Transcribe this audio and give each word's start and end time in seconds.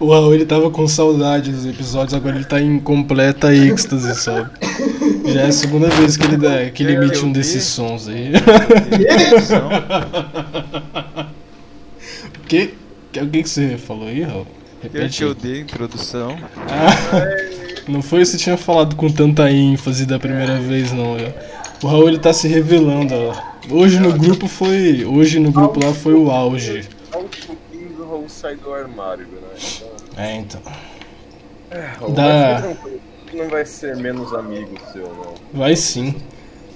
O 0.00 0.10
Raul 0.10 0.34
ele 0.34 0.44
tava 0.44 0.70
com 0.70 0.86
saudade 0.88 1.52
dos 1.52 1.64
episódios, 1.66 2.14
agora 2.14 2.34
ele 2.36 2.44
tá 2.44 2.60
em 2.60 2.78
completa 2.80 3.54
êxtase, 3.54 4.14
sabe? 4.20 4.50
Já 5.26 5.42
é 5.42 5.46
a 5.46 5.52
segunda 5.52 5.88
vez 5.88 6.16
que 6.16 6.26
ele, 6.26 6.36
dá, 6.36 6.68
que 6.70 6.82
ele 6.82 6.94
emite 6.94 7.24
um 7.24 7.30
desses 7.32 7.64
sons 7.64 8.08
aí. 8.08 8.32
O 12.38 12.46
que, 12.46 12.74
o 13.20 13.26
que, 13.28 13.42
você 13.42 13.76
falou 13.78 14.08
aí, 14.08 14.22
Raul? 14.22 14.46
Repete. 14.82 15.18
que 15.18 15.24
eu 15.24 15.34
dei 15.34 15.54
a 15.54 15.60
introdução. 15.60 16.36
Ah, 16.68 17.26
não 17.88 18.02
foi 18.02 18.24
você 18.24 18.36
tinha 18.36 18.56
falado 18.56 18.94
com 18.96 19.10
tanta 19.10 19.50
ênfase 19.50 20.04
da 20.04 20.18
primeira 20.18 20.58
vez, 20.60 20.92
não. 20.92 21.18
eu- 21.18 21.32
O 21.82 21.86
Raul 21.86 22.08
ele 22.08 22.18
tá 22.18 22.32
se 22.32 22.46
revelando, 22.46 23.14
ó. 23.14 23.34
Hoje 23.70 23.98
no 23.98 24.12
grupo 24.12 24.46
foi. 24.46 25.04
Hoje 25.06 25.38
no 25.40 25.50
grupo 25.50 25.82
lá 25.82 25.92
foi 25.94 26.12
o 26.14 26.30
auge. 26.30 26.84
Aos 28.44 28.44
pouquinhos 28.44 28.44
o 28.44 28.44
Raul 28.44 28.44
sai 28.44 28.56
do 28.56 28.74
armário, 28.74 29.26
né? 29.26 29.40
Então, 29.58 29.90
É, 30.16 30.36
então. 30.36 30.62
Vai 32.14 32.56
ficar 32.56 32.62
tranquilo. 32.62 33.00
Não 33.32 33.48
vai 33.48 33.66
ser 33.66 33.96
menos 33.96 34.32
amigo 34.32 34.78
seu, 34.92 35.08
não. 35.08 35.34
Vai 35.52 35.74
sim. 35.74 36.14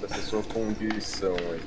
Ser 0.07 0.21
sua 0.21 0.43
condição 0.43 1.35
aí. 1.35 1.61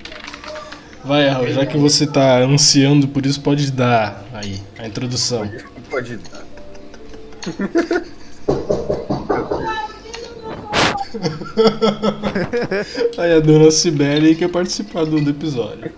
Vai, 1.05 1.29
Raul, 1.29 1.49
já 1.49 1.67
que 1.67 1.77
você 1.77 2.07
tá 2.07 2.39
ansiando 2.39 3.09
por 3.09 3.25
isso, 3.25 3.41
pode 3.41 3.71
dar 3.71 4.25
aí 4.33 4.61
a 4.79 4.87
introdução. 4.87 5.49
Pode 5.91 6.17
dar. 6.17 6.43
Aí 13.19 13.35
a 13.35 13.41
dona 13.41 13.71
Sibeli 13.71 14.35
quer 14.35 14.49
participar 14.49 15.05
do 15.05 15.19
episódio. 15.29 15.93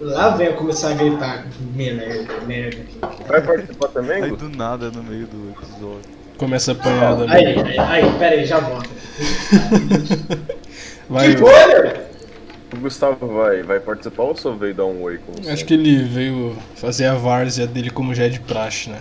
Lá 0.00 0.30
vem 0.36 0.48
eu 0.48 0.54
começar 0.54 0.90
a 0.90 0.94
gritar 0.94 1.46
merda, 1.74 2.40
merda 2.46 2.82
aqui. 2.82 2.98
Vai 3.26 3.42
participar 3.42 3.88
também, 3.88 4.22
Aí 4.24 4.36
do 4.36 4.48
nada 4.50 4.90
no 4.90 5.02
meio 5.02 5.26
do 5.26 5.50
episódio. 5.50 6.10
Começa 6.36 6.72
a 6.72 6.74
apanhar 6.74 7.16
da 7.16 7.32
Aí, 7.32 7.46
aí, 7.46 7.78
aí, 7.78 8.18
pera 8.18 8.34
aí, 8.36 8.44
já 8.44 8.60
volto. 8.60 8.90
Vai, 11.08 11.34
Que 11.34 11.42
olha! 11.42 12.06
O 12.74 12.78
Gustavo 12.78 13.28
vai, 13.28 13.62
vai 13.62 13.78
participar 13.78 14.24
ou 14.24 14.36
só 14.36 14.50
veio 14.52 14.74
dar 14.74 14.84
um 14.84 15.00
oi 15.02 15.18
com 15.18 15.32
você? 15.32 15.50
acho 15.50 15.64
que 15.64 15.74
ele 15.74 16.02
veio 16.02 16.56
fazer 16.74 17.06
a 17.06 17.14
várzea 17.14 17.66
dele 17.66 17.90
como 17.90 18.12
já 18.12 18.24
é 18.24 18.28
de 18.28 18.40
praxe, 18.40 18.90
né? 18.90 19.00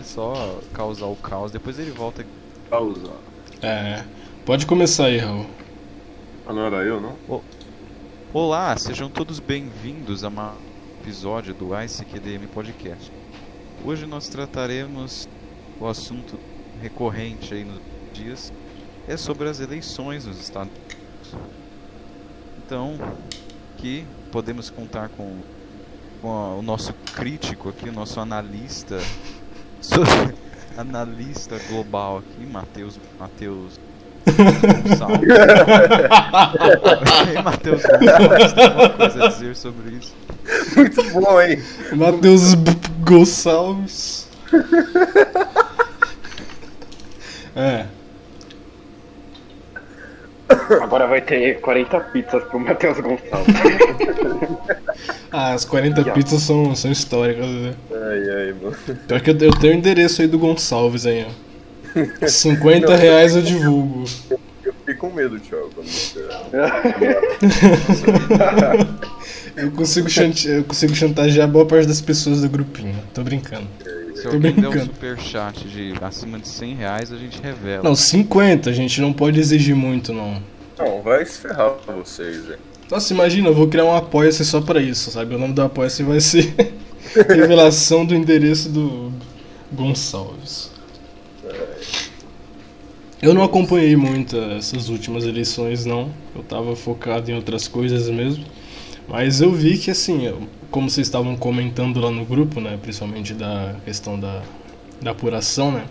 É 0.00 0.02
só 0.02 0.58
causar 0.72 1.06
o 1.06 1.14
caos, 1.14 1.52
depois 1.52 1.78
ele 1.78 1.90
volta. 1.90 2.24
Pausa. 2.70 3.10
É. 3.62 4.02
Pode 4.46 4.64
começar 4.64 5.06
aí, 5.06 5.18
Raul. 5.18 5.44
Ah, 6.46 6.52
não 6.54 6.66
era 6.66 6.76
eu, 6.78 7.00
não? 7.00 7.40
Olá, 8.34 8.76
sejam 8.76 9.08
todos 9.08 9.38
bem-vindos 9.38 10.24
a 10.24 10.28
mais 10.30 10.54
um 10.58 11.00
episódio 11.02 11.54
do 11.54 11.70
ICQDM 11.72 12.48
Podcast. 12.48 13.12
Hoje 13.84 14.06
nós 14.06 14.26
trataremos 14.28 15.28
o 15.80 15.86
assunto 15.86 16.36
recorrente 16.82 17.54
aí 17.54 17.64
nos 17.64 17.80
dias, 18.12 18.52
é 19.06 19.16
sobre 19.16 19.48
as 19.48 19.60
eleições 19.60 20.24
nos 20.26 20.40
Estados 20.40 20.72
Unidos. 20.74 21.48
Então, 22.58 22.98
aqui 23.76 24.04
podemos 24.32 24.68
contar 24.68 25.10
com, 25.10 25.38
com 26.20 26.28
a- 26.32 26.54
o 26.56 26.62
nosso 26.62 26.92
crítico 27.14 27.68
aqui, 27.68 27.88
o 27.88 27.92
nosso 27.92 28.18
analista, 28.18 28.98
analista 30.76 31.56
global 31.68 32.18
aqui, 32.18 32.44
Matheus 32.44 32.98
Matheus 33.16 33.78
Gonçalves. 34.24 35.28
Ei, 37.28 37.42
Matheus 37.42 37.82
Gonçalves, 37.82 38.52
tem 38.52 38.64
alguma 38.64 38.90
coisa 38.90 39.24
a 39.24 39.28
dizer 39.28 39.56
sobre 39.56 39.90
isso? 39.92 40.14
Muito 40.76 41.02
bom, 41.12 41.40
hein? 41.40 41.62
Matheus 41.92 42.54
Gonçalves. 43.00 44.28
É. 47.56 47.86
Agora 50.82 51.06
vai 51.06 51.20
ter 51.20 51.60
40 51.60 52.00
pizzas 52.00 52.44
pro 52.44 52.58
Matheus 52.60 52.98
Gonçalves. 53.00 53.54
Ah, 55.36 55.52
as 55.52 55.64
40 55.64 56.12
pizzas 56.12 56.42
são, 56.42 56.76
são 56.76 56.92
históricas, 56.92 57.44
né? 57.44 57.74
Ai, 57.90 58.30
ai, 58.30 58.52
mano. 58.52 58.76
Pior 59.08 59.20
que 59.20 59.30
eu, 59.30 59.36
eu 59.38 59.50
tenho 59.50 59.74
o 59.74 59.76
endereço 59.76 60.22
aí 60.22 60.28
do 60.28 60.38
Gonçalves 60.38 61.06
aí, 61.06 61.26
ó. 61.28 61.43
50 62.26 62.96
reais 62.96 63.36
eu 63.36 63.42
divulgo. 63.42 64.04
Eu 64.30 64.38
fiquei 64.80 64.94
com 64.94 65.10
medo, 65.10 65.38
Thiago, 65.40 65.70
quando 65.74 65.86
você... 65.88 66.20
Eu 69.56 69.70
consigo, 69.70 70.10
chante- 70.10 70.48
eu 70.48 70.64
consigo 70.64 70.92
chantagear 70.94 71.46
boa 71.48 71.64
parte 71.64 71.86
das 71.86 72.00
pessoas 72.00 72.40
do 72.40 72.48
grupinho. 72.48 72.96
Tô 73.14 73.22
brincando. 73.22 73.66
Se 74.16 74.24
Tô 74.24 74.30
alguém 74.30 74.52
der 74.52 74.66
um 74.66 74.70
brincando. 74.70 74.92
superchat 74.92 75.68
de 75.68 75.94
acima 76.02 76.40
de 76.40 76.48
100 76.48 76.74
reais, 76.74 77.12
a 77.12 77.16
gente 77.16 77.40
revela. 77.40 77.84
Não, 77.84 77.94
50, 77.94 78.68
a 78.68 78.72
gente 78.72 79.00
não 79.00 79.12
pode 79.12 79.38
exigir 79.38 79.76
muito, 79.76 80.12
não. 80.12 80.42
Não, 80.76 81.00
vai 81.02 81.24
se 81.24 81.38
ferrar 81.38 81.74
vocês, 81.86 82.38
hein? 82.50 82.56
Nossa, 82.90 83.14
imagina, 83.14 83.48
eu 83.48 83.54
vou 83.54 83.68
criar 83.68 83.84
um 83.84 83.94
apoia-se 83.94 84.44
só 84.44 84.60
pra 84.60 84.80
isso, 84.82 85.10
sabe? 85.12 85.36
O 85.36 85.38
nome 85.38 85.54
do 85.54 85.62
apoia-se 85.62 86.02
vai 86.02 86.20
ser 86.20 86.52
Revelação 87.14 88.04
do 88.04 88.12
endereço 88.14 88.68
do 88.68 89.12
Gonçalves. 89.72 90.72
Eu 93.24 93.32
não 93.32 93.42
acompanhei 93.42 93.96
muito 93.96 94.36
essas 94.36 94.90
últimas 94.90 95.24
eleições, 95.24 95.86
não. 95.86 96.10
Eu 96.36 96.42
tava 96.42 96.76
focado 96.76 97.30
em 97.30 97.34
outras 97.34 97.66
coisas 97.66 98.10
mesmo. 98.10 98.44
Mas 99.08 99.40
eu 99.40 99.50
vi 99.50 99.78
que, 99.78 99.90
assim, 99.90 100.30
como 100.70 100.90
vocês 100.90 101.06
estavam 101.06 101.34
comentando 101.34 101.98
lá 102.00 102.10
no 102.10 102.26
grupo, 102.26 102.60
né? 102.60 102.78
Principalmente 102.82 103.32
da 103.32 103.76
questão 103.82 104.20
da, 104.20 104.42
da 105.00 105.12
apuração, 105.12 105.72
né? 105.72 105.86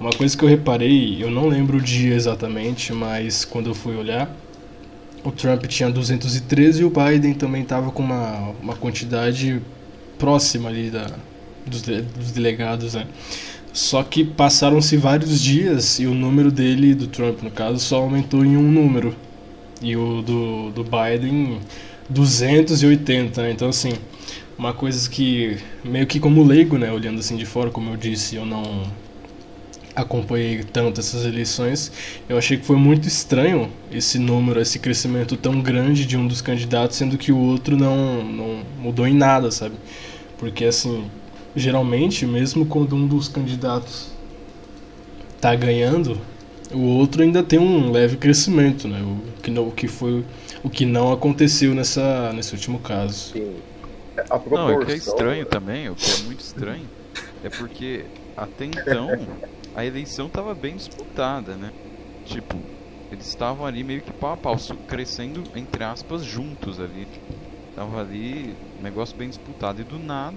Uma 0.00 0.12
coisa 0.14 0.34
que 0.34 0.42
eu 0.42 0.48
reparei, 0.48 1.22
eu 1.22 1.30
não 1.30 1.46
lembro 1.46 1.76
o 1.76 1.80
dia 1.80 2.14
exatamente, 2.14 2.90
mas 2.94 3.44
quando 3.44 3.68
eu 3.68 3.74
fui 3.74 3.94
olhar, 3.94 4.34
o 5.22 5.30
Trump 5.30 5.66
tinha 5.66 5.90
213 5.90 6.80
e 6.80 6.84
o 6.86 6.90
Biden 6.90 7.34
também 7.34 7.64
estava 7.64 7.90
com 7.90 8.02
uma, 8.02 8.54
uma 8.62 8.74
quantidade 8.74 9.60
próxima 10.18 10.70
ali 10.70 10.88
da, 10.88 11.06
dos, 11.66 11.82
dos 11.82 12.30
delegados, 12.32 12.94
né? 12.94 13.06
Só 13.72 14.02
que 14.02 14.22
passaram-se 14.24 14.96
vários 14.96 15.40
dias 15.40 15.98
e 15.98 16.06
o 16.06 16.14
número 16.14 16.50
dele, 16.52 16.94
do 16.94 17.06
Trump 17.06 17.42
no 17.42 17.50
caso, 17.50 17.78
só 17.78 17.98
aumentou 17.98 18.44
em 18.44 18.56
um 18.56 18.70
número. 18.70 19.14
E 19.80 19.96
o 19.96 20.22
do, 20.22 20.70
do 20.70 20.84
Biden, 20.84 21.58
280, 22.08 23.42
né? 23.42 23.50
Então, 23.50 23.68
assim, 23.68 23.92
uma 24.58 24.74
coisa 24.74 25.08
que, 25.08 25.56
meio 25.82 26.06
que 26.06 26.20
como 26.20 26.42
leigo, 26.44 26.76
né? 26.76 26.92
Olhando 26.92 27.18
assim 27.18 27.36
de 27.36 27.46
fora, 27.46 27.70
como 27.70 27.90
eu 27.90 27.96
disse, 27.96 28.36
eu 28.36 28.44
não 28.44 28.62
acompanhei 29.94 30.62
tanto 30.62 31.00
essas 31.00 31.24
eleições, 31.24 31.92
eu 32.28 32.38
achei 32.38 32.56
que 32.56 32.64
foi 32.64 32.76
muito 32.76 33.06
estranho 33.06 33.70
esse 33.90 34.18
número, 34.18 34.60
esse 34.60 34.78
crescimento 34.78 35.36
tão 35.36 35.60
grande 35.60 36.06
de 36.06 36.16
um 36.16 36.26
dos 36.26 36.40
candidatos, 36.40 36.96
sendo 36.96 37.18
que 37.18 37.30
o 37.30 37.36
outro 37.36 37.76
não, 37.76 38.24
não 38.24 38.62
mudou 38.80 39.06
em 39.06 39.14
nada, 39.14 39.50
sabe? 39.50 39.74
Porque 40.38 40.64
assim, 40.64 41.04
geralmente, 41.54 42.26
mesmo 42.26 42.66
quando 42.66 42.94
um 42.96 43.06
dos 43.06 43.28
candidatos 43.28 44.10
tá 45.40 45.54
ganhando, 45.54 46.18
o 46.72 46.80
outro 46.80 47.22
ainda 47.22 47.42
tem 47.42 47.58
um 47.58 47.90
leve 47.90 48.16
crescimento, 48.16 48.88
né? 48.88 49.02
O 49.02 49.40
que 49.42 49.50
não, 49.50 49.68
o 49.68 49.72
que 49.72 49.88
foi 49.88 50.24
o 50.62 50.70
que 50.70 50.86
não 50.86 51.12
aconteceu 51.12 51.74
nessa 51.74 52.32
nesse 52.32 52.54
último 52.54 52.78
caso. 52.78 53.32
Sim. 53.32 53.56
A 54.30 54.36
Não, 54.38 54.38
é 54.38 54.38
que 54.38 54.42
é 54.42 54.76
proporção- 54.76 54.96
estranho 54.96 55.46
também, 55.46 55.88
o 55.88 55.94
que 55.94 56.10
é 56.10 56.24
muito 56.24 56.40
estranho, 56.40 56.86
é 57.42 57.48
porque 57.48 58.04
até 58.36 58.66
então 58.66 59.08
a 59.74 59.84
eleição 59.84 60.28
tava 60.28 60.54
bem 60.54 60.76
disputada, 60.76 61.54
né? 61.56 61.70
Tipo, 62.26 62.56
eles 63.10 63.26
estavam 63.26 63.66
ali 63.66 63.82
meio 63.82 64.00
que 64.02 64.12
pau 64.12 64.32
a 64.32 64.36
pau, 64.36 64.56
crescendo, 64.86 65.42
entre 65.56 65.82
aspas, 65.82 66.22
juntos 66.22 66.78
ali. 66.78 67.06
Tava 67.74 68.00
ali, 68.00 68.54
um 68.78 68.82
negócio 68.82 69.16
bem 69.16 69.28
disputado. 69.28 69.80
E 69.80 69.84
do 69.84 69.98
nada, 69.98 70.36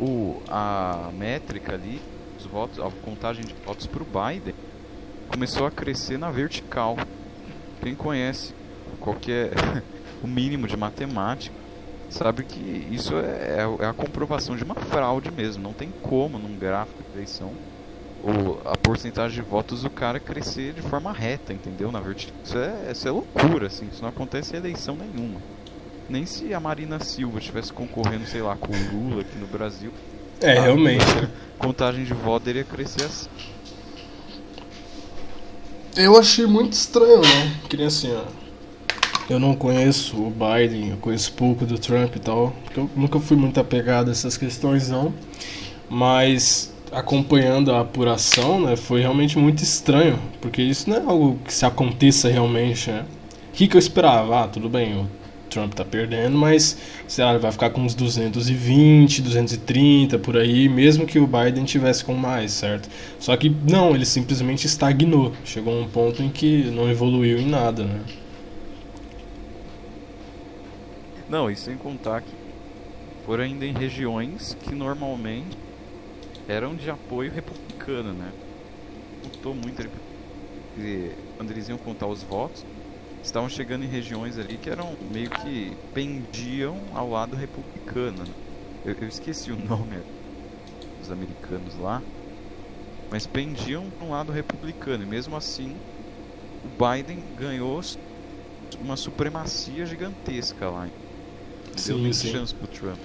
o, 0.00 0.42
a 0.48 1.10
métrica 1.12 1.74
ali, 1.74 2.00
os 2.38 2.46
votos, 2.46 2.78
a 2.78 2.90
contagem 3.02 3.44
de 3.44 3.54
votos 3.64 3.86
pro 3.86 4.04
Biden 4.04 4.54
começou 5.28 5.66
a 5.66 5.70
crescer 5.70 6.18
na 6.18 6.30
vertical. 6.30 6.96
Quem 7.82 7.94
conhece 7.94 8.54
qualquer 9.00 9.52
o 10.22 10.26
mínimo 10.26 10.66
de 10.66 10.76
matemática 10.76 11.54
sabe 12.10 12.44
que 12.44 12.86
isso 12.90 13.14
é, 13.16 13.66
é 13.80 13.86
a 13.86 13.92
comprovação 13.92 14.56
de 14.56 14.64
uma 14.64 14.74
fraude 14.74 15.30
mesmo. 15.30 15.62
Não 15.62 15.72
tem 15.72 15.90
como 16.02 16.38
num 16.38 16.56
gráfico 16.56 17.02
de 17.02 17.16
eleição 17.16 17.52
o, 18.22 18.58
a 18.68 18.76
porcentagem 18.76 19.42
de 19.42 19.48
votos 19.48 19.82
do 19.82 19.90
cara 19.90 20.18
crescer 20.18 20.72
de 20.72 20.82
forma 20.82 21.12
reta, 21.12 21.52
entendeu? 21.52 21.92
Na 21.92 22.00
vertical. 22.00 22.36
Isso 22.44 22.58
é, 22.58 22.92
isso 22.92 23.08
é 23.08 23.10
loucura, 23.10 23.66
assim. 23.66 23.88
Isso 23.92 24.02
não 24.02 24.08
acontece 24.08 24.54
em 24.54 24.58
eleição 24.58 24.96
nenhuma. 24.96 25.40
Nem 26.08 26.24
se 26.24 26.54
a 26.54 26.60
Marina 26.60 27.00
Silva 27.00 27.38
estivesse 27.38 27.72
concorrendo, 27.72 28.26
sei 28.26 28.40
lá, 28.40 28.56
com 28.56 28.72
o 28.72 28.92
Lula 28.92 29.22
aqui 29.22 29.36
no 29.38 29.46
Brasil. 29.46 29.92
É, 30.40 30.58
a 30.58 30.62
realmente. 30.62 31.04
Contagem 31.58 32.04
de 32.04 32.14
voto 32.14 32.48
iria 32.48 32.64
crescer 32.64 33.04
assim. 33.04 33.28
Eu 35.96 36.18
achei 36.18 36.46
muito 36.46 36.74
estranho, 36.74 37.22
né? 37.22 37.56
Que 37.68 37.76
nem 37.76 37.86
assim, 37.86 38.12
ó. 38.12 38.24
Eu 39.28 39.40
não 39.40 39.56
conheço 39.56 40.16
o 40.16 40.30
Biden, 40.30 40.90
eu 40.90 40.96
conheço 40.98 41.32
pouco 41.32 41.64
do 41.64 41.78
Trump 41.78 42.14
e 42.14 42.20
tal. 42.20 42.54
porque 42.64 42.78
Eu 42.78 42.90
nunca 42.94 43.18
fui 43.18 43.36
muito 43.36 43.58
apegado 43.58 44.08
a 44.08 44.12
essas 44.12 44.36
questões, 44.36 44.90
não. 44.90 45.12
Mas 45.88 46.72
acompanhando 46.92 47.72
a 47.72 47.80
apuração, 47.80 48.60
né, 48.60 48.76
foi 48.76 49.00
realmente 49.00 49.38
muito 49.38 49.62
estranho, 49.62 50.18
porque 50.40 50.62
isso 50.62 50.88
não 50.88 50.96
é 50.96 51.00
algo 51.00 51.38
que 51.44 51.52
se 51.52 51.66
aconteça 51.66 52.28
realmente, 52.28 52.90
né? 52.90 53.04
O 53.48 53.52
que, 53.52 53.66
que 53.66 53.76
eu 53.76 53.78
esperava? 53.78 54.44
Ah, 54.44 54.48
tudo 54.48 54.68
bem, 54.68 54.94
o 54.94 55.08
Trump 55.46 55.74
tá 55.74 55.84
perdendo, 55.84 56.36
mas 56.36 56.76
sei 57.06 57.24
lá, 57.24 57.36
vai 57.38 57.52
ficar 57.52 57.70
com 57.70 57.80
uns 57.80 57.94
220, 57.94 59.22
230 59.22 60.18
por 60.18 60.36
aí, 60.36 60.68
mesmo 60.68 61.06
que 61.06 61.18
o 61.18 61.26
Biden 61.26 61.64
tivesse 61.64 62.04
com 62.04 62.14
mais, 62.14 62.52
certo? 62.52 62.88
Só 63.18 63.36
que 63.36 63.48
não, 63.48 63.94
ele 63.94 64.04
simplesmente 64.04 64.66
estagnou. 64.66 65.32
Chegou 65.44 65.78
a 65.78 65.82
um 65.82 65.88
ponto 65.88 66.22
em 66.22 66.28
que 66.28 66.64
não 66.70 66.90
evoluiu 66.90 67.38
em 67.38 67.46
nada, 67.46 67.84
né? 67.84 68.00
Não, 71.28 71.50
e 71.50 71.56
sem 71.56 71.76
contar 71.76 72.20
que 72.20 72.32
foram 73.24 73.42
ainda 73.42 73.66
em 73.66 73.72
regiões 73.72 74.56
que 74.62 74.74
normalmente 74.74 75.58
eram 76.48 76.76
de 76.76 76.88
apoio 76.88 77.32
republicano, 77.32 78.12
né? 78.12 78.30
Contou 79.24 79.54
muito. 79.54 79.88
Quando 81.36 81.50
eles 81.50 81.68
iam 81.68 81.78
contar 81.78 82.06
os 82.06 82.22
votos, 82.22 82.64
estavam 83.26 83.48
chegando 83.48 83.84
em 83.84 83.88
regiões 83.88 84.38
ali 84.38 84.56
que 84.56 84.70
eram 84.70 84.96
meio 85.10 85.30
que 85.30 85.76
pendiam 85.92 86.80
ao 86.94 87.08
lado 87.10 87.36
republicano. 87.36 88.24
Né? 88.24 88.34
Eu, 88.84 88.96
eu 89.02 89.08
esqueci 89.08 89.50
o 89.52 89.56
nome 89.66 89.98
dos 91.00 91.10
americanos 91.10 91.76
lá, 91.78 92.02
mas 93.10 93.26
pendiam 93.26 93.90
para 93.90 94.06
um 94.06 94.10
lado 94.10 94.32
republicano. 94.32 95.02
E 95.02 95.06
mesmo 95.06 95.36
assim, 95.36 95.76
o 96.64 96.68
Biden 96.68 97.22
ganhou 97.38 97.80
uma 98.80 98.96
supremacia 98.96 99.84
gigantesca 99.86 100.68
lá. 100.70 100.88
Deu 101.84 101.98
Sim, 101.98 102.02
nem 102.02 102.12
sim. 102.12 102.28
chance 102.30 102.54
pro 102.54 102.66
Trump. 102.68 102.98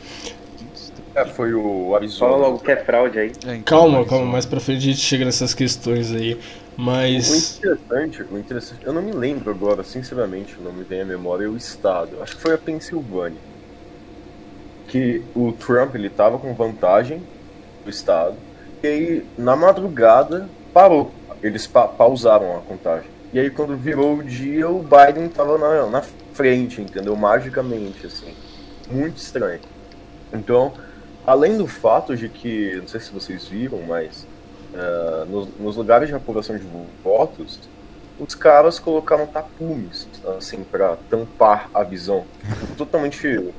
É, 1.15 1.25
foi 1.25 1.53
o 1.53 1.95
Fala 2.17 2.35
Arizona. 2.35 2.35
logo 2.37 2.59
que 2.59 2.71
é 2.71 2.77
fraude 2.77 3.19
aí. 3.19 3.31
É, 3.45 3.55
então, 3.55 3.79
Calma, 3.79 3.99
mas, 3.99 4.09
calma, 4.09 4.25
mais 4.25 4.45
pra 4.45 4.59
frente 4.59 4.77
a 4.79 4.91
gente 4.91 4.99
chega 5.01 5.25
nessas 5.25 5.53
questões 5.53 6.11
aí. 6.11 6.39
O 6.77 6.81
Mas. 6.81 7.57
interessante, 7.57 8.23
o 8.23 8.37
interessante, 8.37 8.85
eu 8.85 8.93
não 8.93 9.01
me 9.01 9.11
lembro 9.11 9.51
agora, 9.51 9.83
sinceramente, 9.83 10.55
não 10.61 10.71
me 10.71 10.83
vem 10.83 11.01
à 11.01 11.05
memória 11.05 11.49
o 11.49 11.57
estado. 11.57 12.21
Acho 12.21 12.35
que 12.35 12.41
foi 12.41 12.53
a 12.53 12.57
Pensilvânia. 12.57 13.39
Que 14.87 15.23
o 15.35 15.51
Trump 15.51 15.95
ele 15.95 16.09
tava 16.09 16.37
com 16.37 16.53
vantagem 16.53 17.21
do 17.83 17.89
estado. 17.89 18.35
E 18.83 18.87
aí, 18.87 19.25
na 19.37 19.55
madrugada, 19.55 20.49
parou. 20.73 21.11
Eles 21.41 21.67
pa 21.67 21.87
pausaram 21.87 22.57
a 22.57 22.61
contagem. 22.61 23.09
E 23.33 23.39
aí, 23.39 23.49
quando 23.49 23.75
virou 23.77 24.17
o 24.17 24.23
dia, 24.23 24.69
o 24.69 24.83
Biden 24.83 25.29
tava 25.29 25.57
na, 25.57 25.87
na 25.87 26.01
frente, 26.33 26.81
entendeu? 26.81 27.15
Magicamente, 27.15 28.05
assim. 28.05 28.33
Muito 28.89 29.17
estranho. 29.17 29.61
Então, 30.33 30.73
além 31.25 31.57
do 31.57 31.67
fato 31.67 32.15
de 32.15 32.27
que, 32.27 32.75
não 32.77 32.87
sei 32.87 32.99
se 32.99 33.11
vocês 33.11 33.47
viram, 33.47 33.81
mas 33.87 34.25
ah, 34.73 35.25
nos, 35.29 35.47
nos 35.59 35.75
lugares 35.75 36.09
de 36.09 36.15
apuração 36.15 36.57
de 36.57 36.65
votos, 37.03 37.59
os 38.19 38.35
caras 38.35 38.79
colocaram 38.79 39.25
tapumes, 39.25 40.07
assim, 40.37 40.63
pra 40.63 40.97
tampar 41.09 41.69
a 41.73 41.83
visão. 41.83 42.25
Totalmente, 42.77 43.53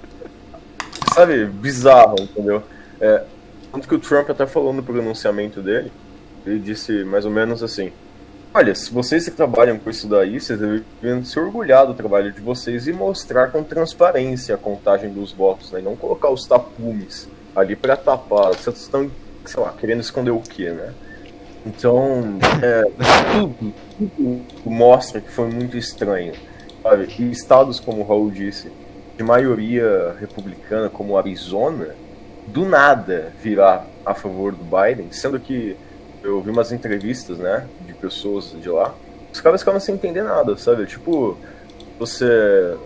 sabe, 1.14 1.47
bizarro, 1.47 2.17
entendeu? 2.20 2.62
É, 3.00 3.25
tanto 3.73 3.88
que 3.88 3.94
o 3.94 3.99
Trump 3.99 4.31
até 4.31 4.47
falou 4.47 4.73
no 4.73 4.82
pronunciamento 4.82 5.61
dele, 5.61 5.91
ele 6.47 6.59
disse 6.59 7.05
mais 7.05 7.25
ou 7.25 7.31
menos 7.31 7.62
assim: 7.62 7.93
Olha, 8.55 8.75
se 8.75 8.93
vocês 8.93 9.25
que 9.25 9.31
trabalham 9.31 9.79
com 9.79 9.88
isso 9.88 10.06
daí, 10.06 10.38
vocês 10.38 10.59
deveriam 10.59 11.25
se 11.25 11.41
orgulhar 11.41 11.87
do 11.87 11.94
trabalho 11.94 12.31
de 12.31 12.41
vocês 12.43 12.87
e 12.87 12.93
mostrar 12.93 13.50
com 13.50 13.64
transparência 13.64 14.55
a 14.55 14.59
contagem 14.59 15.11
dos 15.11 15.32
votos, 15.32 15.73
né? 15.73 15.81
E 15.81 15.82
não 15.82 15.97
colocar 15.97 16.29
os 16.29 16.47
tapumes 16.47 17.26
ali 17.56 17.75
pra 17.75 17.97
tapar. 17.97 18.49
Vocês 18.55 18.82
estão, 18.82 19.11
sei 19.44 19.62
lá, 19.62 19.73
querendo 19.79 20.00
esconder 20.00 20.31
o 20.31 20.41
quê, 20.41 20.71
né? 20.71 20.93
Então, 21.65 22.39
é, 22.62 22.83
tudo, 23.33 23.75
tudo 23.97 24.44
mostra 24.65 25.21
que 25.21 25.31
foi 25.31 25.49
muito 25.49 25.77
estranho. 25.77 26.35
Sabe? 26.83 27.09
E 27.19 27.31
estados, 27.31 27.79
como 27.79 28.03
o 28.03 28.06
Raul 28.06 28.31
disse, 28.31 28.73
de 29.17 29.23
maioria 29.23 30.17
republicana, 30.19 30.89
como 30.89 31.17
Arizona, 31.17 31.94
do 32.47 32.65
nada 32.65 33.33
virar 33.41 33.87
a 34.05 34.15
favor 34.15 34.53
do 34.53 34.65
Biden, 34.65 35.12
sendo 35.12 35.39
que 35.39 35.77
eu 36.25 36.41
vi 36.41 36.50
umas 36.50 36.73
entrevistas, 36.73 37.38
né, 37.38 37.67
de 37.87 37.95
pessoas 37.95 38.53
de 38.61 38.69
lá, 38.69 38.95
os 39.33 39.41
caras 39.41 39.61
ficavam 39.61 39.79
sem 39.81 39.95
entender 39.95 40.23
nada, 40.23 40.56
sabe? 40.56 40.87
Tipo, 40.87 41.37
você. 41.99 42.77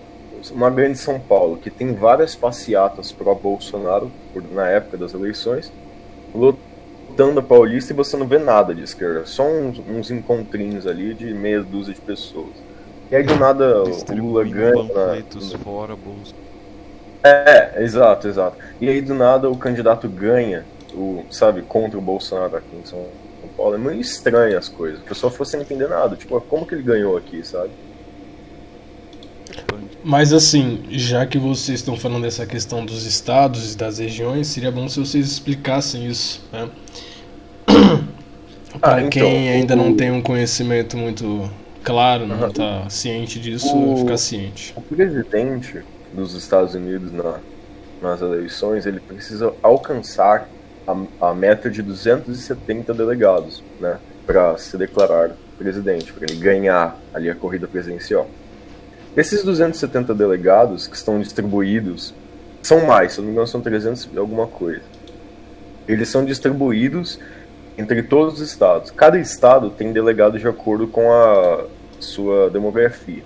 Uma 0.53 0.71
grande 0.71 0.99
São 0.99 1.19
Paulo, 1.19 1.57
que 1.57 1.71
tem 1.71 1.95
várias 1.95 2.37
passeatas 2.37 3.11
pro 3.11 3.35
Bolsonaro 3.35 4.13
por- 4.33 4.45
na 4.53 4.69
época 4.69 4.97
das 4.99 5.13
eleições, 5.15 5.73
lotando 6.37 7.41
a 7.41 7.43
Paulista 7.43 7.93
e 7.93 7.97
você 7.97 8.17
não 8.17 8.27
vê 8.27 8.39
nada 8.39 8.75
de 8.75 8.83
esquerda, 8.83 9.25
só 9.27 9.45
uns, 9.47 9.79
uns 9.79 10.11
encontrinhos 10.11 10.87
ali 10.87 11.15
de 11.15 11.33
meia 11.33 11.63
dúzia 11.63 11.95
de 11.95 12.01
pessoas. 12.01 12.67
E 13.11 13.17
aí 13.17 13.23
do 13.23 13.37
nada 13.37 13.83
o 13.85 14.15
Lula 14.15 14.45
ganha. 14.45 15.25
fora, 15.63 15.95
bolso. 15.97 16.35
é, 17.23 17.83
exato, 17.83 18.27
exato. 18.27 18.57
E 18.81 18.89
aí 18.89 19.01
do 19.01 19.15
nada 19.15 19.49
o 19.49 19.57
candidato 19.57 20.09
ganha, 20.09 20.65
o, 20.93 21.25
sabe, 21.31 21.63
contra 21.63 21.99
o 21.99 22.03
Bolsonaro 22.03 22.57
aqui 22.57 22.77
em 22.77 22.85
São 22.85 23.07
Paulo. 23.57 23.77
É 23.77 23.79
meio 23.79 24.01
estranho 24.01 24.59
as 24.59 24.69
coisas. 24.69 25.01
O 25.01 25.05
pessoal 25.05 25.31
ficou 25.31 25.47
sem 25.47 25.61
entender 25.61 25.89
nada. 25.89 26.17
Tipo, 26.17 26.41
como 26.41 26.67
que 26.67 26.75
ele 26.75 26.83
ganhou 26.83 27.17
aqui, 27.17 27.47
sabe? 27.47 27.71
Mas 30.05 30.33
assim, 30.33 30.85
já 30.91 31.27
que 31.27 31.39
vocês 31.39 31.81
estão 31.81 31.97
falando 31.97 32.23
dessa 32.23 32.47
questão 32.47 32.85
dos 32.85 33.05
estados 33.07 33.75
e 33.75 33.77
das 33.77 33.99
regiões, 33.99 34.47
seria 34.47 34.71
bom 34.71 34.89
se 34.89 35.01
vocês 35.01 35.27
explicassem 35.27 36.07
isso, 36.07 36.43
né? 36.53 36.69
Para 38.81 38.97
Ah, 38.97 39.01
então, 39.01 39.11
quem 39.11 39.49
ainda 39.51 39.75
o- 39.75 39.77
não 39.77 39.95
tem 39.95 40.11
um 40.11 40.21
conhecimento 40.23 40.97
muito 40.97 41.51
claro, 41.83 42.27
não 42.27 42.49
está 42.49 42.89
ciente 42.91 43.41
disso, 43.41 43.75
O- 43.77 43.97
ficar 43.99 44.17
ciente. 44.19 44.75
O 44.77 44.83
presidente 44.83 45.81
dos 46.13 46.35
Estados 46.35 46.75
Unidos 46.75 47.11
na, 47.13 47.39
nas 48.03 48.21
eleições, 48.21 48.85
ele 48.87 49.01
precisa 49.01 49.53
alcançar 49.63 50.49
a, 50.87 51.29
a 51.31 51.35
meta 51.35 51.71
de 51.71 51.83
270 51.83 52.93
delegados, 52.95 53.63
né? 53.81 53.97
Para 54.27 54.57
se 54.59 54.77
declarar 54.77 55.31
presidente, 55.59 56.13
para 56.13 56.27
ele 56.31 56.39
ganhar 56.39 56.97
ali 57.15 57.31
a 57.31 57.35
corrida 57.35 57.67
presidencial. 57.67 58.29
Esses 59.17 59.43
270 59.43 60.15
delegados 60.15 60.87
que 60.87 60.95
estão 60.95 61.19
distribuídos 61.19 62.13
são 62.63 62.85
mais, 62.85 63.13
se 63.13 63.19
não 63.19 63.27
me 63.27 63.33
engano, 63.33 63.47
são 63.47 63.63
300 63.63 64.11
e 64.13 64.19
alguma 64.19 64.47
coisa. 64.47 64.83
Eles 65.89 66.11
são 66.11 66.23
distribuídos 66.23 67.19
entre 67.79 68.03
todos 68.03 68.35
os 68.35 68.41
estados. 68.41 68.91
Cada 68.91 69.19
estado 69.19 69.71
tem 69.71 69.91
delegado 69.91 70.39
de 70.39 70.47
acordo 70.47 70.87
com 70.87 71.11
a 71.11 71.65
sua 71.99 72.51
demografia. 72.51 73.23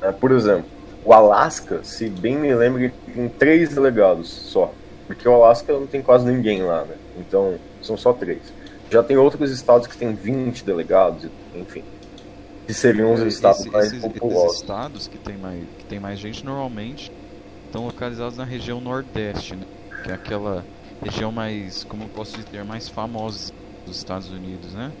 né? 0.00 0.12
Por 0.12 0.32
exemplo, 0.32 0.64
o 1.04 1.12
Alasca, 1.12 1.84
se 1.84 2.08
bem 2.08 2.36
me 2.36 2.52
lembro, 2.52 2.90
tem 3.14 3.28
três 3.28 3.72
delegados 3.72 4.28
só. 4.28 4.72
Porque 5.06 5.28
o 5.28 5.34
Alasca 5.34 5.72
não 5.72 5.86
tem 5.86 6.02
quase 6.02 6.26
ninguém 6.26 6.62
lá, 6.62 6.82
né? 6.82 6.96
Então, 7.18 7.54
são 7.80 7.96
só 7.96 8.12
três. 8.12 8.40
Já 8.90 9.04
tem 9.04 9.16
outros 9.16 9.52
estados 9.52 9.86
que 9.86 9.96
têm 9.96 10.14
20 10.14 10.64
delegados, 10.64 11.28
enfim. 11.54 11.84
Que 12.66 12.74
seriam 12.74 13.12
os 13.12 13.20
estados 13.20 13.60
Esse- 13.60 13.70
mais 13.70 13.92
esses, 13.92 14.04
esses 14.04 14.12
populosos. 14.20 14.56
estados 14.60 15.08
que 15.08 15.18
tem, 15.18 15.36
mais, 15.36 15.68
que 15.78 15.84
tem 15.84 16.00
mais 16.00 16.18
gente 16.18 16.44
normalmente 16.44 17.10
estão 17.66 17.86
localizados 17.86 18.36
na 18.38 18.44
região 18.44 18.80
nordeste, 18.80 19.56
né? 19.56 19.64
Que 20.02 20.10
é 20.10 20.14
aquela 20.14 20.68
região 21.00 21.32
mais, 21.32 21.84
como 21.84 22.04
eu 22.04 22.08
posso 22.10 22.40
dizer, 22.42 22.64
mais 22.64 22.88
famosa 22.88 23.52
dos 23.86 23.96
Estados 23.98 24.30
Unidos, 24.30 24.74
né? 24.74 24.92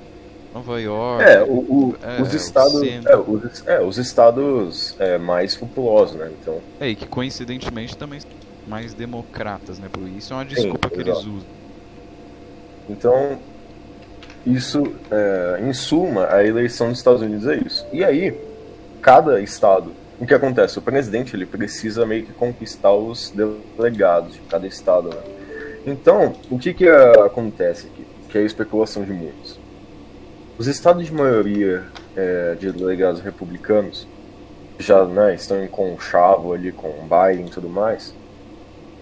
Nova 0.52 0.80
York. 0.80 1.24
É, 1.24 1.42
o, 1.44 1.54
o- 1.90 1.98
é, 2.02 2.20
os 2.22 2.34
estados, 2.34 2.82
é, 3.06 3.16
os, 3.16 3.66
é, 3.66 3.82
os 3.82 3.98
estados 3.98 4.96
é, 5.00 5.18
mais 5.18 5.56
populosos, 5.56 6.16
né? 6.18 6.32
Então, 6.32 6.66
É, 6.80 6.88
e 6.88 6.96
que 6.96 7.06
coincidentemente 7.08 7.96
também 7.96 8.20
são 8.20 8.28
mais 8.66 8.94
democratas, 8.94 9.78
né? 9.78 9.88
Por 9.88 10.08
isso 10.08 10.32
é 10.32 10.36
uma 10.36 10.44
desculpa 10.46 10.90
que 10.90 11.00
eles 11.00 11.18
exato. 11.18 11.30
usam. 11.30 11.50
Então, 12.88 13.44
isso, 14.46 14.82
é, 15.10 15.60
em 15.62 15.72
suma, 15.72 16.26
a 16.32 16.44
eleição 16.44 16.88
dos 16.88 16.98
Estados 16.98 17.22
Unidos 17.22 17.46
é 17.46 17.56
isso. 17.56 17.86
E 17.92 18.04
aí, 18.04 18.36
cada 19.00 19.40
estado, 19.40 19.92
o 20.18 20.26
que 20.26 20.34
acontece? 20.34 20.78
O 20.78 20.82
presidente 20.82 21.36
ele 21.36 21.46
precisa 21.46 22.04
meio 22.04 22.24
que 22.24 22.32
conquistar 22.32 22.92
os 22.92 23.32
delegados 23.76 24.34
de 24.34 24.40
cada 24.40 24.66
estado. 24.66 25.08
Né? 25.08 25.22
Então, 25.86 26.34
o 26.50 26.58
que, 26.58 26.74
que 26.74 26.88
acontece 26.88 27.86
aqui? 27.86 28.06
Que 28.28 28.38
é 28.38 28.40
a 28.40 28.44
especulação 28.44 29.04
de 29.04 29.12
muitos. 29.12 29.58
Os 30.58 30.66
estados 30.66 31.04
de 31.04 31.12
maioria 31.12 31.84
é, 32.16 32.54
de 32.58 32.70
delegados 32.72 33.20
republicanos 33.20 34.06
já 34.78 35.04
né, 35.04 35.34
estão 35.34 35.62
em 35.62 35.68
conchavo 35.68 36.52
ali 36.52 36.72
com 36.72 36.88
Biden 37.02 37.46
e 37.46 37.50
tudo 37.50 37.68
mais. 37.68 38.14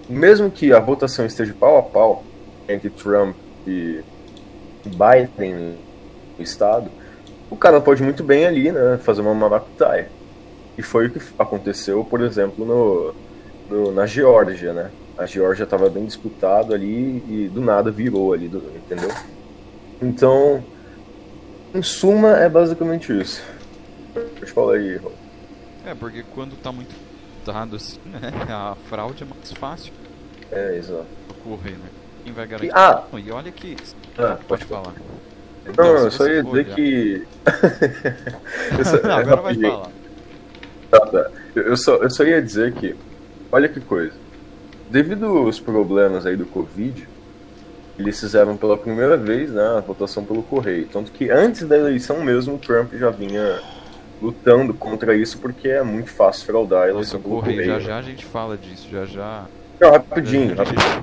Mesmo 0.09 0.51
que 0.51 0.73
a 0.73 0.81
votação 0.81 1.25
esteja 1.25 1.55
pau 1.59 1.79
a 1.79 1.83
pau 1.83 2.25
entre 2.69 2.91
Trump 2.91 3.37
e 3.67 4.01
Biden 4.89 5.79
no 6.39 6.43
estado, 6.43 6.91
o 7.51 7.57
cara 7.57 7.81
pode 7.81 8.03
muito 8.03 8.23
bem 8.25 8.47
ali, 8.47 8.73
né, 8.73 8.99
fazer 8.99 9.21
uma 9.21 9.35
maracutaia. 9.35 10.11
E 10.79 10.83
foi 10.83 11.09
o 11.09 11.13
que 11.13 11.21
aconteceu, 11.39 12.05
por 12.05 12.21
exemplo, 12.23 12.65
no, 12.65 13.15
no- 13.69 13.93
na 13.93 14.07
Geórgia, 14.07 14.73
né? 14.73 14.91
A 15.19 15.27
Geórgia 15.27 15.65
estava 15.65 15.91
bem 15.91 16.07
disputado 16.07 16.73
ali 16.75 17.23
e 17.29 17.49
do 17.49 17.61
nada 17.61 17.91
virou 17.91 18.33
ali, 18.33 18.49
do- 18.49 18.59
entendeu? 18.77 19.11
Então, 20.01 20.65
em 21.75 21.83
suma, 21.83 22.37
é 22.39 22.49
basicamente 22.49 23.13
isso. 23.19 23.43
Pode 24.15 24.53
falar 24.53 24.75
aí, 24.77 24.97
Raul. 24.97 25.13
É, 25.87 25.95
porque 25.95 26.23
quando 26.35 26.57
tá 26.57 26.73
muito 26.73 26.95
dado 27.45 27.77
assim, 27.77 27.99
né? 28.07 28.19
A 28.49 28.75
fraude 28.89 29.23
é 29.23 29.27
mais 29.27 29.53
fácil 29.53 29.93
É, 30.51 30.77
exato. 30.77 31.07
ocorrer, 31.29 31.73
né? 31.79 31.89
Quem 32.25 32.33
vai 32.33 32.47
garantir? 32.47 32.73
Ah! 32.75 33.03
E 33.17 33.31
olha 33.31 33.51
que. 33.53 33.77
Ah, 34.19 34.37
pode 34.49 34.65
falar. 34.65 34.93
Não, 35.67 35.73
Não, 35.77 35.97
eu 36.05 36.11
só 36.11 36.27
ia 36.27 36.43
dizer 36.43 36.49
olhar. 36.67 36.75
que. 36.75 37.27
Eu 38.79 38.85
só- 38.85 38.97
é 38.97 39.13
Agora 39.13 39.41
vai 39.43 39.55
falar. 39.55 39.89
Tá, 40.91 41.01
tá. 41.01 41.31
Eu 41.55 41.77
só, 41.77 41.97
eu 41.97 42.11
só 42.11 42.25
ia 42.25 42.43
dizer 42.43 42.73
que, 42.73 42.97
olha 43.53 43.69
que 43.69 43.81
coisa. 43.81 44.13
Devido 44.91 45.27
aos 45.27 45.61
problemas 45.61 46.27
aí 46.27 46.37
do 46.37 46.45
Covid, 46.47 47.09
eles 47.99 48.19
fizeram 48.19 48.57
pela 48.57 48.77
primeira 48.77 49.17
vez 49.17 49.51
né, 49.53 49.77
a 49.77 49.81
votação 49.81 50.25
pelo 50.25 50.43
correio. 50.43 50.89
Tanto 50.93 51.13
que 51.13 51.31
antes 51.31 51.63
da 51.67 51.77
eleição 51.79 52.23
mesmo, 52.25 52.55
o 52.55 52.59
Trump 52.59 52.93
já 52.95 53.11
vinha 53.11 53.61
lutando 54.21 54.75
contra 54.75 55.15
isso 55.15 55.39
porque 55.39 55.69
é 55.69 55.83
muito 55.83 56.11
fácil 56.11 56.45
fraudar 56.47 56.83
a 56.83 56.87
Nossa, 56.87 56.97
eleição 56.97 57.21
o 57.21 57.23
pelo 57.23 57.35
correio, 57.37 57.57
correio. 57.59 57.81
já 57.81 57.87
já 57.89 57.99
a 57.99 58.03
gente 58.03 58.25
fala 58.25 58.57
disso, 58.57 58.89
já 58.91 59.05
já. 59.05 59.45
Não, 59.81 59.93
rapidinho, 59.93 60.57
já- 60.57 60.65
já- 60.65 61.03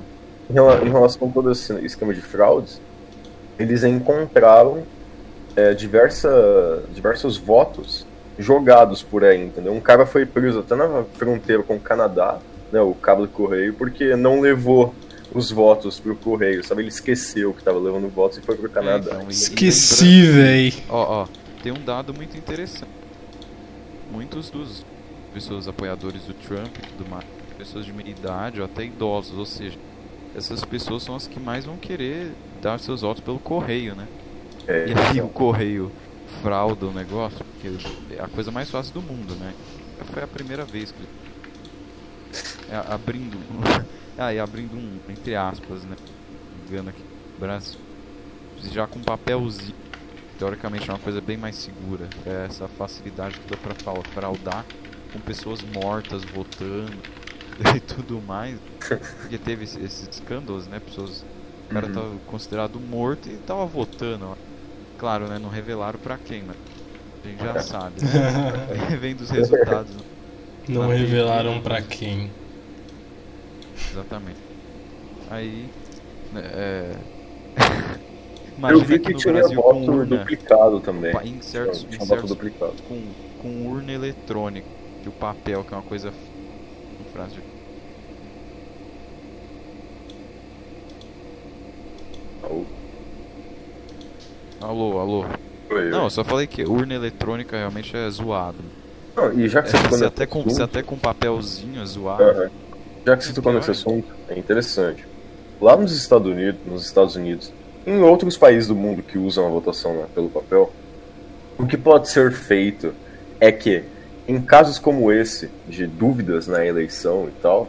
rela- 0.52 0.80
em 0.84 0.90
relação 0.90 1.28
a 1.28 1.30
todo 1.32 1.50
esse 1.50 1.72
esquema 1.84 2.12
de 2.14 2.20
fraudes, 2.20 2.80
eles 3.58 3.84
encontraram 3.84 4.82
é, 5.56 5.74
diversa, 5.74 6.82
diversos 6.94 7.36
votos 7.36 8.06
jogados 8.38 9.02
por 9.02 9.24
aí, 9.24 9.42
entendeu? 9.44 9.72
Um 9.72 9.80
cara 9.80 10.06
foi 10.06 10.24
preso 10.24 10.60
até 10.60 10.76
na 10.76 11.04
fronteira 11.14 11.62
com 11.62 11.74
o 11.74 11.80
Canadá, 11.80 12.38
né, 12.70 12.80
o 12.80 12.94
cabo 12.94 13.22
do 13.22 13.28
correio, 13.28 13.74
porque 13.74 14.14
não 14.14 14.40
levou 14.40 14.94
os 15.34 15.50
votos 15.50 15.98
pro 15.98 16.14
correio, 16.14 16.64
sabe? 16.64 16.82
Ele 16.82 16.88
esqueceu 16.88 17.52
que 17.52 17.58
estava 17.58 17.78
levando 17.78 18.08
votos 18.08 18.38
e 18.38 18.40
foi 18.40 18.56
pro 18.56 18.70
Canadá. 18.70 19.10
É, 19.10 19.14
então, 19.16 19.30
Esqueci, 19.30 20.22
véi. 20.22 20.74
Ó, 20.88 21.22
ó, 21.22 21.26
tem 21.62 21.72
um 21.72 21.84
dado 21.84 22.14
muito 22.14 22.36
interessante. 22.36 22.92
Muitos 24.10 24.50
dos 24.50 24.84
pessoas 25.34 25.68
apoiadores 25.68 26.22
do 26.22 26.32
Trump 26.32 26.74
e 26.78 26.86
tudo 26.96 27.10
mais, 27.10 27.24
pessoas 27.58 27.84
de 27.84 27.92
meia 27.92 28.08
idade 28.08 28.60
ou 28.60 28.64
até 28.64 28.84
idosos, 28.84 29.36
ou 29.36 29.44
seja, 29.44 29.76
essas 30.34 30.64
pessoas 30.64 31.02
são 31.02 31.14
as 31.14 31.26
que 31.26 31.38
mais 31.38 31.64
vão 31.64 31.76
querer 31.76 32.32
dar 32.60 32.78
seus 32.78 33.02
votos 33.02 33.22
pelo 33.22 33.38
correio, 33.38 33.94
né? 33.94 34.06
É, 34.66 34.88
E 34.88 34.92
aí 34.92 35.20
o 35.20 35.28
correio 35.28 35.90
frauda 36.42 36.86
o 36.86 36.92
negócio, 36.92 37.44
porque 37.44 37.68
é 38.14 38.22
a 38.22 38.28
coisa 38.28 38.50
mais 38.50 38.70
fácil 38.70 38.94
do 38.94 39.02
mundo, 39.02 39.34
né? 39.36 39.54
Foi 40.12 40.22
a 40.22 40.26
primeira 40.28 40.64
vez 40.64 40.92
que 40.92 41.02
é, 42.70 42.76
abrindo 42.92 43.36
ah, 44.18 44.32
e 44.32 44.38
abrindo 44.38 44.74
um 44.76 44.98
entre 45.10 45.34
aspas, 45.34 45.82
né? 45.84 45.96
Engano 46.68 46.90
aqui, 46.90 47.02
Brasil. 47.38 47.80
Já 48.72 48.86
com 48.86 49.00
papelzinho, 49.00 49.74
teoricamente 50.38 50.88
é 50.90 50.92
uma 50.92 50.98
coisa 50.98 51.20
bem 51.20 51.36
mais 51.36 51.56
segura. 51.56 52.08
É 52.26 52.46
essa 52.46 52.68
facilidade 52.68 53.38
que 53.40 53.48
dá 53.48 53.56
pra 53.56 53.74
fraudar 54.12 54.64
com 55.12 55.20
pessoas 55.20 55.62
mortas 55.62 56.22
votando 56.24 56.92
e 57.74 57.80
tudo 57.80 58.20
mais. 58.20 58.58
Porque 59.20 59.38
teve 59.38 59.64
esse- 59.64 59.80
esses 59.80 60.08
escândalos, 60.08 60.66
né? 60.66 60.78
Pessoas 60.80 61.24
o 61.68 61.72
cara 61.74 61.86
Uhum. 61.86 61.92
tava 61.92 62.10
considerado 62.26 62.80
morto 62.80 63.28
e 63.28 63.36
tava 63.46 63.64
votando. 63.66 64.26
ó. 64.30 64.34
Claro, 64.98 65.28
né? 65.28 65.38
Não 65.38 65.48
revelaram 65.48 65.98
pra 65.98 66.16
quem, 66.18 66.42
mas 66.42 66.56
a 67.24 67.28
gente 67.28 67.42
já 67.42 67.60
sabe. 67.62 67.94
Né? 68.02 68.96
Vendo 69.00 69.20
os 69.20 69.30
resultados. 69.30 69.94
né? 69.94 70.02
Não 70.68 70.88
Na 70.88 70.94
revelaram 70.94 71.52
TV, 71.54 71.62
pra 71.62 71.82
quem. 71.82 72.30
Exatamente. 73.92 74.38
Aí. 75.30 75.66
né, 76.32 76.42
É... 76.44 76.92
Eu 78.58 78.58
Imagina 78.58 78.84
vi 78.86 78.94
aqui 78.96 79.04
que 79.06 79.12
no 79.12 79.18
tinha 79.20 79.34
Brasil 79.34 79.62
com 79.62 79.72
voto 79.72 79.92
urna. 79.92 80.16
duplicado 80.18 80.80
também. 80.80 81.14
Em 81.24 81.40
certos, 81.40 81.84
Tinha 81.84 82.02
em 82.02 82.06
certos 82.06 82.28
duplicado. 82.30 82.74
com, 82.88 83.00
com 83.40 83.66
urna 83.68 83.92
eletrônica. 83.92 84.66
Que 85.02 85.08
o 85.08 85.12
papel, 85.12 85.62
que 85.62 85.72
é 85.72 85.76
uma 85.76 85.82
coisa. 85.84 86.08
Um 86.10 87.04
frágil. 87.12 87.40
Ou- 87.40 87.57
Alô, 94.60 94.98
alô. 94.98 95.24
Oi, 95.70 95.90
Não, 95.90 96.04
eu 96.04 96.10
só 96.10 96.24
falei 96.24 96.46
que 96.46 96.62
urna 96.64 96.94
eletrônica 96.94 97.56
realmente 97.56 97.94
é 97.96 98.08
zoado. 98.10 98.58
Não, 99.16 99.32
e 99.32 99.48
já 99.48 99.62
que 99.62 99.68
É, 99.68 99.72
você 99.72 99.82
nesse 99.88 100.04
até 100.04 100.26
com, 100.26 100.40
assunto- 100.40 100.62
até 100.62 100.82
com 100.82 100.96
papelzinho 100.96 101.82
é 101.82 101.86
zoado. 101.86 102.22
Aham. 102.22 102.50
Já 103.06 103.16
que 103.16 103.24
você 103.24 103.32
tocou 103.32 103.52
nesse 103.52 103.70
assunto, 103.70 104.06
é 104.28 104.38
interessante. 104.38 105.06
Lá 105.60 105.76
nos 105.76 105.92
Estados 105.92 106.26
Unidos, 106.30 106.60
nos 106.66 106.84
Estados 106.84 107.16
Unidos, 107.16 107.52
em 107.86 108.00
outros 108.00 108.36
países 108.36 108.66
do 108.68 108.74
mundo 108.74 109.02
que 109.02 109.18
usam 109.18 109.46
a 109.46 109.50
votação 109.50 109.94
né, 109.94 110.06
pelo 110.14 110.28
papel, 110.28 110.70
o 111.58 111.66
que 111.66 111.76
pode 111.76 112.08
ser 112.08 112.32
feito 112.32 112.92
é 113.40 113.50
que, 113.50 113.82
em 114.26 114.40
casos 114.40 114.78
como 114.78 115.10
esse, 115.10 115.50
de 115.66 115.86
dúvidas 115.86 116.46
na 116.46 116.64
eleição 116.64 117.28
e 117.28 117.32
tal, 117.42 117.68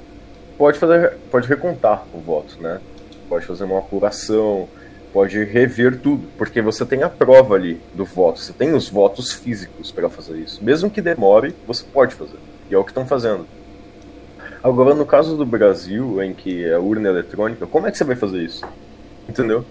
pode 0.57 0.77
fazer, 0.77 1.13
pode 1.31 1.47
recontar 1.47 2.05
o 2.13 2.19
voto, 2.19 2.57
né? 2.61 2.79
Pode 3.29 3.45
fazer 3.45 3.63
uma 3.63 3.79
apuração, 3.79 4.67
pode 5.13 5.43
rever 5.43 5.99
tudo, 5.99 6.27
porque 6.37 6.61
você 6.61 6.85
tem 6.85 7.03
a 7.03 7.09
prova 7.09 7.55
ali 7.55 7.79
do 7.93 8.03
voto, 8.03 8.39
você 8.39 8.51
tem 8.51 8.73
os 8.73 8.89
votos 8.89 9.31
físicos 9.31 9.91
para 9.91 10.09
fazer 10.09 10.37
isso. 10.37 10.63
Mesmo 10.63 10.89
que 10.89 11.01
demore, 11.01 11.55
você 11.65 11.83
pode 11.83 12.15
fazer. 12.15 12.37
E 12.69 12.73
é 12.73 12.77
o 12.77 12.83
que 12.83 12.91
estão 12.91 13.05
fazendo. 13.05 13.45
Agora, 14.61 14.93
no 14.93 15.05
caso 15.05 15.37
do 15.37 15.45
Brasil, 15.45 16.21
em 16.21 16.33
que 16.33 16.65
é 16.65 16.77
urna 16.77 17.09
eletrônica, 17.09 17.65
como 17.65 17.87
é 17.87 17.91
que 17.91 17.97
você 17.97 18.03
vai 18.03 18.15
fazer 18.15 18.39
isso? 18.39 18.65
Entendeu? 19.27 19.63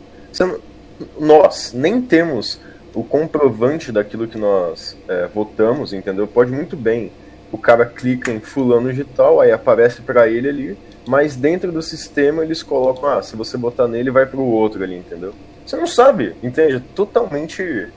Nós 1.19 1.73
nem 1.75 2.01
temos 2.01 2.59
o 2.95 3.05
comprovante 3.05 3.93
daquilo 3.93 4.27
que 4.27 4.39
nós 4.39 4.97
é, 5.07 5.27
votamos, 5.27 5.93
entendeu? 5.93 6.27
Pode 6.27 6.51
muito 6.51 6.77
bem. 6.77 7.13
O 7.53 7.59
cara 7.59 7.85
clica 7.85 8.33
em 8.33 8.41
fulano 8.41 8.93
de 8.93 9.05
tal, 9.05 9.41
aí 9.41 9.53
aparece 9.53 10.01
pra 10.01 10.29
ele 10.29 10.49
ali, 10.49 10.79
mas 11.09 11.35
dentro 11.35 11.73
do 11.73 11.81
sistema 11.81 12.45
eles 12.45 12.63
colocam, 12.63 13.09
ah, 13.09 13.23
se 13.23 13.35
você 13.35 13.57
botar 13.57 13.89
nele, 13.89 14.11
vai 14.11 14.27
pro 14.27 14.43
outro 14.43 14.85
ali, 14.85 14.99
entendeu? 14.99 15.35
Você 15.65 15.75
não 15.75 15.87
sabe, 15.87 16.37
entende? 16.43 16.81
Totalmente. 16.95 17.89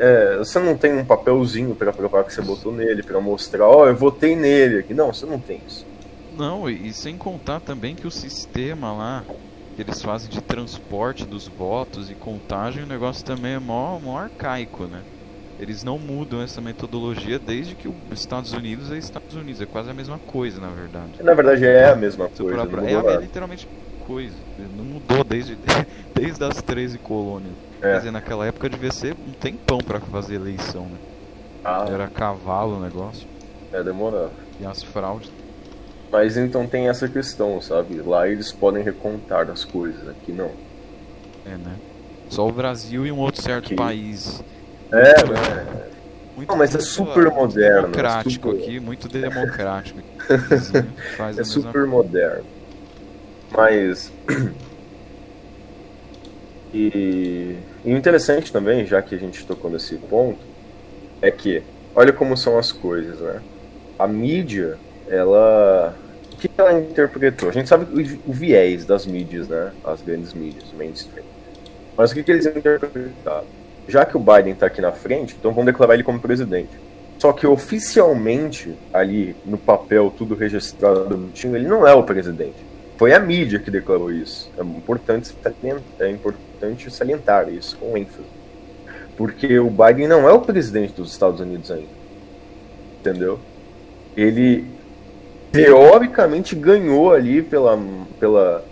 é, 0.00 0.36
você 0.38 0.58
não 0.58 0.76
tem 0.76 0.92
um 0.92 1.04
papelzinho 1.04 1.76
pra 1.76 1.92
provar 1.92 2.24
que 2.24 2.34
você 2.34 2.42
botou 2.42 2.72
nele, 2.72 3.04
pra 3.04 3.20
mostrar, 3.20 3.68
ó, 3.68 3.86
eu 3.86 3.94
votei 3.94 4.34
nele 4.34 4.80
aqui. 4.80 4.92
Não, 4.92 5.14
você 5.14 5.24
não 5.24 5.38
tem 5.38 5.60
isso. 5.64 5.86
Não, 6.36 6.68
e, 6.68 6.88
e 6.88 6.92
sem 6.92 7.16
contar 7.16 7.60
também 7.60 7.94
que 7.94 8.06
o 8.06 8.10
sistema 8.10 8.92
lá 8.92 9.24
que 9.76 9.82
eles 9.82 10.02
fazem 10.02 10.28
de 10.28 10.40
transporte 10.40 11.24
dos 11.24 11.46
votos 11.46 12.10
e 12.10 12.14
contagem, 12.14 12.82
o 12.82 12.86
negócio 12.86 13.24
também 13.24 13.52
é 13.52 13.58
mó, 13.60 14.00
mó 14.00 14.18
arcaico, 14.18 14.84
né? 14.84 15.02
Eles 15.58 15.82
não 15.82 15.98
mudam 15.98 16.42
essa 16.42 16.60
metodologia 16.60 17.38
desde 17.38 17.74
que 17.74 17.88
os 17.88 17.94
Estados 18.12 18.52
Unidos 18.52 18.92
é 18.92 18.98
Estados 18.98 19.34
Unidos, 19.34 19.60
é 19.62 19.66
quase 19.66 19.88
a 19.90 19.94
mesma 19.94 20.18
coisa, 20.18 20.60
na 20.60 20.68
verdade. 20.68 21.12
Na 21.22 21.32
verdade 21.32 21.64
é 21.64 21.88
a 21.90 21.96
mesma 21.96 22.28
Se 22.34 22.42
coisa. 22.42 22.66
pra- 22.66 22.84
é, 22.88 22.92
nada. 22.94 23.16
literalmente 23.16 23.66
coisa. 24.06 24.34
Não 24.76 24.84
mudou 24.84 25.24
desde, 25.24 25.56
desde 26.14 26.44
as 26.44 26.60
13 26.60 26.98
colônias. 26.98 27.54
É. 27.80 27.92
Quer 27.92 27.96
dizer, 27.98 28.10
naquela 28.10 28.46
época 28.46 28.68
devia 28.68 28.92
ser 28.92 29.14
um 29.26 29.32
tempão 29.32 29.78
pra 29.78 29.98
fazer 30.00 30.34
eleição, 30.34 30.82
né? 30.82 30.98
Ah, 31.64 31.86
Era 31.90 32.06
cavalo 32.08 32.76
o 32.76 32.80
negócio. 32.80 33.26
é 33.72 33.82
demorar. 33.82 34.28
E 34.60 34.66
as 34.66 34.82
fraudes. 34.82 35.30
Mas 36.12 36.36
então 36.36 36.66
tem 36.66 36.88
essa 36.88 37.08
questão, 37.08 37.60
sabe? 37.60 37.96
Lá 38.00 38.28
eles 38.28 38.52
podem 38.52 38.82
recontar 38.82 39.50
as 39.50 39.64
coisas, 39.64 40.06
aqui 40.08 40.32
não. 40.32 40.50
É, 41.44 41.56
né? 41.56 41.76
Só 42.28 42.46
o 42.46 42.52
Brasil 42.52 43.04
e 43.06 43.10
um 43.12 43.18
outro 43.18 43.42
certo 43.42 43.74
país. 43.74 44.42
É, 44.92 45.24
né? 45.24 45.76
Muito 46.36 46.48
Não, 46.50 46.56
mas 46.56 46.74
é 46.74 46.80
super 46.80 47.28
ah, 47.28 47.30
moderno, 47.30 47.78
é 47.78 47.82
Democrático 47.82 48.50
super- 48.50 48.62
aqui, 48.62 48.80
muito 48.80 49.08
democrático. 49.08 50.00
É 51.18 51.26
mesma 51.26 51.44
super 51.44 51.86
moderno. 51.86 52.44
Mas. 53.50 54.12
E, 56.74 57.56
e 57.86 57.94
o 57.94 57.96
interessante 57.96 58.52
também, 58.52 58.84
já 58.84 59.00
que 59.00 59.14
a 59.14 59.18
gente 59.18 59.46
tocou 59.46 59.70
nesse 59.70 59.96
ponto, 59.96 60.38
é 61.22 61.30
que, 61.30 61.62
olha 61.94 62.12
como 62.12 62.36
são 62.36 62.58
as 62.58 62.70
coisas, 62.70 63.18
né? 63.20 63.40
A 63.98 64.06
mídia, 64.06 64.76
ela. 65.08 65.96
O 66.34 66.36
que 66.36 66.50
ela 66.58 66.78
interpretou? 66.78 67.48
A 67.48 67.52
gente 67.52 67.68
sabe 67.68 67.84
o, 67.84 68.30
o 68.30 68.32
viés 68.32 68.84
das 68.84 69.06
mídias, 69.06 69.48
né? 69.48 69.72
As 69.84 70.02
grandes 70.02 70.34
mídias, 70.34 70.70
mainstream. 70.72 71.24
Mas 71.96 72.10
o 72.10 72.14
que, 72.14 72.22
que 72.22 72.32
eles 72.32 72.44
interpretaram? 72.44 73.46
Já 73.88 74.04
que 74.04 74.16
o 74.16 74.20
Biden 74.20 74.52
está 74.52 74.66
aqui 74.66 74.80
na 74.80 74.92
frente, 74.92 75.36
então 75.38 75.52
vamos 75.52 75.66
declarar 75.66 75.94
ele 75.94 76.02
como 76.02 76.18
presidente. 76.18 76.70
Só 77.18 77.32
que 77.32 77.46
oficialmente, 77.46 78.74
ali 78.92 79.34
no 79.44 79.56
papel, 79.56 80.12
tudo 80.16 80.34
registrado 80.34 81.04
bonitinho, 81.16 81.56
ele 81.56 81.66
não 81.66 81.86
é 81.86 81.94
o 81.94 82.02
presidente. 82.02 82.56
Foi 82.98 83.12
a 83.12 83.20
mídia 83.20 83.58
que 83.58 83.70
declarou 83.70 84.10
isso. 84.10 84.50
É 84.58 84.62
importante, 84.62 85.28
salientar- 85.42 85.82
é 86.00 86.10
importante 86.10 86.90
salientar 86.90 87.48
isso 87.48 87.76
com 87.76 87.96
ênfase. 87.96 88.26
Porque 89.16 89.58
o 89.58 89.70
Biden 89.70 90.08
não 90.08 90.28
é 90.28 90.32
o 90.32 90.40
presidente 90.40 90.92
dos 90.94 91.12
Estados 91.12 91.40
Unidos 91.40 91.70
ainda. 91.70 91.88
Entendeu? 93.00 93.38
Ele 94.16 94.64
teoricamente 95.52 96.54
ganhou 96.54 97.12
ali 97.12 97.42
pela, 97.42 97.78
pela 98.20 98.64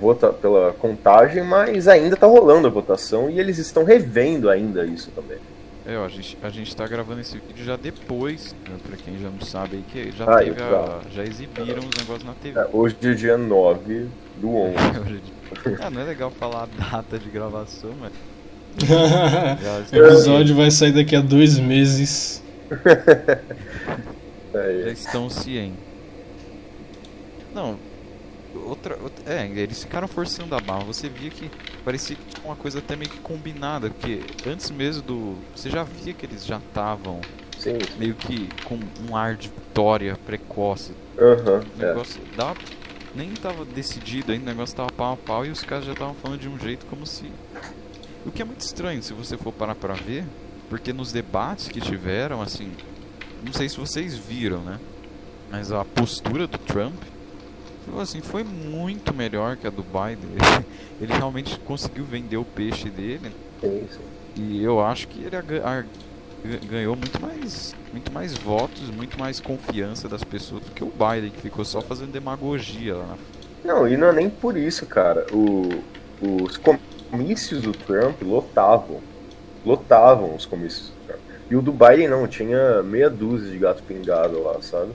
vota 0.00 0.32
pela 0.32 0.72
contagem, 0.72 1.42
mas 1.44 1.88
ainda 1.88 2.16
tá 2.16 2.26
rolando 2.26 2.66
a 2.66 2.70
votação 2.70 3.30
e 3.30 3.38
eles 3.38 3.58
estão 3.58 3.84
revendo 3.84 4.50
ainda 4.50 4.84
isso 4.84 5.10
também. 5.10 5.38
É, 5.84 5.96
ó, 5.98 6.04
a 6.04 6.08
gente, 6.08 6.38
a 6.42 6.48
gente 6.48 6.76
tá 6.76 6.86
gravando 6.86 7.20
esse 7.20 7.38
vídeo 7.38 7.64
já 7.64 7.76
depois, 7.76 8.54
né, 8.68 8.76
pra 8.86 8.96
quem 8.96 9.18
já 9.18 9.28
não 9.28 9.40
sabe 9.40 9.76
aí, 9.76 9.84
que 9.92 10.16
já 10.16 10.24
Ah, 10.24 10.38
teve 10.38 10.62
a, 10.62 11.00
já 11.12 11.24
exibiram 11.24 11.80
os 11.80 11.98
negócios 11.98 12.24
na 12.24 12.34
TV. 12.34 12.58
É, 12.58 12.68
hoje 12.72 12.96
é 13.02 13.14
dia 13.14 13.36
9 13.36 14.06
do 14.36 14.54
11. 14.54 14.76
ah, 15.82 15.90
não 15.90 16.00
é 16.02 16.04
legal 16.04 16.30
falar 16.30 16.64
a 16.64 16.90
data 16.90 17.18
de 17.18 17.28
gravação, 17.28 17.90
mas 18.00 18.12
o 19.92 19.96
episódio 19.96 20.54
vai 20.54 20.70
sair 20.70 20.92
daqui 20.92 21.16
a 21.16 21.20
dois 21.20 21.58
meses. 21.58 22.42
É, 24.54 24.82
já 24.84 24.90
estão 24.90 25.30
cientes. 25.30 25.78
Não, 27.54 27.78
outra, 28.54 28.98
outra- 29.02 29.32
É, 29.32 29.46
eles 29.46 29.82
ficaram 29.82 30.06
forçando 30.08 30.54
a 30.54 30.60
barra. 30.60 30.84
Você 30.84 31.08
via 31.08 31.30
que 31.30 31.50
parecia 31.84 32.16
que 32.16 32.24
tinha 32.34 32.44
uma 32.46 32.56
coisa 32.56 32.78
até 32.78 32.96
meio 32.96 33.10
que 33.10 33.18
combinada, 33.18 33.90
porque 33.90 34.20
antes 34.46 34.70
mesmo 34.70 35.02
do. 35.02 35.34
Você 35.54 35.70
já 35.70 35.82
via 35.84 36.12
que 36.12 36.26
eles 36.26 36.44
já 36.44 36.58
estavam 36.58 37.20
meio 37.98 38.14
que 38.14 38.48
com 38.64 38.78
um 39.08 39.16
ar 39.16 39.36
de 39.36 39.48
vitória 39.48 40.18
precoce. 40.26 40.92
Aham, 41.18 41.62
O 41.78 41.82
é. 41.82 41.86
negócio 41.88 42.20
dava, 42.36 42.58
nem 43.14 43.30
tava 43.34 43.64
decidido 43.64 44.32
ainda, 44.32 44.44
o 44.50 44.54
negócio 44.54 44.74
tava 44.74 44.90
pau 44.90 45.12
a 45.12 45.16
pau 45.16 45.46
e 45.46 45.50
os 45.50 45.62
caras 45.62 45.84
já 45.84 45.92
estavam 45.92 46.14
falando 46.14 46.40
de 46.40 46.48
um 46.48 46.58
jeito 46.58 46.84
como 46.86 47.06
se. 47.06 47.30
O 48.26 48.30
que 48.32 48.42
é 48.42 48.44
muito 48.44 48.60
estranho 48.60 49.02
se 49.02 49.12
você 49.12 49.36
for 49.36 49.52
parar 49.52 49.74
pra 49.74 49.94
ver, 49.94 50.24
porque 50.68 50.92
nos 50.92 51.12
debates 51.12 51.68
que 51.68 51.80
tiveram, 51.80 52.40
assim. 52.42 52.72
Não 53.44 53.52
sei 53.52 53.68
se 53.68 53.76
vocês 53.76 54.16
viram, 54.16 54.60
né? 54.62 54.78
Mas 55.50 55.70
a 55.70 55.84
postura 55.84 56.46
do 56.46 56.56
Trump 56.58 56.94
assim, 58.00 58.20
foi 58.20 58.44
muito 58.44 59.14
melhor 59.14 59.56
que 59.56 59.66
a 59.66 59.70
do 59.70 59.82
Biden. 59.82 60.30
Ele 61.00 61.12
realmente 61.12 61.58
conseguiu 61.60 62.04
vender 62.04 62.36
o 62.36 62.44
peixe 62.44 62.88
dele. 62.88 63.32
Sim, 63.60 63.86
sim. 63.90 64.00
E 64.36 64.62
eu 64.62 64.80
acho 64.80 65.08
que 65.08 65.22
ele 65.22 65.36
ganhou 66.66 66.96
muito 66.96 67.20
mais, 67.20 67.74
muito 67.92 68.10
mais 68.10 68.36
votos, 68.36 68.90
muito 68.90 69.18
mais 69.18 69.40
confiança 69.40 70.08
das 70.08 70.24
pessoas 70.24 70.62
do 70.62 70.70
que 70.70 70.82
o 70.82 70.90
Biden, 70.90 71.30
que 71.30 71.40
ficou 71.40 71.64
só 71.64 71.82
fazendo 71.82 72.12
demagogia 72.12 72.96
lá. 72.96 73.18
Não, 73.62 73.86
e 73.86 73.96
não 73.96 74.08
é 74.08 74.12
nem 74.12 74.30
por 74.30 74.56
isso, 74.56 74.86
cara. 74.86 75.26
O, 75.32 75.68
os 76.20 76.56
comícios 76.56 77.62
do 77.62 77.72
Trump 77.72 78.22
lotavam. 78.22 79.00
Lotavam 79.64 80.34
os 80.34 80.46
comícios 80.46 80.88
do 80.88 81.06
Trump. 81.06 81.20
E 81.50 81.56
o 81.56 81.62
do 81.62 81.72
Biden 81.72 82.08
não, 82.08 82.26
tinha 82.26 82.82
meia 82.82 83.10
dúzia 83.10 83.50
de 83.50 83.58
gato 83.58 83.82
pingado 83.82 84.42
lá, 84.42 84.60
sabe? 84.62 84.92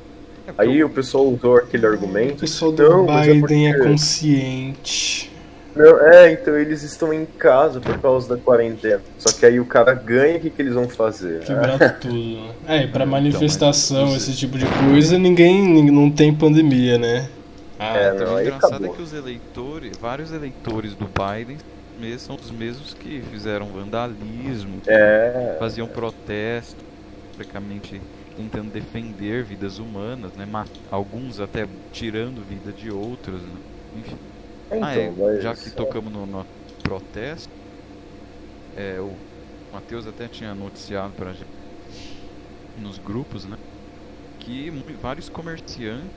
É 0.47 0.51
Aí 0.57 0.83
o- 0.83 0.87
o 0.87 0.89
pessoal 0.89 1.25
usou 1.27 1.57
aquele 1.57 1.85
O 1.85 1.89
argumento. 1.89 2.39
pessoal 2.39 2.71
do 2.71 2.81
Não, 2.89 3.05
mas 3.05 3.27
é 3.27 3.33
Biden 3.33 3.67
é 3.69 3.73
porque- 3.73 3.89
consciente. 3.89 5.31
Não, 5.75 5.99
é, 6.07 6.31
então 6.31 6.57
eles 6.57 6.81
estão 6.81 7.13
em 7.13 7.23
casa 7.37 7.79
por 7.79 7.99
causa 7.99 8.27
da 8.35 8.37
quarentena. 8.41 8.99
Só 9.19 9.31
que 9.31 9.45
aí 9.45 9.59
o 9.59 9.65
cara 9.65 9.93
ganha, 9.93 10.37
o 10.37 10.39
que, 10.39 10.49
que 10.49 10.59
eles 10.61 10.73
vão 10.73 10.89
fazer? 10.89 11.41
Quebrar 11.41 11.99
tudo, 11.99 12.13
né? 12.15 12.49
É, 12.67 12.77
e 12.83 12.87
pra 12.87 13.01
Então, 13.03 13.07
manifestação, 13.11 14.07
mas- 14.07 14.15
esse 14.27 14.35
tipo 14.35 14.57
de 14.57 14.65
coisa, 14.89 15.19
ninguém, 15.19 15.61
ninguém- 15.61 15.91
não 15.93 16.09
tem 16.09 16.33
pandemia, 16.33 16.97
né? 16.97 17.29
Ah, 17.77 17.95
É, 17.95 18.15
Então, 18.15 18.25
não, 18.27 18.33
o 18.33 18.37
aí 18.37 18.47
engraçado 18.47 18.73
acabou. 18.73 18.93
é 18.93 18.95
que 18.97 19.03
os 19.03 19.13
eleitores, 19.13 19.97
vários 20.01 20.31
eleitores 20.33 20.95
do 20.95 21.05
Biden 21.05 21.57
são 22.17 22.35
os 22.35 22.49
mesmos 22.49 22.95
que 22.95 23.21
fizeram 23.31 23.67
vandalismo, 23.67 24.81
É, 24.87 25.57
faziam 25.59 25.85
protesto, 25.85 26.83
praticamente 27.35 28.01
tentando 28.37 28.71
defender 28.71 29.43
vidas 29.43 29.79
humanas, 29.79 30.31
né? 30.33 30.47
Alguns 30.91 31.39
até 31.39 31.67
tirando 31.91 32.41
vida 32.47 32.71
de 32.71 32.91
outros, 32.91 33.41
né? 33.41 33.59
Enfim. 33.97 34.17
então, 34.67 34.83
ah, 34.83 34.93
é, 34.93 35.11
mas- 35.17 35.43
já 35.43 35.55
que 35.55 35.71
tocamos 35.71 36.13
no, 36.13 36.25
no 36.25 36.45
protesto, 36.83 37.49
é, 38.77 38.99
o 38.99 39.11
Matheus 39.73 40.07
até 40.07 40.27
tinha 40.27 40.53
noticiado 40.53 41.13
pra 41.13 41.33
gente 41.33 41.47
nos 42.79 42.99
grupos, 42.99 43.45
né? 43.45 43.57
Que 44.39 44.69
vários 45.01 45.27
comerciantes 45.27 46.07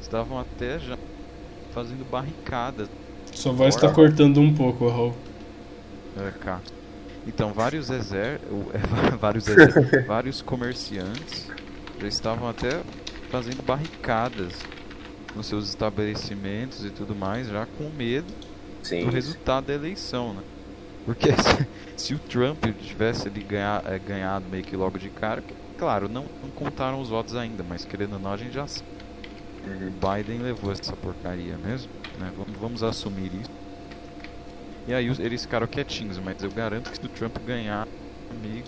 estavam 0.00 0.40
até 0.40 0.78
já 0.78 0.96
fazendo 1.72 2.08
barricadas 2.10 2.88
sua 3.38 3.52
voz 3.52 3.76
tá 3.76 3.88
cortando 3.92 4.40
um 4.40 4.52
pouco, 4.52 4.88
Raul. 4.88 5.14
É, 6.16 6.30
cá. 6.40 6.60
Então, 7.26 7.52
vários 7.52 7.90
exer... 7.90 8.40
vários, 9.20 9.46
exer... 9.48 10.06
vários 10.06 10.40
comerciantes 10.42 11.48
já 12.00 12.08
estavam 12.08 12.48
até 12.48 12.80
fazendo 13.30 13.62
barricadas 13.62 14.54
nos 15.34 15.46
seus 15.46 15.68
estabelecimentos 15.68 16.84
e 16.84 16.90
tudo 16.90 17.14
mais, 17.14 17.48
já 17.48 17.66
com 17.66 17.90
medo 17.90 18.32
sim, 18.82 19.04
do 19.04 19.10
resultado 19.10 19.66
da 19.66 19.74
eleição, 19.74 20.34
né? 20.34 20.42
Porque 21.04 21.28
se, 21.96 22.04
se 22.04 22.14
o 22.14 22.18
Trump 22.18 22.64
tivesse 22.82 23.28
ali 23.28 23.40
ganha, 23.40 23.82
é, 23.86 23.98
ganhado 23.98 24.46
meio 24.50 24.64
que 24.64 24.76
logo 24.76 24.98
de 24.98 25.08
cara, 25.08 25.40
que, 25.42 25.54
claro, 25.78 26.08
não, 26.08 26.24
não 26.42 26.50
contaram 26.50 27.00
os 27.00 27.08
votos 27.08 27.34
ainda, 27.34 27.64
mas 27.66 27.84
querendo 27.84 28.14
ou 28.14 28.18
não, 28.18 28.32
a 28.32 28.36
gente 28.36 28.52
já 28.52 28.66
sabe. 28.66 28.88
Uhum. 29.66 29.88
O 29.88 30.16
Biden 30.16 30.38
levou 30.38 30.72
essa 30.72 30.94
porcaria 30.96 31.56
mesmo, 31.58 31.90
né? 32.18 32.32
Vamos, 32.36 32.60
vamos 32.60 32.82
assumir 32.82 33.30
isso. 33.40 33.57
E 34.88 34.94
aí 34.94 35.06
eles 35.20 35.42
ficaram 35.42 35.66
quietinhos, 35.66 36.18
mas 36.18 36.42
eu 36.42 36.50
garanto 36.50 36.90
que 36.90 36.96
se 36.98 37.04
o 37.04 37.08
Trump 37.10 37.36
ganhar, 37.46 37.86
amigo, 38.30 38.66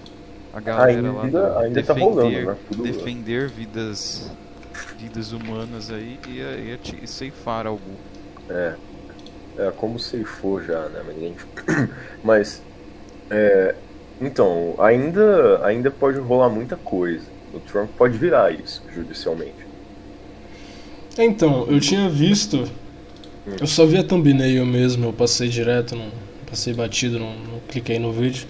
a 0.53 0.61
galera 0.61 1.01
lá 1.13 1.23
Ainda- 1.25 1.41
do- 1.51 1.59
ainda 1.59 1.83
tá 1.83 1.95
defender, 1.95 2.45
rolando, 2.45 2.47
né? 2.47 2.57
Defender 2.83 3.49
vidas, 3.49 4.31
vidas 4.99 5.33
humanas 5.33 5.91
aí 5.91 6.19
ia, 6.29 6.51
ia 6.59 6.77
te 6.77 7.07
ceifar 7.07 7.67
algum. 7.67 7.95
É, 8.51 8.75
é 9.59 9.71
como 9.77 9.99
se 9.99 10.23
for 10.25 10.63
já, 10.63 10.89
né? 10.91 11.03
Mas, 11.07 11.15
ninguém- 11.17 11.37
mas 12.23 12.63
é, 13.31 13.75
então, 14.21 14.75
ainda, 14.79 15.65
ainda 15.65 15.91
pode 15.91 16.19
rolar 16.19 16.51
muita 16.51 16.77
coisa. 16.77 17.25
O 17.55 17.61
Trump 17.61 17.89
pode 17.97 18.19
virar 18.19 18.53
isso 18.53 18.83
judicialmente. 18.95 19.67
Então, 21.19 21.67
eu 21.69 21.81
tinha 21.81 22.09
visto. 22.11 22.71
Eu 23.59 23.67
só 23.67 23.87
vi 23.87 23.97
a 23.99 24.05
thumbnail 24.05 24.67
mesmo, 24.67 25.07
eu 25.07 25.13
passei 25.13 25.49
direto, 25.49 25.97
não 25.97 26.11
passei 26.49 26.75
batido, 26.75 27.19
não, 27.19 27.33
não 27.33 27.61
cliquei 27.69 27.99
no 27.99 28.13
vídeo. 28.13 28.47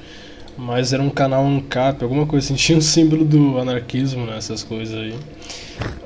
Mas 0.57 0.93
era 0.93 1.03
um 1.03 1.09
canal 1.09 1.47
ANCAP, 1.47 2.03
alguma 2.03 2.27
coisa 2.27 2.47
assim, 2.47 2.55
tinha 2.61 2.79
o 2.79 2.83
símbolo 2.83 3.25
do 3.25 3.59
anarquismo 3.59 4.27
nessas 4.27 4.63
coisas 4.63 4.97
aí. 4.97 5.15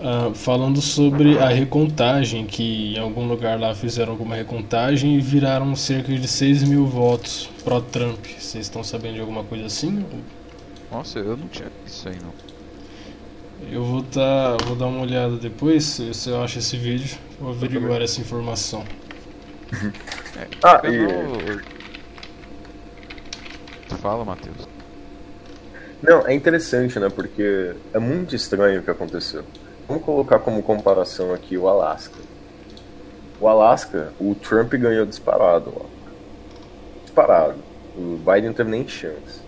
Ah, 0.02 0.30
falando 0.34 0.80
sobre 0.80 1.38
a 1.38 1.48
recontagem, 1.48 2.46
que 2.46 2.94
em 2.94 2.98
algum 2.98 3.26
lugar 3.26 3.58
lá 3.58 3.74
fizeram 3.74 4.12
alguma 4.12 4.36
recontagem 4.36 5.16
e 5.16 5.20
viraram 5.20 5.74
cerca 5.74 6.12
de 6.12 6.28
6 6.28 6.64
mil 6.64 6.86
votos 6.86 7.48
pró-Trump. 7.64 8.24
Vocês 8.38 8.66
estão 8.66 8.84
sabendo 8.84 9.14
de 9.14 9.20
alguma 9.20 9.42
coisa 9.42 9.66
assim? 9.66 10.04
Nossa, 10.92 11.18
eu 11.18 11.36
não 11.36 11.48
tinha 11.48 11.68
isso 11.86 12.08
aí 12.08 12.16
não. 12.22 12.53
Eu 13.70 13.84
vou, 13.84 14.02
tá, 14.02 14.56
vou 14.66 14.76
dar 14.76 14.86
uma 14.86 15.02
olhada 15.02 15.36
depois, 15.36 15.84
se 15.84 16.28
eu 16.28 16.42
acho 16.42 16.58
esse 16.58 16.76
vídeo, 16.76 17.16
vou 17.40 17.50
averiguar 17.50 18.00
essa 18.02 18.20
informação. 18.20 18.84
É, 20.36 20.48
Ah, 20.64 20.78
canal- 20.80 21.60
Fala, 24.00 24.24
Matheus. 24.24 24.68
Não, 26.02 26.26
é 26.26 26.34
interessante, 26.34 26.98
né? 26.98 27.08
Porque 27.08 27.72
é 27.92 27.98
muito 28.00 28.34
estranho 28.34 28.80
o 28.80 28.82
que 28.82 28.90
aconteceu. 28.90 29.44
Vamos 29.86 30.02
colocar 30.04 30.40
como 30.40 30.60
comparação 30.62 31.32
aqui 31.32 31.56
o 31.56 31.68
Alasca. 31.68 32.18
O 33.40 33.46
Alasca, 33.46 34.12
o 34.20 34.34
Trump 34.34 34.72
ganhou 34.74 35.06
disparado 35.06 35.72
lá. 35.76 35.86
Disparado. 37.04 37.58
O 37.96 38.18
Biden 38.18 38.46
não 38.46 38.54
teve 38.54 38.70
nem 38.70 38.88
chance. 38.88 39.40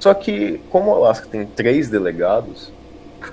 Só 0.00 0.12
que, 0.14 0.60
como 0.68 0.90
o 0.90 0.94
Alasca 0.96 1.28
tem 1.28 1.46
três 1.46 1.88
delegados, 1.88 2.72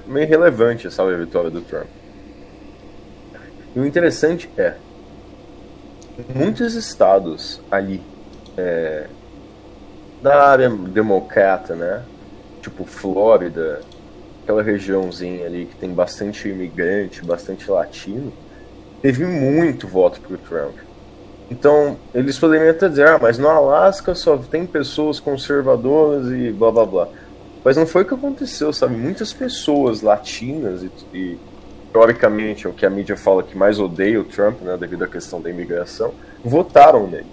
meio 0.06 0.28
relevante, 0.28 0.92
sabe, 0.92 1.14
a 1.14 1.18
vitória 1.18 1.50
do 1.50 1.62
Trump. 1.62 1.88
E 3.76 3.80
o 3.80 3.86
interessante 3.86 4.50
é, 4.58 4.76
muitos 6.34 6.74
estados 6.76 7.62
ali 7.70 8.02
é, 8.58 9.08
da 10.22 10.44
área 10.44 10.70
democrata, 10.70 11.76
né? 11.76 12.04
Tipo 12.62 12.84
Flórida, 12.84 13.82
aquela 14.44 14.62
regiãozinha 14.62 15.46
ali 15.46 15.66
que 15.66 15.76
tem 15.76 15.92
bastante 15.92 16.50
imigrante, 16.50 17.24
bastante 17.24 17.70
latino, 17.70 18.34
teve 19.02 19.26
muito 19.26 19.88
voto 19.88 20.20
pro 20.20 20.38
Trump. 20.38 20.76
Então, 21.50 21.98
eles 22.14 22.38
poderiam 22.38 22.70
até 22.70 22.88
dizer, 22.88 23.08
ah, 23.08 23.20
mas 23.20 23.40
no 23.40 23.48
Alasca 23.48 24.14
só 24.14 24.38
tem 24.38 24.66
pessoas 24.66 25.20
conservadoras 25.20 26.28
e 26.32 26.52
blá 26.52 26.72
blá 26.72 26.86
blá. 26.86 27.08
Mas 27.64 27.76
não 27.78 27.86
foi 27.86 28.04
o 28.04 28.06
que 28.06 28.14
aconteceu, 28.14 28.72
sabe? 28.72 28.96
Muitas 28.96 29.34
pessoas 29.34 30.02
latinas 30.02 30.84
e, 30.84 30.92
e 31.18 31.38
teoricamente 31.92 32.66
é 32.66 32.70
o 32.70 32.74
que 32.74 32.86
a 32.86 32.90
mídia 32.90 33.18
fala 33.18 33.44
que 33.44 33.58
mais 33.58 33.80
odeia 33.80 34.22
o 34.22 34.24
Trump, 34.24 34.62
né, 34.62 34.78
devido 34.78 35.04
à 35.04 35.08
questão 35.08 35.42
da 35.42 35.50
imigração, 35.50 36.14
votaram 36.44 37.08
nele. 37.08 37.26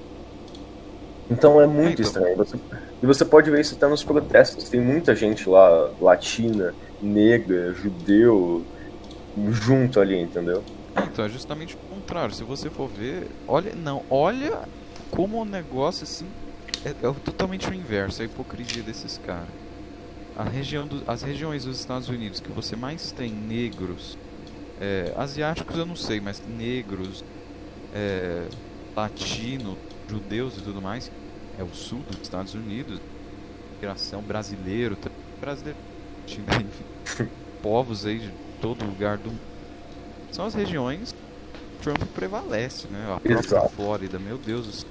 Então 1.30 1.60
é 1.60 1.66
muito 1.66 2.02
estranho. 2.02 2.36
Você- 2.36 2.56
e 3.02 3.06
você 3.06 3.24
pode 3.24 3.50
ver 3.50 3.60
isso 3.60 3.74
até 3.74 3.86
nos 3.88 4.02
protestos. 4.02 4.68
Tem 4.68 4.80
muita 4.80 5.14
gente 5.14 5.48
lá, 5.48 5.90
latina, 6.00 6.72
negra, 7.02 7.72
judeu, 7.74 8.64
junto 9.50 10.00
ali, 10.00 10.20
entendeu? 10.20 10.62
Então, 11.04 11.24
é 11.24 11.28
justamente 11.28 11.74
o 11.74 11.94
contrário, 11.94 12.34
se 12.34 12.42
você 12.42 12.70
for 12.70 12.88
ver, 12.88 13.26
olha, 13.46 13.74
não, 13.74 14.02
olha 14.08 14.60
como 15.10 15.42
o 15.42 15.44
negócio 15.44 16.04
assim 16.04 16.26
é, 16.84 16.88
é 16.90 17.12
totalmente 17.24 17.68
o 17.68 17.74
inverso, 17.74 18.22
a 18.22 18.24
hipocrisia 18.24 18.82
desses 18.82 19.18
caras. 19.18 19.65
Região 20.44 20.86
do, 20.86 21.02
as 21.06 21.22
regiões 21.22 21.64
dos 21.64 21.80
Estados 21.80 22.08
Unidos 22.08 22.40
que 22.40 22.50
você 22.50 22.76
mais 22.76 23.10
tem 23.10 23.30
negros, 23.30 24.18
é, 24.80 25.12
asiáticos 25.16 25.76
eu 25.78 25.86
não 25.86 25.96
sei, 25.96 26.20
mas 26.20 26.42
negros, 26.46 27.24
é, 27.94 28.46
latinos, 28.94 29.76
judeus 30.08 30.58
e 30.58 30.60
tudo 30.60 30.82
mais, 30.82 31.10
é 31.58 31.62
o 31.62 31.74
sul 31.74 32.00
dos 32.10 32.20
Estados 32.20 32.54
Unidos, 32.54 33.00
migração 33.74 34.20
brasileiro, 34.22 34.96
brasileiro, 35.40 35.78
enfim, 36.28 37.28
povos 37.62 38.04
aí 38.04 38.18
de 38.18 38.30
todo 38.60 38.84
lugar 38.84 39.16
do 39.16 39.30
mundo. 39.30 39.40
São 40.32 40.44
as 40.44 40.54
regiões 40.54 41.12
que 41.12 41.82
Trump 41.82 42.02
prevalece, 42.14 42.88
né? 42.88 43.04
A 43.04 43.20
própria 43.20 43.38
Exato. 43.38 43.68
Flórida, 43.70 44.18
meu 44.18 44.36
Deus, 44.36 44.84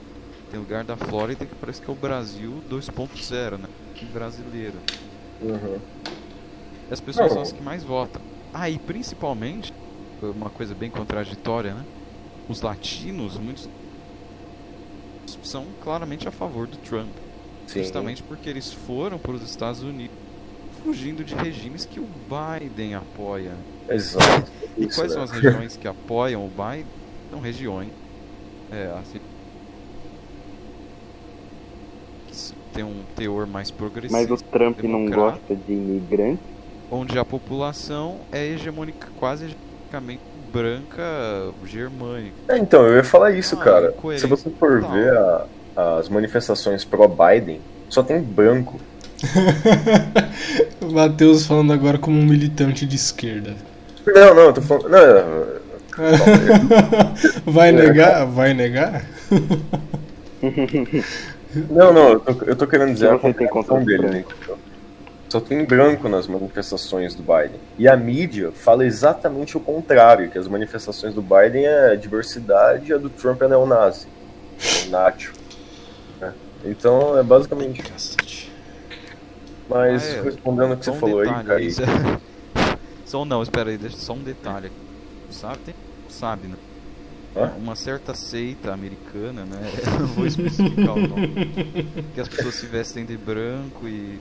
tem 0.49 0.59
lugar 0.59 0.83
da 0.83 0.95
Flórida 0.95 1.45
que 1.45 1.53
parece 1.55 1.81
que 1.81 1.89
é 1.89 1.93
o 1.93 1.95
Brasil 1.95 2.63
2.0, 2.69 3.57
né? 3.59 3.67
Brasileiro. 4.11 4.77
Uhum. 5.41 5.79
As 6.89 6.99
pessoas 6.99 7.31
são 7.31 7.41
as 7.41 7.51
que 7.51 7.61
mais 7.61 7.83
votam. 7.83 8.21
Ah, 8.53 8.69
e 8.69 8.77
principalmente, 8.77 9.73
uma 10.21 10.49
coisa 10.49 10.73
bem 10.73 10.89
contraditória, 10.89 11.73
né? 11.73 11.83
Os 12.47 12.61
latinos, 12.61 13.37
muitos 13.37 13.67
são 15.43 15.65
claramente 15.83 16.27
a 16.27 16.31
favor 16.31 16.67
do 16.67 16.77
Trump. 16.77 17.09
Sim. 17.67 17.79
Justamente 17.81 18.21
porque 18.23 18.49
eles 18.49 18.71
foram 18.71 19.17
para 19.17 19.31
os 19.31 19.41
Estados 19.41 19.81
Unidos 19.81 20.15
fugindo 20.83 21.23
de 21.23 21.33
regimes 21.33 21.83
que 21.85 21.99
o 21.99 22.07
Biden 22.29 22.93
apoia. 22.93 23.53
Exato. 23.89 24.51
E 24.77 24.85
Isso, 24.85 24.95
quais 24.99 25.09
né? 25.11 25.15
são 25.15 25.23
as 25.23 25.31
regiões 25.31 25.75
que 25.75 25.87
apoiam 25.87 26.45
o 26.45 26.49
Biden? 26.49 26.85
São 27.31 27.39
regiões 27.39 27.89
é, 28.71 28.93
assim, 28.99 29.19
que 32.27 32.33
s- 32.33 32.53
tem 32.75 32.83
um 32.83 33.01
teor 33.15 33.47
mais 33.47 33.71
progressista. 33.71 34.15
Mas 34.21 34.29
o 34.29 34.37
Trump 34.43 34.83
não 34.83 35.05
gosta 35.09 35.55
de 35.55 35.73
imigrante. 35.73 36.41
Onde 36.91 37.17
a 37.17 37.25
população 37.25 38.17
é 38.31 38.45
hegemônica, 38.45 39.07
quase 39.17 39.45
hegemonicamente 39.45 40.21
branca 40.53 41.03
germânica. 41.65 42.33
É, 42.49 42.57
então, 42.57 42.85
eu 42.85 42.97
ia 42.97 43.03
falar 43.03 43.31
isso, 43.31 43.55
Ah, 43.59 43.63
cara. 43.63 43.87
incoerência 43.89 44.27
Se 44.27 44.29
você 44.29 44.49
for 44.51 44.81
total. 44.81 44.91
ver 44.95 45.17
a- 45.17 45.45
as 45.99 46.07
manifestações 46.09 46.85
pró-Biden, 46.85 47.59
só 47.89 48.03
tem 48.03 48.21
branco. 48.21 48.79
O 50.81 50.91
Matheus 50.91 51.45
falando 51.47 51.71
agora 51.73 51.97
como 51.97 52.19
um 52.19 52.25
militante 52.25 52.85
de 52.85 52.95
esquerda. 52.95 53.55
Não, 54.05 54.35
não, 54.35 54.43
eu 54.43 54.53
tô 54.53 54.61
falando. 54.61 54.89
Não, 54.89 54.99
é- 55.25 55.55
Vai 57.45 57.71
negar? 57.71 58.25
Vai 58.27 58.53
negar? 58.53 59.05
não, 61.69 61.93
não 61.93 62.09
eu, 62.13 62.19
tô, 62.19 62.45
eu 62.45 62.55
tô 62.55 62.67
querendo 62.67 62.93
dizer 62.93 63.09
a 63.09 63.17
você 63.17 63.33
tem 63.33 63.47
contradição 63.47 63.77
contra 63.79 63.85
dele, 63.85 64.07
né? 64.09 64.25
Só 65.29 65.39
tem 65.39 65.65
branco 65.65 66.07
nas 66.07 66.27
manifestações 66.27 67.15
do 67.15 67.23
Biden. 67.23 67.59
E 67.77 67.87
a 67.87 67.97
mídia 67.97 68.51
fala 68.53 68.85
exatamente 68.85 69.57
o 69.57 69.59
contrário, 69.59 70.29
que 70.29 70.37
as 70.37 70.47
manifestações 70.47 71.13
do 71.13 71.21
Biden 71.21 71.65
é 71.65 71.95
diversidade 71.95 72.91
e 72.91 72.93
a 72.93 72.97
do 72.97 73.09
Trump 73.09 73.41
é 73.41 73.47
neonazi. 73.47 74.07
É 74.85 74.89
nacho. 74.89 75.33
né? 76.21 76.31
Então 76.63 77.17
é 77.17 77.23
basicamente. 77.23 77.81
Cacete. 77.81 78.51
Mas 79.67 80.03
Ah, 80.03 80.17
é. 80.17 80.21
respondendo 80.21 80.73
o 80.73 80.77
que 80.77 80.85
Só 80.85 80.91
você 80.91 80.97
um 80.97 80.99
falou 81.01 81.19
aí, 81.19 81.25
detalhe 81.27 81.47
Kaique. 81.47 81.67
isso 81.67 81.81
é- 81.81 81.85
Só 83.05 83.25
não, 83.25 83.41
espera 83.43 83.69
aí, 83.69 83.77
deixa 83.77 83.97
só 83.97 84.13
um 84.13 84.19
detalhe. 84.23 84.67
aqui. 84.67 84.75
Sabe, 85.31 85.57
tem, 85.65 85.75
sabe, 86.07 86.47
né? 86.47 86.55
Hã? 87.35 87.51
Uma 87.57 87.75
certa 87.75 88.13
seita 88.13 88.71
americana, 88.73 89.43
né? 89.43 89.59
Não 89.99 90.07
vou 90.07 90.25
especificar 90.25 90.95
o 90.95 91.07
nome. 91.07 91.51
Que 92.13 92.21
as 92.21 92.27
pessoas 92.27 92.55
se 92.55 92.65
vestem 92.65 93.05
de 93.05 93.17
branco 93.17 93.87
e 93.87 94.19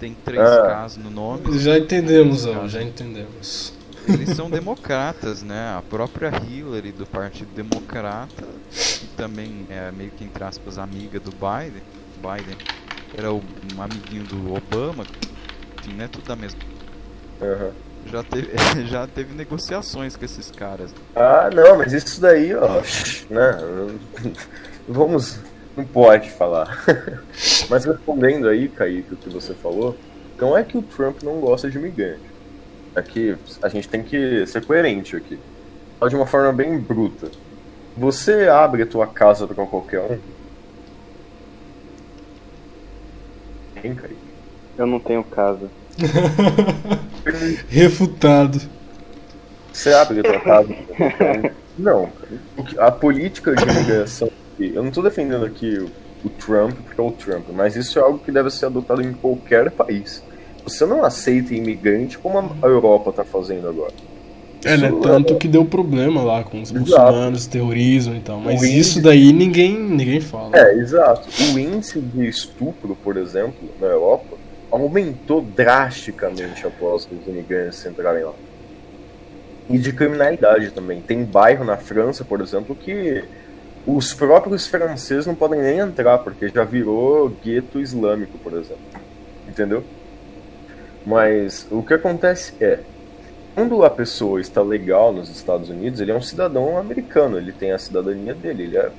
tem 0.00 0.14
três 0.24 0.42
Ah. 0.42 0.86
Ks 0.86 0.96
no 0.96 1.10
nome. 1.10 1.58
Já 1.58 1.78
entendemos, 1.78 2.46
ó, 2.46 2.66
já 2.66 2.82
entendemos. 2.82 3.72
Eles 4.08 4.30
são 4.30 4.50
democratas, 4.50 5.42
né? 5.42 5.74
A 5.76 5.82
própria 5.82 6.30
Hillary 6.46 6.92
do 6.92 7.06
Partido 7.06 7.48
Democrata, 7.54 8.44
que 8.70 9.06
também 9.16 9.66
é 9.70 9.90
meio 9.92 10.10
que 10.10 10.24
entre 10.24 10.44
aspas 10.44 10.78
amiga 10.78 11.18
do 11.18 11.30
Biden. 11.30 11.82
Biden 12.16 12.56
era 13.16 13.32
o, 13.32 13.42
um 13.76 13.82
amiguinho 13.82 14.24
do 14.24 14.54
Obama, 14.54 15.04
enfim, 15.78 15.94
né? 15.94 16.08
Tudo 16.08 16.26
da 16.26 16.36
mesma. 16.36 16.60
Aham. 17.40 17.70
Já 18.06 18.22
teve, 18.22 18.50
já 18.86 19.06
teve 19.06 19.34
negociações 19.34 20.16
com 20.16 20.24
esses 20.24 20.50
caras. 20.50 20.94
Ah, 21.14 21.50
não, 21.54 21.78
mas 21.78 21.92
isso 21.92 22.20
daí, 22.20 22.54
ó, 22.54 22.80
né? 23.30 23.58
Vamos. 24.88 25.38
Não 25.76 25.84
pode 25.84 26.30
falar. 26.30 26.84
Mas 27.68 27.84
respondendo 27.84 28.48
aí, 28.48 28.68
Kaique, 28.68 29.14
o 29.14 29.16
que 29.16 29.28
você 29.28 29.54
falou, 29.54 29.96
não 30.38 30.56
é 30.56 30.62
que 30.62 30.78
o 30.78 30.82
Trump 30.82 31.20
não 31.24 31.40
gosta 31.40 31.68
de 31.68 31.76
imigrante. 31.76 32.22
É 32.94 33.02
que 33.02 33.36
a 33.60 33.68
gente 33.68 33.88
tem 33.88 34.00
que 34.00 34.46
ser 34.46 34.64
coerente 34.64 35.16
aqui. 35.16 35.36
Fala 35.98 36.08
de 36.08 36.14
uma 36.14 36.26
forma 36.26 36.52
bem 36.52 36.78
bruta. 36.78 37.28
Você 37.96 38.46
abre 38.48 38.82
a 38.82 38.86
tua 38.86 39.08
casa 39.08 39.48
pra 39.48 39.66
qualquer 39.66 40.00
um? 40.00 40.18
Hein, 43.82 43.96
Kaique? 43.96 44.16
Eu 44.78 44.86
não 44.86 45.00
tenho 45.00 45.24
casa. 45.24 45.68
Refutado. 47.68 48.60
Você 49.72 49.92
abre 49.92 50.20
um? 50.20 51.50
Não. 51.82 52.08
A 52.78 52.90
política 52.90 53.54
de 53.54 53.62
imigração. 53.64 54.30
Eu 54.58 54.82
não 54.82 54.88
estou 54.88 55.02
defendendo 55.02 55.44
aqui 55.44 55.76
o, 55.78 55.90
o 56.24 56.28
Trump 56.30 56.72
porque 56.86 57.00
é 57.00 57.04
o 57.04 57.10
Trump, 57.10 57.46
mas 57.52 57.74
isso 57.74 57.98
é 57.98 58.02
algo 58.02 58.20
que 58.20 58.30
deve 58.30 58.48
ser 58.50 58.66
adotado 58.66 59.02
em 59.02 59.12
qualquer 59.12 59.70
país. 59.72 60.22
Você 60.62 60.86
não 60.86 61.04
aceita 61.04 61.52
imigrante 61.52 62.16
como 62.16 62.38
a 62.62 62.66
Europa 62.66 63.10
está 63.10 63.24
fazendo 63.24 63.68
agora. 63.68 63.92
É, 64.64 64.76
né? 64.78 64.90
Tanto 65.02 65.36
que 65.36 65.46
deu 65.48 65.64
problema 65.64 66.22
lá 66.22 66.42
com 66.44 66.62
os 66.62 66.70
Exato. 66.70 66.80
muçulmanos, 66.88 67.46
terrorismo 67.46 68.14
e 68.14 68.20
tal. 68.20 68.38
Mas 68.40 68.62
O 68.62 68.64
isso 68.64 68.74
índice- 68.76 69.00
daí 69.02 69.32
ninguém, 69.32 69.78
ninguém 69.78 70.20
fala. 70.20 70.56
É, 70.56 70.74
exato. 70.78 71.28
O 71.52 71.58
índice 71.58 72.00
de 72.00 72.26
estupro, 72.28 72.96
por 73.02 73.16
exemplo, 73.18 73.68
na 73.80 73.88
Europa, 73.88 74.33
aumentou 74.76 75.40
drasticamente 75.40 76.66
após 76.66 77.06
os 77.10 77.26
imigrantes 77.26 77.84
entrarem 77.86 78.24
lá. 78.24 78.32
E 79.68 79.78
de 79.78 79.92
criminalidade 79.92 80.70
também. 80.70 81.00
Tem 81.00 81.24
bairro 81.24 81.64
na 81.64 81.76
França, 81.76 82.24
por 82.24 82.40
exemplo, 82.40 82.74
que 82.74 83.24
os 83.86 84.12
próprios 84.12 84.66
franceses 84.66 85.26
não 85.26 85.34
podem 85.34 85.60
nem 85.60 85.78
entrar, 85.78 86.18
porque 86.18 86.48
já 86.48 86.64
virou 86.64 87.30
gueto 87.30 87.80
islâmico, 87.80 88.36
por 88.38 88.52
exemplo. 88.52 88.84
Entendeu? 89.48 89.82
Mas 91.06 91.66
o 91.70 91.82
que 91.82 91.94
acontece 91.94 92.52
é, 92.60 92.80
quando 93.54 93.84
a 93.84 93.90
pessoa 93.90 94.40
está 94.40 94.62
legal 94.62 95.12
nos 95.12 95.30
Estados 95.30 95.70
Unidos, 95.70 96.00
ele 96.00 96.10
é 96.10 96.14
um 96.14 96.22
cidadão 96.22 96.76
americano, 96.76 97.38
ele 97.38 97.52
tem 97.52 97.72
a 97.72 97.78
cidadania 97.78 98.34
dele, 98.34 98.64
ele 98.64 98.76
é 98.76 98.90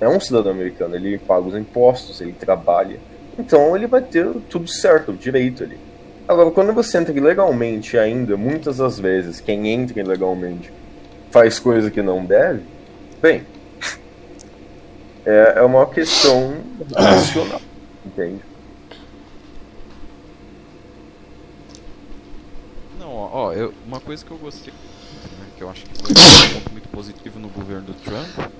é 0.00 0.08
um 0.08 0.20
cidadão 0.20 0.52
americano, 0.52 0.94
ele 0.94 1.18
paga 1.18 1.46
os 1.46 1.54
impostos, 1.54 2.20
ele 2.20 2.32
trabalha. 2.32 2.98
Então 3.38 3.76
ele 3.76 3.86
vai 3.86 4.02
ter 4.02 4.26
tudo 4.50 4.68
certo, 4.68 5.12
direito 5.12 5.62
ali. 5.62 5.78
Agora, 6.26 6.50
quando 6.50 6.72
você 6.72 6.98
entra 6.98 7.16
ilegalmente 7.16 7.96
ainda, 7.96 8.36
muitas 8.36 8.78
das 8.78 8.98
vezes, 8.98 9.40
quem 9.40 9.68
entra 9.68 10.00
ilegalmente 10.00 10.70
faz 11.30 11.58
coisa 11.58 11.90
que 11.90 12.02
não 12.02 12.24
deve, 12.24 12.62
bem, 13.22 13.44
é, 15.24 15.54
é 15.56 15.62
uma 15.62 15.86
questão 15.86 16.54
racional, 16.94 17.60
entende? 18.04 18.40
Não, 22.98 23.10
ó, 23.10 23.30
ó, 23.32 23.52
eu- 23.52 23.72
uma 23.86 24.00
coisa 24.00 24.24
que 24.24 24.30
eu 24.30 24.36
gostei, 24.38 24.72
né, 24.74 25.46
que 25.56 25.62
eu 25.62 25.70
acho 25.70 25.84
que 25.86 25.94
foi 25.96 26.10
um 26.10 26.54
ponto 26.54 26.72
muito 26.72 26.88
positivo 26.88 27.38
no 27.38 27.48
governo 27.48 27.82
do 27.82 27.94
Trump, 27.94 28.52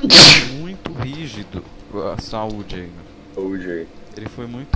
foi 0.00 0.58
muito 0.58 0.92
rígido 0.92 1.62
a 2.14 2.20
saúde 2.20 2.76
aí, 2.76 2.82
né? 2.82 3.02
O 3.36 3.56
jeito. 3.58 3.99
Ele 4.16 4.28
foi 4.28 4.46
muito 4.46 4.70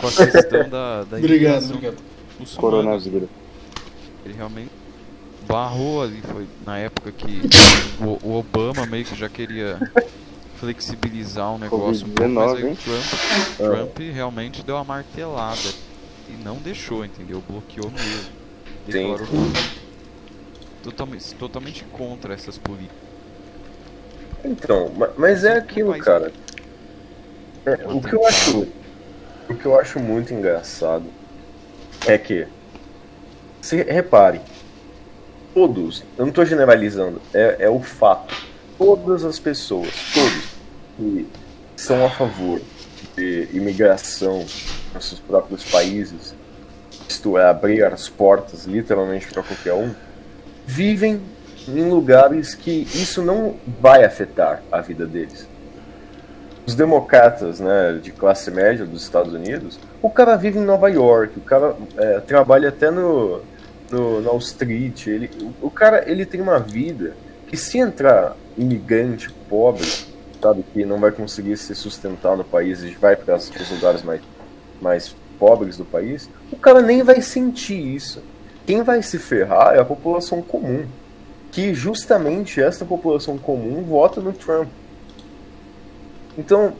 com 0.00 0.06
a 0.06 0.12
questão 0.12 0.68
da, 0.68 1.04
da 1.04 1.16
Obrigado, 1.18 1.64
obrigado. 1.64 1.96
Coronavírus. 2.56 3.28
Ele 4.24 4.34
realmente 4.34 4.70
barrou 5.46 6.02
ali, 6.02 6.20
foi 6.22 6.46
na 6.64 6.78
época 6.78 7.12
que 7.12 7.40
o, 8.00 8.18
o 8.28 8.38
Obama 8.38 8.84
meio 8.86 9.04
que 9.04 9.14
já 9.14 9.28
queria 9.28 9.78
flexibilizar 10.56 11.54
o 11.54 11.58
negócio 11.58 12.06
um 12.06 12.10
pouco, 12.10 12.32
mas 12.32 12.54
aí 12.54 12.62
Covid-19, 12.62 12.72
o? 12.72 12.76
Trump, 12.76 13.56
Trump 13.56 13.98
realmente 14.12 14.62
deu 14.64 14.74
uma 14.74 14.84
martelada 14.84 15.68
e 16.28 16.32
não 16.44 16.56
deixou, 16.56 17.04
entendeu? 17.04 17.42
Bloqueou 17.48 17.90
mesmo. 17.90 18.32
Declarou 18.86 19.26
totalmente, 20.82 21.34
totalmente 21.34 21.84
contra 21.84 22.34
essas 22.34 22.58
políticas. 22.58 23.05
Então, 24.46 24.90
ma- 24.96 25.10
mas 25.16 25.44
é 25.44 25.56
aquilo, 25.58 25.96
cara. 25.98 26.32
É, 27.64 27.72
o 27.88 28.00
que 28.00 28.14
eu 28.14 28.24
acho, 28.26 28.66
o 29.50 29.54
que 29.54 29.66
eu 29.66 29.78
acho 29.78 29.98
muito 29.98 30.32
engraçado 30.32 31.04
é 32.06 32.16
que 32.16 32.46
se 33.60 33.82
repare, 33.82 34.40
todos, 35.52 36.04
eu 36.16 36.24
não 36.24 36.28
estou 36.28 36.44
generalizando, 36.46 37.20
é, 37.34 37.56
é 37.60 37.68
o 37.68 37.80
fato. 37.80 38.34
Todas 38.78 39.24
as 39.24 39.38
pessoas, 39.40 39.90
todos, 40.14 40.44
que 40.96 41.26
são 41.76 42.04
a 42.04 42.10
favor 42.10 42.60
de 43.16 43.48
imigração 43.52 44.44
nos 44.94 45.04
seus 45.08 45.18
próprios 45.20 45.64
países, 45.64 46.34
isto 47.08 47.36
é, 47.38 47.48
abrir 47.48 47.82
as 47.84 48.08
portas 48.08 48.64
literalmente 48.66 49.26
para 49.28 49.42
qualquer 49.42 49.72
um, 49.72 49.92
vivem 50.66 51.20
em 51.68 51.88
lugares 51.88 52.54
que 52.54 52.86
isso 52.94 53.22
não 53.22 53.56
vai 53.80 54.04
afetar 54.04 54.62
a 54.70 54.80
vida 54.80 55.06
deles. 55.06 55.48
Os 56.66 56.74
democratas 56.74 57.60
né, 57.60 57.98
de 58.02 58.10
classe 58.10 58.50
média 58.50 58.84
dos 58.84 59.02
Estados 59.02 59.32
Unidos, 59.32 59.78
o 60.02 60.10
cara 60.10 60.36
vive 60.36 60.58
em 60.58 60.64
Nova 60.64 60.88
York, 60.88 61.38
o 61.38 61.42
cara 61.42 61.76
é, 61.96 62.20
trabalha 62.20 62.70
até 62.70 62.90
no, 62.90 63.40
no, 63.90 64.20
no 64.20 64.28
Wall 64.28 64.38
Street, 64.38 65.06
ele, 65.06 65.30
o, 65.40 65.66
o 65.66 65.70
cara 65.70 66.08
ele 66.10 66.26
tem 66.26 66.40
uma 66.40 66.58
vida 66.58 67.14
que 67.46 67.56
se 67.56 67.78
entrar 67.78 68.36
imigrante 68.58 69.30
pobre, 69.48 69.86
sabe, 70.42 70.64
que 70.72 70.84
não 70.84 70.98
vai 70.98 71.12
conseguir 71.12 71.56
se 71.56 71.74
sustentar 71.74 72.36
no 72.36 72.44
país 72.44 72.82
e 72.82 72.90
vai 72.90 73.14
para 73.14 73.36
os 73.36 73.70
lugares 73.70 74.02
mais, 74.02 74.20
mais 74.80 75.14
pobres 75.38 75.76
do 75.76 75.84
país, 75.84 76.28
o 76.50 76.56
cara 76.56 76.82
nem 76.82 77.02
vai 77.02 77.20
sentir 77.20 77.94
isso. 77.94 78.22
Quem 78.66 78.82
vai 78.82 79.02
se 79.02 79.18
ferrar 79.18 79.76
é 79.76 79.80
a 79.80 79.84
população 79.84 80.42
comum 80.42 80.86
que 81.56 81.72
justamente 81.72 82.60
essa 82.60 82.84
população 82.84 83.38
comum 83.38 83.82
vota 83.82 84.20
no 84.20 84.30
Trump. 84.30 84.68
Então, 86.36 86.74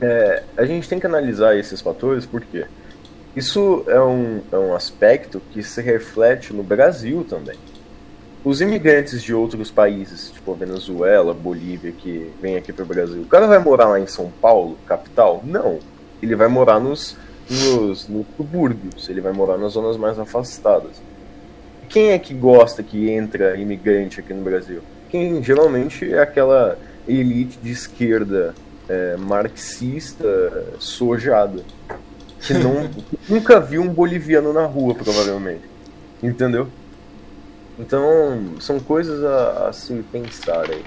é, 0.00 0.42
a 0.56 0.64
gente 0.64 0.88
tem 0.88 0.98
que 0.98 1.06
analisar 1.06 1.56
esses 1.56 1.80
fatores 1.80 2.26
porque 2.26 2.66
isso 3.36 3.84
é 3.86 4.00
um, 4.00 4.40
é 4.50 4.58
um 4.58 4.74
aspecto 4.74 5.40
que 5.52 5.62
se 5.62 5.80
reflete 5.80 6.52
no 6.52 6.64
Brasil 6.64 7.24
também. 7.30 7.56
Os 8.44 8.60
imigrantes 8.60 9.22
de 9.22 9.32
outros 9.32 9.70
países, 9.70 10.32
tipo 10.32 10.50
a 10.50 10.56
Venezuela, 10.56 11.32
Bolívia, 11.32 11.92
que 11.92 12.32
vem 12.42 12.56
aqui 12.56 12.72
para 12.72 12.82
o 12.82 12.88
Brasil, 12.88 13.22
o 13.22 13.26
cara 13.26 13.46
vai 13.46 13.60
morar 13.60 13.86
lá 13.86 14.00
em 14.00 14.08
São 14.08 14.28
Paulo, 14.40 14.76
capital? 14.88 15.40
Não. 15.44 15.78
Ele 16.20 16.34
vai 16.34 16.48
morar 16.48 16.80
nos, 16.80 17.16
nos, 17.48 18.08
nos 18.08 18.26
subúrbios, 18.36 19.08
ele 19.08 19.20
vai 19.20 19.32
morar 19.32 19.56
nas 19.56 19.74
zonas 19.74 19.96
mais 19.96 20.18
afastadas. 20.18 21.00
Quem 21.94 22.10
é 22.10 22.18
que 22.18 22.34
gosta 22.34 22.82
que 22.82 23.08
entra 23.08 23.56
imigrante 23.56 24.18
aqui 24.18 24.34
no 24.34 24.42
Brasil? 24.42 24.82
Quem 25.10 25.40
geralmente 25.44 26.12
é 26.12 26.18
aquela 26.18 26.76
elite 27.06 27.56
de 27.62 27.70
esquerda 27.70 28.52
é, 28.88 29.16
marxista 29.16 30.26
sojada 30.80 31.62
que 32.40 32.52
não, 32.58 32.90
nunca 33.28 33.60
viu 33.60 33.80
um 33.80 33.88
boliviano 33.88 34.52
na 34.52 34.66
rua, 34.66 34.92
provavelmente. 34.92 35.62
Entendeu? 36.20 36.66
Então, 37.78 38.56
são 38.58 38.80
coisas 38.80 39.22
a, 39.22 39.68
a 39.68 39.72
se 39.72 39.94
pensar 40.10 40.68
aí. 40.68 40.84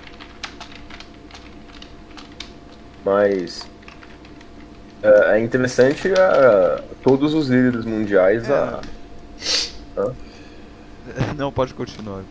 Mas 3.05 3.65
é, 5.01 5.37
é 5.37 5.39
interessante 5.39 6.11
a, 6.11 6.83
todos 7.01 7.33
os 7.33 7.47
líderes 7.47 7.85
mundiais 7.85 8.51
a, 8.51 8.81
a 9.95 10.26
Não, 11.37 11.51
pode 11.51 11.73
continuar. 11.73 12.23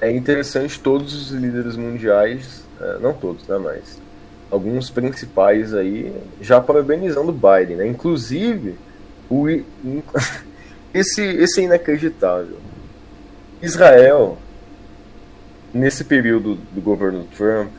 é 0.00 0.10
interessante 0.10 0.78
todos 0.80 1.14
os 1.14 1.30
líderes 1.30 1.76
mundiais, 1.76 2.64
é, 2.80 2.98
não 2.98 3.12
todos, 3.12 3.46
né, 3.46 3.58
mas 3.58 3.98
alguns 4.50 4.90
principais 4.90 5.74
aí 5.74 6.14
já 6.40 6.60
parabenizando 6.60 7.30
o 7.30 7.32
Biden, 7.32 7.76
né? 7.76 7.86
Inclusive, 7.86 8.76
o, 9.30 9.46
esse, 10.94 11.22
esse 11.22 11.60
é 11.60 11.64
inacreditável. 11.64 12.58
Israel, 13.62 14.38
nesse 15.72 16.04
período 16.04 16.56
do 16.72 16.80
governo 16.80 17.26
Trump, 17.36 17.70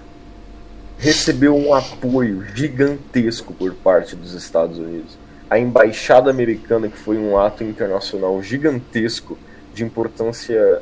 recebeu 0.97 1.55
um 1.55 1.73
apoio 1.73 2.43
gigantesco 2.55 3.53
por 3.53 3.73
parte 3.73 4.15
dos 4.15 4.33
Estados 4.33 4.77
Unidos. 4.77 5.17
A 5.49 5.59
embaixada 5.59 6.29
americana, 6.29 6.87
que 6.87 6.97
foi 6.97 7.17
um 7.17 7.37
ato 7.37 7.63
internacional 7.63 8.41
gigantesco 8.41 9.37
de 9.75 9.83
importância 9.83 10.81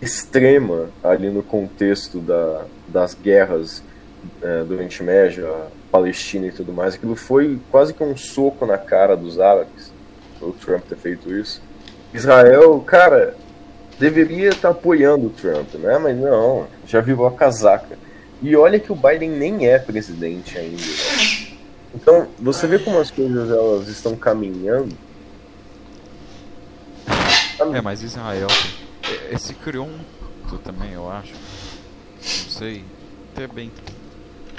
extrema 0.00 0.90
ali 1.02 1.30
no 1.30 1.42
contexto 1.42 2.20
da, 2.20 2.64
das 2.86 3.14
guerras 3.14 3.82
eh, 4.42 4.62
do 4.64 4.74
Oriente 4.74 5.02
Médio, 5.02 5.48
a 5.48 5.66
Palestina 5.90 6.46
e 6.46 6.52
tudo 6.52 6.72
mais. 6.72 6.94
Aquilo 6.94 7.16
foi 7.16 7.58
quase 7.70 7.94
que 7.94 8.04
um 8.04 8.16
soco 8.16 8.66
na 8.66 8.76
cara 8.76 9.16
dos 9.16 9.40
árabes, 9.40 9.90
o 10.40 10.52
Trump 10.52 10.84
ter 10.84 10.96
feito 10.96 11.34
isso. 11.34 11.62
Israel, 12.12 12.78
cara, 12.80 13.34
deveria 13.98 14.50
estar 14.50 14.70
apoiando 14.70 15.28
o 15.28 15.30
Trump, 15.30 15.74
né? 15.74 15.98
Mas 15.98 16.16
não, 16.16 16.66
já 16.86 17.00
virou 17.00 17.26
a 17.26 17.32
casaca. 17.32 17.96
E 18.42 18.54
olha 18.54 18.78
que 18.78 18.92
o 18.92 18.96
Biden 18.96 19.30
nem 19.30 19.68
é 19.68 19.78
presidente 19.78 20.58
ainda. 20.58 20.76
né? 20.76 21.56
Então, 21.94 22.26
você 22.38 22.66
vê 22.66 22.78
como 22.78 22.98
as 22.98 23.10
coisas 23.10 23.50
elas 23.50 23.88
estão 23.88 24.14
caminhando. 24.16 24.94
É, 27.74 27.80
mas 27.80 28.02
Israel 28.02 28.48
é, 29.02 29.34
é, 29.34 29.38
se 29.38 29.54
criou 29.54 29.86
um 29.86 29.98
mito 29.98 30.58
também, 30.58 30.92
eu 30.92 31.10
acho. 31.10 31.32
Não 31.32 32.50
sei. 32.50 32.84
Até 33.32 33.46
bem 33.46 33.70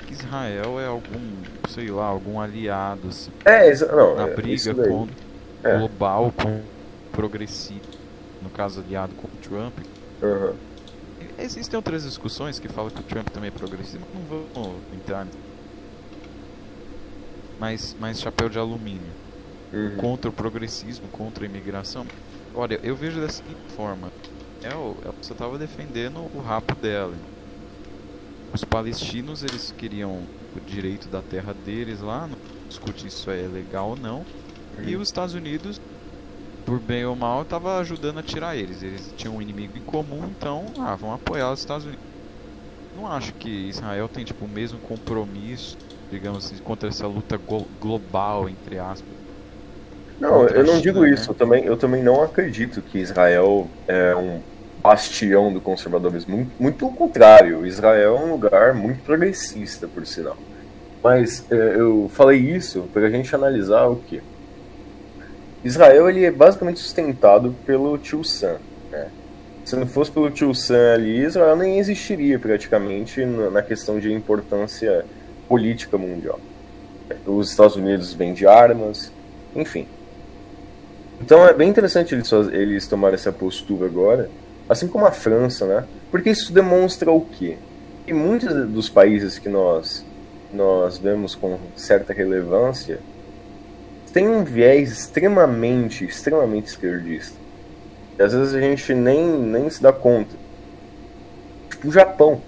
Israel 0.09 0.79
é 0.79 0.85
algum, 0.85 1.19
sei 1.69 1.89
lá, 1.89 2.05
algum 2.05 2.39
aliado 2.39 3.07
assim, 3.07 3.31
É, 3.43 3.73
não, 3.87 4.15
na 4.15 4.27
é, 4.27 4.35
briga 4.35 4.73
com 4.73 5.07
É. 5.63 5.77
global 5.77 6.31
com 6.35 6.61
progressivo. 7.11 7.81
No 8.41 8.49
caso 8.49 8.81
aliado 8.81 9.13
com 9.15 9.27
o 9.27 9.31
Trump. 9.41 9.77
Aham. 10.21 10.53
Existem 11.39 11.75
outras 11.75 12.03
discussões 12.03 12.59
que 12.59 12.67
falam 12.67 12.91
que 12.91 12.99
o 12.99 13.03
Trump 13.03 13.27
também 13.29 13.47
é 13.47 13.51
progressivo, 13.51 14.05
mas 14.13 14.23
não 14.29 14.63
vamos 14.63 14.81
entrar. 14.93 15.27
Mas, 17.59 17.95
mas 17.99 18.19
chapéu 18.21 18.47
de 18.49 18.59
alumínio. 18.59 19.25
Uhum. 19.73 19.97
contra 19.97 20.29
o 20.29 20.33
progressismo, 20.33 21.07
contra 21.09 21.43
a 21.43 21.47
imigração. 21.47 22.05
Olha, 22.55 22.79
eu 22.83 22.95
vejo 22.95 23.19
da 23.19 23.29
seguinte 23.29 23.59
forma: 23.75 24.11
que 25.19 25.25
você 25.25 25.33
estava 25.33 25.57
defendendo 25.57 26.19
o 26.33 26.39
rapo 26.39 26.73
dela. 26.75 27.13
Os 28.53 28.63
palestinos 28.63 29.43
eles 29.43 29.73
queriam 29.77 30.23
o 30.55 30.59
direito 30.65 31.07
da 31.09 31.21
terra 31.21 31.53
deles 31.53 31.99
lá, 32.01 32.27
não 32.27 32.37
discute 32.69 33.01
se 33.01 33.07
isso 33.07 33.29
é 33.29 33.47
legal 33.47 33.89
ou 33.89 33.95
não. 33.97 34.25
E 34.87 34.95
os 34.95 35.09
Estados 35.09 35.33
Unidos, 35.35 35.79
por 36.65 36.79
bem 36.79 37.05
ou 37.05 37.15
mal, 37.15 37.41
estava 37.41 37.77
ajudando 37.79 38.19
a 38.19 38.23
tirar 38.23 38.55
eles. 38.55 38.81
Eles 38.81 39.13
tinham 39.17 39.35
um 39.35 39.41
inimigo 39.41 39.77
em 39.77 39.81
comum, 39.81 40.25
então, 40.25 40.65
ah, 40.79 40.95
vão 40.95 41.13
apoiar 41.13 41.51
os 41.51 41.59
Estados 41.59 41.85
Unidos. 41.85 42.03
Não 42.95 43.11
acho 43.11 43.33
que 43.33 43.49
Israel 43.49 44.07
tem 44.07 44.23
tipo 44.23 44.45
o 44.45 44.47
mesmo 44.47 44.79
compromisso, 44.79 45.77
digamos 46.09 46.45
assim, 46.45 46.57
contra 46.63 46.87
essa 46.87 47.05
luta 47.07 47.35
glo- 47.37 47.67
global 47.81 48.47
entre 48.47 48.79
aspas. 48.79 49.14
Não, 50.19 50.47
eu 50.47 50.63
não 50.63 50.79
digo 50.79 51.01
né? 51.01 51.09
isso. 51.09 51.31
Eu 51.31 51.35
também, 51.35 51.65
eu 51.65 51.77
também 51.77 52.03
não 52.03 52.23
acredito 52.23 52.81
que 52.81 52.99
Israel 52.99 53.67
é 53.87 54.15
um 54.15 54.39
bastião 54.81 55.51
do 55.51 55.59
conservadorismo. 55.59 56.35
Muito, 56.35 56.51
muito 56.59 56.77
pelo 56.77 56.91
contrário. 56.91 57.65
Israel 57.65 58.17
é 58.17 58.19
um 58.19 58.31
lugar 58.31 58.73
muito 58.73 59.03
progressista, 59.03 59.87
por 59.87 60.05
sinal. 60.05 60.37
Mas 61.03 61.45
é, 61.51 61.75
eu 61.75 62.09
falei 62.13 62.39
isso 62.39 62.87
para 62.93 63.07
a 63.07 63.09
gente 63.09 63.33
analisar 63.35 63.85
o 63.85 63.97
que 63.97 64.21
Israel 65.63 66.07
ele 66.07 66.23
é 66.23 66.31
basicamente 66.31 66.79
sustentado 66.79 67.55
pelo 67.65 67.97
tio 67.97 68.23
Sam. 68.23 68.57
Né? 68.91 69.07
Se 69.65 69.75
não 69.75 69.87
fosse 69.87 70.11
pelo 70.11 70.29
tio 70.29 70.53
Sam 70.53 70.93
ali, 70.93 71.23
Israel 71.23 71.55
nem 71.55 71.79
existiria 71.79 72.37
praticamente 72.37 73.25
na 73.25 73.49
na 73.49 73.61
questão 73.63 73.99
de 73.99 74.13
importância 74.13 75.03
política 75.47 75.97
mundial. 75.97 76.39
Os 77.25 77.49
Estados 77.49 77.75
Unidos 77.75 78.13
vendem 78.13 78.47
armas, 78.47 79.11
enfim. 79.55 79.87
Então 81.21 81.47
é 81.47 81.53
bem 81.53 81.69
interessante 81.69 82.13
eles, 82.13 82.31
eles 82.51 82.87
tomarem 82.87 83.15
essa 83.15 83.31
postura 83.31 83.85
agora, 83.85 84.29
assim 84.67 84.87
como 84.87 85.05
a 85.05 85.11
França, 85.11 85.65
né? 85.65 85.85
Porque 86.11 86.29
isso 86.29 86.53
demonstra 86.53 87.11
o 87.11 87.21
quê? 87.21 87.57
Que 88.05 88.13
muitos 88.13 88.53
dos 88.67 88.89
países 88.89 89.39
que 89.39 89.49
nós, 89.49 90.05
nós 90.53 90.97
vemos 90.97 91.35
com 91.35 91.57
certa 91.75 92.13
relevância 92.13 92.99
têm 94.13 94.29
um 94.29 94.43
viés 94.43 94.91
extremamente, 94.91 96.05
extremamente 96.05 96.67
esquerdista. 96.67 97.37
E 98.17 98.23
às 98.23 98.33
vezes 98.33 98.53
a 98.53 98.61
gente 98.61 98.93
nem, 98.93 99.25
nem 99.27 99.69
se 99.69 99.81
dá 99.81 99.91
conta. 99.91 100.35
Tipo 101.69 101.89
o 101.89 101.91
Japão. 101.91 102.41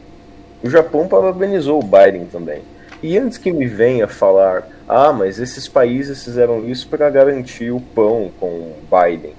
O 0.63 0.69
Japão 0.69 1.07
parabenizou 1.07 1.79
o 1.79 1.83
Biden 1.83 2.25
também. 2.25 2.61
E 3.01 3.17
antes 3.17 3.37
que 3.37 3.51
me 3.51 3.67
venha 3.67 4.07
falar, 4.07 4.67
ah, 4.87 5.13
mas 5.13 5.39
esses 5.39 5.67
países 5.67 6.23
fizeram 6.23 6.67
isso 6.67 6.87
para 6.87 7.09
garantir 7.09 7.71
o 7.71 7.79
pão 7.79 8.31
com 8.39 8.47
o 8.47 8.77
Biden. 8.89 9.33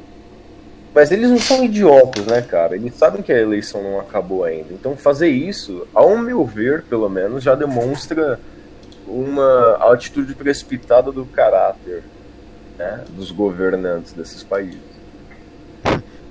Mas 0.94 1.10
eles 1.10 1.30
não 1.30 1.38
são 1.38 1.64
idiotas, 1.64 2.26
né, 2.26 2.42
cara? 2.42 2.74
Eles 2.74 2.94
sabem 2.94 3.22
que 3.22 3.32
a 3.32 3.38
eleição 3.38 3.82
não 3.82 4.00
acabou 4.00 4.44
ainda. 4.44 4.72
Então 4.72 4.96
fazer 4.96 5.28
isso, 5.28 5.86
ao 5.94 6.16
meu 6.18 6.44
ver, 6.44 6.82
pelo 6.82 7.08
menos, 7.08 7.42
já 7.42 7.54
demonstra 7.54 8.40
uma 9.06 9.92
atitude 9.92 10.34
precipitada 10.34 11.10
do 11.10 11.24
caráter 11.24 12.02
né, 12.76 13.04
dos 13.10 13.30
governantes 13.30 14.12
desses 14.12 14.42
países. 14.42 14.80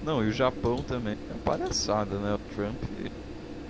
Não, 0.03 0.23
e 0.23 0.29
o 0.29 0.31
Japão 0.31 0.77
também. 0.77 1.13
É 1.13 1.33
palhaçada, 1.43 2.15
né? 2.17 2.35
O 2.35 2.55
Trump 2.55 3.11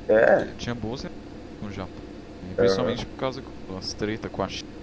É, 0.08 0.48
tinha 0.58 0.76
relações 0.76 1.12
com 1.60 1.67
o 1.67 1.72
Japão. 1.72 2.07
E 2.52 2.56
Principalmente 2.56 3.06
por 3.06 3.20
causa 3.20 3.44
das 3.74 3.94
treta 3.94 4.30
com 4.30 4.44
a 4.44 4.48
China. 4.48 4.78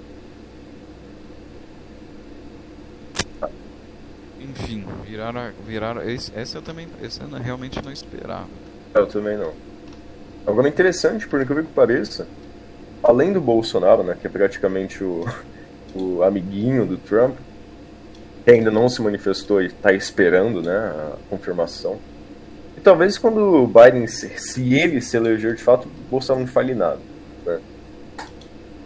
Enfim, 4.40 4.84
viraram. 5.04 5.50
viraram 5.66 6.02
esse, 6.02 6.32
essa 6.36 6.58
eu 6.58 6.62
também. 6.62 6.86
Essa 7.02 7.22
eu 7.22 7.28
realmente 7.38 7.82
não 7.82 7.90
esperava. 7.90 8.46
eu 8.94 9.06
também 9.06 9.36
não. 9.36 9.52
Agora 10.46 10.68
é 10.68 10.70
interessante, 10.70 11.26
por 11.26 11.40
incrível 11.40 11.64
que 11.64 11.72
pareça, 11.72 12.26
além 13.02 13.32
do 13.32 13.40
Bolsonaro, 13.40 14.02
né, 14.02 14.16
que 14.20 14.26
é 14.26 14.30
praticamente 14.30 15.02
o, 15.02 15.24
o 15.96 16.22
amiguinho 16.22 16.86
do 16.86 16.98
Trump, 16.98 17.36
que 18.44 18.50
ainda 18.50 18.70
não 18.70 18.88
se 18.88 19.00
manifestou 19.00 19.62
e 19.62 19.66
está 19.66 19.92
esperando 19.92 20.62
né, 20.62 20.76
a 20.76 21.16
confirmação. 21.30 21.98
E 22.76 22.80
talvez 22.80 23.16
quando 23.16 23.38
o 23.38 23.66
Biden, 23.66 24.06
se, 24.06 24.28
se 24.38 24.74
ele 24.74 25.00
se 25.00 25.16
eleger 25.16 25.54
de 25.54 25.62
fato, 25.62 25.86
o 25.86 26.10
Bolsonaro 26.10 26.44
não 26.44 26.52
fale 26.52 26.74
nada. 26.74 27.00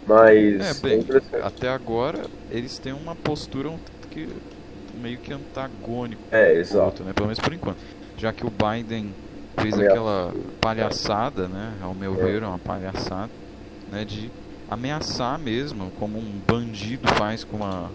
Mas 0.09 0.59
É, 0.59 0.71
é, 0.71 0.73
bem, 0.73 0.99
interessante. 0.99 1.45
até 1.45 1.69
agora 1.69 2.25
eles 2.49 2.79
têm 2.79 2.93
uma 2.93 3.15
postura 3.15 3.69
que 4.09 4.27
meio 4.93 5.19
que 5.19 5.31
antagônica 5.31 6.21
É, 6.31 6.53
exato. 6.55 6.83
outro, 6.85 7.05
né? 7.05 7.13
Pelo 7.13 7.27
menos 7.27 7.39
por 7.39 7.53
enquanto. 7.53 7.77
Já 8.17 8.33
que 8.33 8.45
o 8.45 8.49
Biden 8.51 9.15
fez 9.59 9.73
Ameaça. 9.75 9.91
aquela 9.93 10.33
palhaçada, 10.59 11.47
né? 11.47 11.77
Ao 11.81 11.93
meu 11.93 12.15
É. 12.15 12.17
ver, 12.17 12.43
uma 12.43 12.59
palhaçada, 12.59 13.31
né? 13.87 14.03
De 14.05 14.33
ameaçar 14.67 15.39
mesmo, 15.39 15.91
como 15.91 16.17
um 16.19 16.39
bandido 16.47 17.07
faz 17.15 17.43
com 17.43 17.57
uma, 17.57 17.91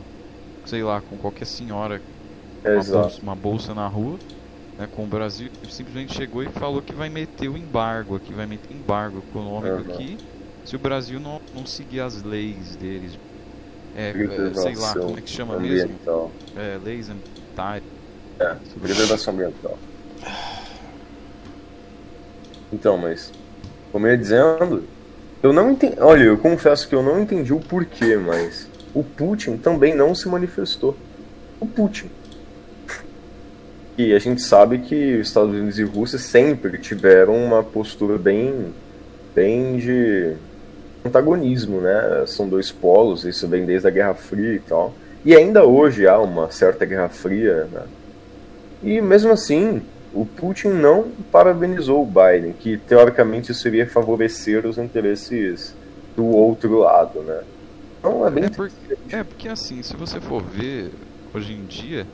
sei 0.64 0.82
lá, 0.82 1.00
com 1.02 1.18
qualquer 1.18 1.46
senhora 1.46 2.00
É, 2.64 2.76
uma, 2.76 2.84
bolsa, 2.84 3.22
uma 3.22 3.36
bolsa 3.36 3.74
na 3.74 3.86
rua, 3.88 4.18
né, 4.78 4.86
com 4.88 5.04
o 5.04 5.08
Brasil, 5.08 5.50
simplesmente 5.68 6.14
chegou 6.14 6.42
e 6.42 6.48
falou 6.48 6.82
que 6.82 6.94
vai 6.94 7.08
meter 7.10 7.48
o 7.48 7.56
embargo 7.56 8.16
aqui, 8.16 8.34
vai 8.34 8.46
meter 8.46 8.74
embargo 8.74 9.18
econômico 9.18 9.80
aqui, 9.82 10.18
se 10.64 10.76
o 10.76 10.78
Brasil 10.78 11.20
não, 11.20 11.40
não 11.54 11.66
seguir 11.66 12.00
as 12.00 12.22
leis 12.22 12.76
deles. 12.76 13.18
É, 13.96 14.10
é, 14.10 14.54
sei 14.54 14.74
lá, 14.74 14.92
como 14.94 15.18
é 15.18 15.20
que 15.20 15.30
chama 15.30 15.58
mesmo? 15.58 15.84
ambiental. 15.84 16.32
É, 16.56 16.78
leis 16.82 17.08
ambientais. 17.08 17.82
É, 18.40 18.56
preservação 18.80 19.34
ambiental. 19.34 19.78
Então, 22.72 22.98
mas, 22.98 23.30
como 23.92 24.06
eu 24.06 24.12
ia 24.12 24.18
dizendo, 24.18 24.82
eu 25.42 25.52
não 25.52 25.70
entendi. 25.70 25.96
Olha, 26.00 26.24
eu 26.24 26.38
confesso 26.38 26.88
que 26.88 26.94
eu 26.94 27.02
não 27.02 27.20
entendi 27.20 27.52
o 27.52 27.60
porquê, 27.60 28.16
mas 28.16 28.68
o 28.92 29.04
Putin 29.04 29.56
também 29.58 29.94
não 29.94 30.14
se 30.14 30.28
manifestou. 30.28 30.96
O 31.60 31.66
Putin. 31.66 32.10
E 33.96 34.12
a 34.12 34.18
gente 34.18 34.42
sabe 34.42 34.78
que 34.78 35.18
os 35.18 35.28
Estados 35.28 35.52
Unidos 35.52 35.78
e 35.78 35.84
Rússia 35.84 36.18
sempre 36.18 36.78
tiveram 36.78 37.36
uma 37.36 37.62
postura 37.62 38.18
bem, 38.18 38.74
bem 39.32 39.76
de 39.76 40.34
antagonismo, 41.04 41.80
né? 41.80 42.24
São 42.26 42.48
dois 42.48 42.70
polos, 42.72 43.24
isso 43.24 43.46
vem 43.48 43.64
desde 43.64 43.86
a 43.86 43.90
Guerra 43.90 44.14
Fria 44.14 44.54
e 44.54 44.58
tal. 44.58 44.94
E 45.24 45.34
ainda 45.34 45.64
hoje 45.64 46.06
há 46.06 46.18
uma 46.18 46.50
certa 46.50 46.84
Guerra 46.84 47.08
Fria, 47.08 47.68
né? 47.72 47.82
E 48.82 49.00
mesmo 49.00 49.32
assim, 49.32 49.80
o 50.12 50.24
Putin 50.26 50.68
não 50.68 51.06
parabenizou 51.32 52.02
o 52.02 52.06
Biden, 52.06 52.52
que 52.52 52.76
teoricamente 52.76 53.50
isso 53.52 53.66
iria 53.68 53.86
favorecer 53.86 54.66
os 54.66 54.76
interesses 54.78 55.74
do 56.16 56.26
outro 56.26 56.78
lado, 56.78 57.20
né? 57.20 57.40
Então 57.98 58.26
é 58.26 58.30
bem 58.30 58.44
É, 58.44 58.48
por- 58.50 58.70
é, 59.10 59.24
porque 59.24 59.48
assim, 59.48 59.82
se 59.82 59.96
você 59.96 60.20
for 60.20 60.42
ver, 60.42 60.90
hoje 61.34 61.52
em 61.54 61.64
dia, 61.64 62.06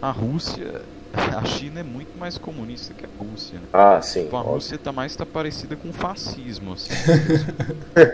a 0.00 0.10
Rússia, 0.10 0.82
a 1.12 1.44
China 1.44 1.80
é 1.80 1.82
muito 1.82 2.16
mais 2.18 2.38
comunista 2.38 2.94
que 2.94 3.04
a 3.04 3.08
Rússia, 3.18 3.58
né? 3.58 3.66
Ah, 3.72 4.00
sim. 4.00 4.24
Tipo, 4.24 4.36
a 4.36 4.40
óbvio. 4.40 4.54
Rússia 4.54 4.78
tá 4.78 4.92
mais 4.92 5.14
tá 5.14 5.26
parecida 5.26 5.76
com 5.76 5.92
fascismo, 5.92 6.72
assim. 6.72 6.92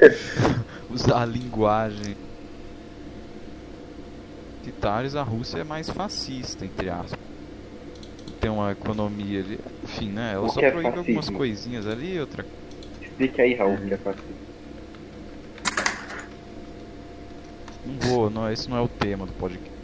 Usar 0.91 1.23
a 1.23 1.27
linguagem. 1.27 2.17
Militares, 4.61 5.15
a 5.17 5.23
Rússia 5.23 5.59
é 5.59 5.65
mais 5.65 5.89
fascista, 5.89 6.65
entre 6.65 6.91
aspas. 6.91 7.19
Tem 8.41 8.51
uma 8.51 8.73
economia 8.73 9.41
ali. 9.41 9.61
Enfim, 9.83 10.11
né? 10.11 10.33
Ela 10.35 10.47
O 10.47 10.51
só 10.51 10.61
é 10.61 10.71
proíbe 10.71 10.99
algumas 10.99 11.27
fascismo? 11.27 11.39
coisinhas 11.39 11.87
ali, 11.87 12.19
outra. 12.21 12.47
Explique 13.01 13.41
aí, 13.41 13.55
Raul, 13.55 13.75
o 13.75 13.87
que 13.87 13.95
é 13.95 13.99
fascismo. 13.99 14.37
Não 17.85 17.99
vou, 17.99 18.31
não, 18.31 18.51
esse 18.53 18.69
não 18.69 18.77
é 18.77 18.81
o 18.81 18.89
tema 18.89 19.27
do 19.27 19.33
podcast. 19.33 19.78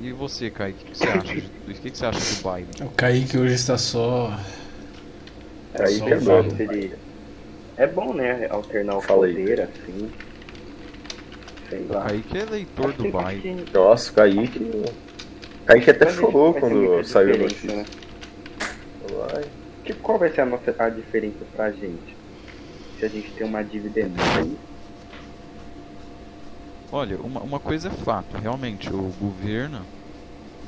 E 0.00 0.12
você, 0.12 0.48
Kaique, 0.50 0.84
o 0.84 0.86
que 0.92 0.98
você 0.98 1.04
acha 1.08 1.34
de 1.34 1.42
tudo 1.42 1.70
isso? 1.72 1.80
O 1.80 1.82
que 1.82 1.90
que 1.90 1.98
você 1.98 2.06
acha 2.06 2.18
do 2.20 2.52
Biden? 2.54 2.86
O 2.86 2.90
Kaique 2.90 3.38
hoje 3.38 3.54
está 3.54 3.76
só. 3.76 4.32
Aí 5.78 5.94
só 5.98 6.04
que 6.04 6.12
é 6.12 6.20
bom. 6.20 6.50
Seria... 6.56 6.98
É 7.76 7.86
bom, 7.86 8.14
né? 8.14 8.46
Alternar 8.50 8.98
o 8.98 9.02
poder, 9.02 9.60
assim. 9.62 10.10
Sei 11.68 11.80
O 11.88 11.92
lá. 11.92 12.04
Kaique 12.06 12.38
é 12.38 12.40
eleitor 12.42 12.92
do 12.92 13.04
Biden. 13.04 13.56
que- 13.64 13.72
Nossa, 13.72 14.12
Kaique. 14.12 14.84
Kaique 15.66 15.90
até 15.90 16.10
chorou 16.12 16.54
quando 16.54 17.04
saiu 17.04 17.34
a 17.34 17.38
notícia. 17.38 17.74
né? 17.76 17.84
Tipo, 19.84 20.00
qual 20.02 20.18
vai 20.18 20.30
ser 20.30 20.42
a, 20.42 20.46
nossa, 20.46 20.74
a 20.78 20.88
diferença 20.90 21.44
pra 21.56 21.70
gente? 21.72 22.16
Se 22.98 23.04
a 23.04 23.08
gente 23.08 23.30
tem 23.32 23.46
uma 23.46 23.62
dívida 23.62 24.00
enorme. 24.00 24.56
Olha, 26.90 27.18
uma, 27.18 27.40
uma 27.40 27.60
coisa 27.60 27.88
é 27.88 27.90
fato, 27.90 28.36
realmente, 28.38 28.88
o 28.92 29.12
governo. 29.20 29.80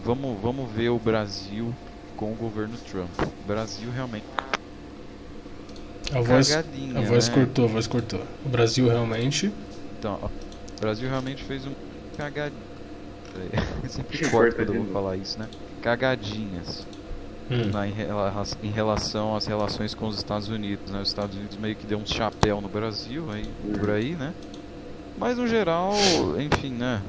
Vamos, 0.05 0.41
vamos 0.41 0.71
ver 0.71 0.91
o 0.91 0.99
Brasil 0.99 1.75
com 2.17 2.33
o 2.33 2.35
governo 2.35 2.77
Trump. 2.91 3.09
O 3.21 3.47
Brasil 3.47 3.91
realmente. 3.91 4.25
A 6.13 6.21
voz, 6.21 6.49
cagadinha, 6.49 6.99
a 6.99 7.03
voz 7.03 7.29
né? 7.29 7.35
cortou, 7.35 7.65
a 7.67 7.69
voz 7.69 7.87
cortou. 7.87 8.21
O 8.45 8.49
Brasil 8.49 8.89
realmente. 8.89 9.53
Então, 9.99 10.19
ó, 10.23 10.27
o 10.27 10.81
Brasil 10.81 11.09
realmente 11.09 11.45
fez 11.45 11.65
um 11.67 11.73
cagadinha. 12.17 12.61
Sempre 13.89 14.19
corta 14.29 14.57
quando 14.57 14.75
eu 14.75 14.83
vou 14.85 14.93
falar 14.93 15.17
isso, 15.17 15.39
né? 15.39 15.49
Cagadinhas. 15.83 16.87
Hum. 17.51 17.71
na- 17.73 17.87
em, 17.89 17.95
em 18.63 18.71
relação 18.71 19.35
às 19.35 19.45
relações 19.47 19.93
com 19.93 20.07
os 20.07 20.17
Estados 20.19 20.49
Unidos, 20.49 20.93
né? 20.93 21.01
Os 21.01 21.09
Estados 21.09 21.37
Unidos 21.37 21.57
meio 21.57 21.75
que 21.75 21.87
deu 21.87 21.99
um 21.99 22.07
chapéu 22.07 22.61
no 22.61 22.69
Brasil, 22.69 23.31
aí, 23.31 23.45
por 23.79 23.91
aí, 23.91 24.15
né? 24.15 24.33
Mas 25.21 25.37
no 25.37 25.47
geral, 25.47 25.93
enfim, 26.39 26.71
né? 26.71 27.03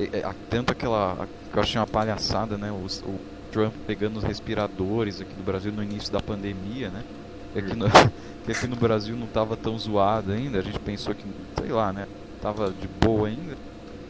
É- 0.00 0.20
é, 0.20 0.34
tanto 0.48 0.72
aquela. 0.72 1.28
que 1.52 1.56
eu 1.58 1.62
achei 1.62 1.78
uma 1.78 1.86
palhaçada, 1.86 2.56
né? 2.56 2.72
Os- 2.72 3.02
o 3.02 3.20
Trump 3.52 3.74
pegando 3.86 4.16
os 4.16 4.24
respiradores 4.24 5.20
aqui 5.20 5.34
do 5.34 5.42
Brasil 5.44 5.70
no 5.70 5.82
início 5.82 6.10
da 6.10 6.18
pandemia, 6.20 6.88
né? 6.88 7.04
Que 7.52 7.58
aqui 7.58 7.76
no, 7.76 7.84
que 8.46 8.52
aqui 8.52 8.66
no 8.66 8.76
Brasil 8.76 9.14
não 9.16 9.26
tava 9.26 9.54
tão 9.54 9.78
zoado 9.78 10.32
ainda, 10.32 10.58
a 10.58 10.62
gente 10.62 10.78
pensou 10.78 11.14
que, 11.14 11.22
sei 11.60 11.70
lá, 11.70 11.92
né? 11.92 12.08
Tava 12.40 12.70
de 12.72 12.88
boa 12.88 13.28
ainda, 13.28 13.54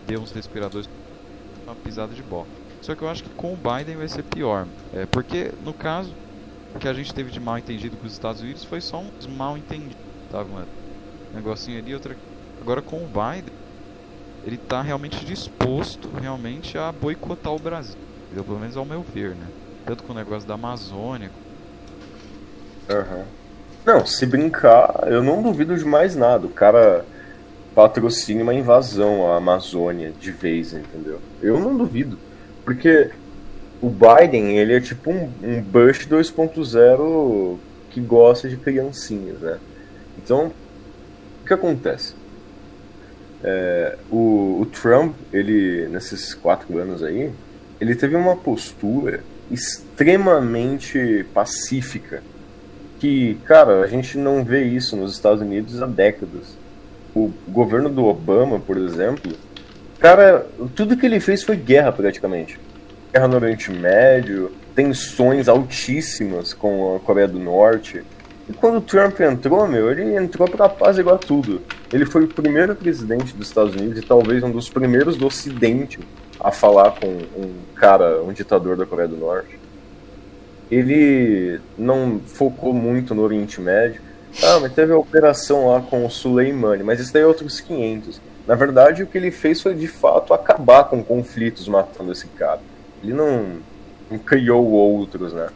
deu 0.07 0.21
uns 0.21 0.31
respiradores, 0.31 0.89
uma 1.67 1.75
pisada 1.75 2.15
de 2.15 2.23
bola. 2.23 2.47
Só 2.81 2.95
que 2.95 3.03
eu 3.03 3.09
acho 3.09 3.25
que 3.25 3.31
com 3.31 3.53
o 3.53 3.57
Biden 3.57 3.97
vai 3.97 4.09
ser 4.09 4.23
pior. 4.23 4.67
É, 4.95 5.05
porque, 5.07 5.51
no 5.65 5.73
caso, 5.75 6.13
o 6.75 6.79
que 6.79 6.87
a 6.89 6.95
gente 6.95 7.13
teve 7.13 7.31
de 7.33 7.41
mal 7.41 7.59
entendido 7.59 7.97
com 7.97 8.07
os 8.07 8.13
Estados 8.13 8.41
Unidos 8.41 8.63
foi 8.65 8.81
só 8.81 9.01
uns 9.01 9.27
mal 9.27 9.57
entendidos. 9.59 9.97
Tava 10.31 10.49
um 10.49 10.65
negocinho 11.35 11.79
ali, 11.79 11.93
outra. 11.93 12.17
Agora 12.63 12.81
com 12.81 12.95
o 12.99 13.09
Biden, 13.09 13.53
ele 14.47 14.57
tá 14.57 14.81
realmente 14.81 15.25
disposto 15.25 16.09
realmente 16.21 16.79
a 16.79 16.93
boicotar 16.93 17.53
o 17.53 17.59
Brasil. 17.59 17.99
entendeu? 18.27 18.45
Pelo 18.45 18.61
menos 18.61 18.77
ao 18.77 18.85
meu 18.85 19.03
ver, 19.03 19.31
né? 19.31 19.49
Tanto 19.85 20.05
com 20.05 20.13
o 20.13 20.15
negócio 20.15 20.47
da 20.47 20.55
Amazônia. 20.55 21.29
Aham. 22.89 23.25
Não, 23.85 24.07
se 24.07 24.25
brincar, 24.27 25.09
eu 25.09 25.25
não 25.25 25.43
duvido 25.43 25.77
de 25.77 25.85
mais 25.85 26.15
nada. 26.15 26.47
O 26.47 26.51
cara 26.51 27.05
patrocina 27.75 28.45
uma 28.45 28.55
invasão 28.55 29.33
à 29.33 29.39
Amazônia 29.39 30.13
de 30.21 30.31
vez, 30.31 30.73
entendeu? 30.73 31.19
Eu 31.43 31.59
não 31.59 31.77
duvido. 31.77 32.17
Porque 32.65 33.11
o 33.81 33.91
Biden, 33.91 34.57
ele 34.57 34.75
é 34.75 34.81
tipo 34.81 35.11
um, 35.11 35.29
um 35.43 35.61
Bush 35.61 36.07
2.0 36.07 37.59
que 37.91 38.01
gosta 38.01 38.49
de 38.49 38.57
criancinhas, 38.57 39.41
né? 39.41 39.59
Então, 40.17 40.53
o 41.43 41.45
que 41.45 41.53
acontece? 41.53 42.22
É, 43.45 43.97
o, 44.11 44.61
o 44.61 44.67
Trump, 44.67 45.15
ele, 45.33 45.89
nesses 45.89 46.35
quatro 46.35 46.79
anos 46.79 47.03
aí, 47.03 47.31
ele 47.81 47.95
teve 47.95 48.15
uma 48.15 48.37
postura 48.37 49.25
extremamente 49.51 51.27
pacífica 51.35 52.23
que, 53.03 53.35
cara, 53.45 53.81
a 53.83 53.89
gente 53.89 54.17
não 54.17 54.45
vê 54.45 54.63
isso 54.63 54.97
nos 54.97 55.13
Estados 55.13 55.43
Unidos 55.43 55.83
há 55.83 55.87
décadas. 55.87 56.57
O 57.13 57.33
governo 57.49 57.89
do 57.89 58.05
Obama, 58.05 58.61
por 58.61 58.77
exemplo, 58.77 59.33
cara, 59.99 60.47
tudo 60.77 60.97
que 60.97 61.05
ele 61.05 61.19
fez 61.19 61.43
foi 61.43 61.57
guerra 61.57 61.91
praticamente. 61.91 62.61
Guerra 63.13 63.27
no 63.27 63.35
Oriente 63.35 63.73
Médio, 63.73 64.53
tensões 64.75 65.49
altíssimas 65.49 66.55
com 66.55 66.95
a 66.95 67.01
Coreia 67.01 67.27
do 67.27 67.41
Norte. 67.41 68.05
E 68.49 68.53
quando 68.53 68.79
o 68.79 68.81
Trump 68.81 69.21
entrou, 69.21 69.69
meu, 69.69 69.91
ele 69.91 70.17
entrou 70.17 70.49
pra 70.49 70.69
paz 70.69 70.97
tudo. 71.27 71.61
Ele 71.93 72.05
foi 72.05 72.25
o 72.25 72.29
primeiro 72.29 72.75
presidente 72.75 73.35
dos 73.35 73.49
Estados 73.49 73.75
Unidos 73.75 73.99
e 73.99 74.03
talvez 74.03 74.43
um 74.43 74.51
dos 74.51 74.69
primeiros 74.69 75.17
do 75.17 75.27
Ocidente 75.27 76.01
a 76.41 76.51
falar 76.51 76.93
com 76.93 77.07
um 77.07 77.55
cara, 77.75 78.23
um 78.23 78.33
ditador 78.33 78.77
da 78.77 78.85
Coreia 78.85 79.09
do 79.09 79.17
Norte. 79.17 79.59
Ele 80.71 81.61
não 81.79 82.21
focou 82.25 82.73
muito 82.73 83.15
no 83.15 83.23
Oriente 83.23 83.61
Médio. 83.61 84.01
Ah, 84.43 84.59
mas 84.61 84.73
teve 84.73 84.93
a 84.93 84.97
operação 84.97 85.69
lá 85.69 85.83
com 85.83 86.07
o 86.07 86.11
Soleimani, 86.11 86.83
mas 86.83 86.99
isso 86.99 87.13
daí 87.13 87.23
é 87.23 87.27
outros 87.27 87.61
500. 87.61 88.21
Na 88.47 88.55
verdade, 88.55 89.03
o 89.03 89.07
que 89.07 89.19
ele 89.19 89.31
fez 89.31 89.61
foi 89.61 89.75
de 89.75 89.87
fato 89.87 90.35
acabar 90.35 90.85
com 90.85 91.05
conflitos 91.05 91.69
matando 91.69 92.11
esse 92.11 92.27
cara. 92.29 92.61
Ele 93.03 93.13
não, 93.13 93.59
não 94.11 94.19
criou 94.19 94.67
outros, 94.67 95.33
né? 95.33 95.49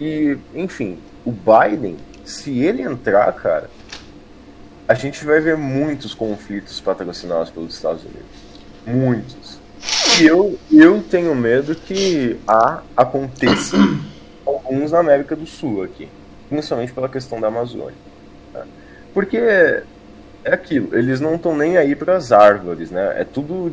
E, 0.00 0.36
enfim, 0.54 0.98
o 1.28 1.32
Biden, 1.32 1.98
se 2.24 2.58
ele 2.60 2.80
entrar, 2.80 3.30
cara, 3.34 3.68
a 4.88 4.94
gente 4.94 5.22
vai 5.26 5.40
ver 5.40 5.58
muitos 5.58 6.14
conflitos 6.14 6.80
patrocinados 6.80 7.50
pelos 7.50 7.74
Estados 7.74 8.02
Unidos. 8.02 8.22
Muitos. 8.86 9.58
E 10.18 10.26
eu, 10.26 10.58
eu 10.72 11.02
tenho 11.02 11.34
medo 11.34 11.74
que 11.74 12.38
há, 12.48 12.80
aconteça 12.96 13.76
alguns 14.46 14.92
na 14.92 15.00
América 15.00 15.36
do 15.36 15.46
Sul 15.46 15.82
aqui. 15.82 16.08
Principalmente 16.48 16.94
pela 16.94 17.10
questão 17.10 17.38
da 17.38 17.48
Amazônia. 17.48 17.92
tá? 18.50 18.64
Porque 19.12 19.36
é 19.36 19.84
aquilo, 20.46 20.96
eles 20.96 21.20
não 21.20 21.34
estão 21.34 21.54
nem 21.54 21.76
aí 21.76 21.94
para 21.94 22.16
as 22.16 22.32
árvores, 22.32 22.90
né? 22.90 23.20
É 23.20 23.24
tudo, 23.24 23.70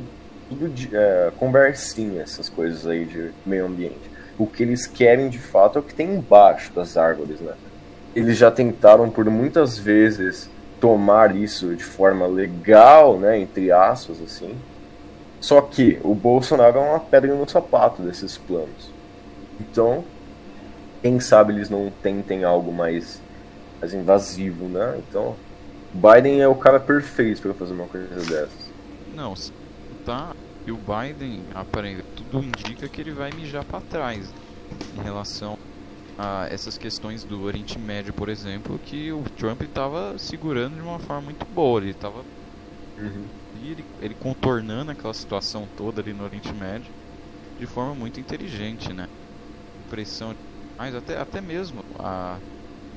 tudo 0.49 0.67
de, 0.67 0.89
é, 0.93 1.31
conversinha, 1.39 2.23
essas 2.23 2.49
coisas 2.49 2.85
aí 2.85 3.05
de 3.05 3.31
meio 3.45 3.65
ambiente. 3.65 4.14
O 4.37 4.45
que 4.45 4.63
eles 4.63 4.85
querem 4.85 5.29
de 5.29 5.39
fato 5.39 5.77
é 5.77 5.81
o 5.81 5.83
que 5.83 5.93
tem 5.93 6.15
embaixo 6.15 6.71
das 6.73 6.97
árvores, 6.97 7.39
né? 7.39 7.53
Eles 8.15 8.37
já 8.37 8.51
tentaram 8.51 9.09
por 9.09 9.25
muitas 9.25 9.77
vezes 9.77 10.49
tomar 10.79 11.35
isso 11.35 11.75
de 11.75 11.83
forma 11.83 12.27
legal, 12.27 13.17
né, 13.17 13.39
entre 13.39 13.71
aspas, 13.71 14.21
assim. 14.21 14.55
Só 15.39 15.61
que 15.61 15.99
o 16.03 16.13
Bolsonaro 16.13 16.77
é 16.77 16.81
uma 16.81 16.99
pedra 16.99 17.33
no 17.33 17.47
sapato 17.47 18.01
desses 18.01 18.37
planos. 18.37 18.89
Então, 19.59 20.03
quem 21.01 21.19
sabe 21.19 21.53
eles 21.53 21.69
não 21.69 21.91
tentem 22.01 22.43
algo 22.43 22.71
mais, 22.71 23.21
mais 23.79 23.93
invasivo, 23.93 24.65
né? 24.65 24.99
Então, 25.07 25.35
Biden 25.93 26.41
é 26.41 26.47
o 26.47 26.55
cara 26.55 26.79
perfeito 26.79 27.41
para 27.41 27.53
fazer 27.53 27.73
uma 27.73 27.85
coisa 27.85 28.07
dessas. 28.07 28.71
Não, 29.13 29.33
tá. 30.05 30.31
E 30.65 30.71
o 30.71 30.77
Biden, 30.77 31.43
aparente, 31.53 32.03
tudo 32.15 32.43
indica 32.43 32.87
que 32.87 32.99
ele 32.99 33.11
vai 33.11 33.31
mijar 33.31 33.63
pra 33.63 33.79
trás 33.81 34.33
em 34.97 35.01
relação 35.03 35.57
a 36.17 36.47
essas 36.49 36.77
questões 36.77 37.23
do 37.23 37.43
Oriente 37.43 37.77
Médio, 37.77 38.13
por 38.13 38.29
exemplo, 38.29 38.79
que 38.79 39.11
o 39.11 39.23
Trump 39.37 39.61
estava 39.61 40.17
segurando 40.17 40.75
de 40.75 40.81
uma 40.81 40.97
forma 40.97 41.23
muito 41.23 41.45
boa. 41.45 41.79
Ele 41.79 41.91
estava 41.91 42.23
ele, 43.61 43.85
ele 44.01 44.15
contornando 44.15 44.91
aquela 44.91 45.13
situação 45.13 45.67
toda 45.77 46.01
ali 46.01 46.13
no 46.13 46.23
Oriente 46.23 46.51
Médio 46.53 46.91
de 47.59 47.65
forma 47.65 47.93
muito 47.93 48.19
inteligente, 48.19 48.91
né? 48.93 49.07
Pressão, 49.89 50.35
mas 50.77 50.95
até, 50.95 51.17
até 51.19 51.41
mesmo 51.41 51.83
a 51.99 52.37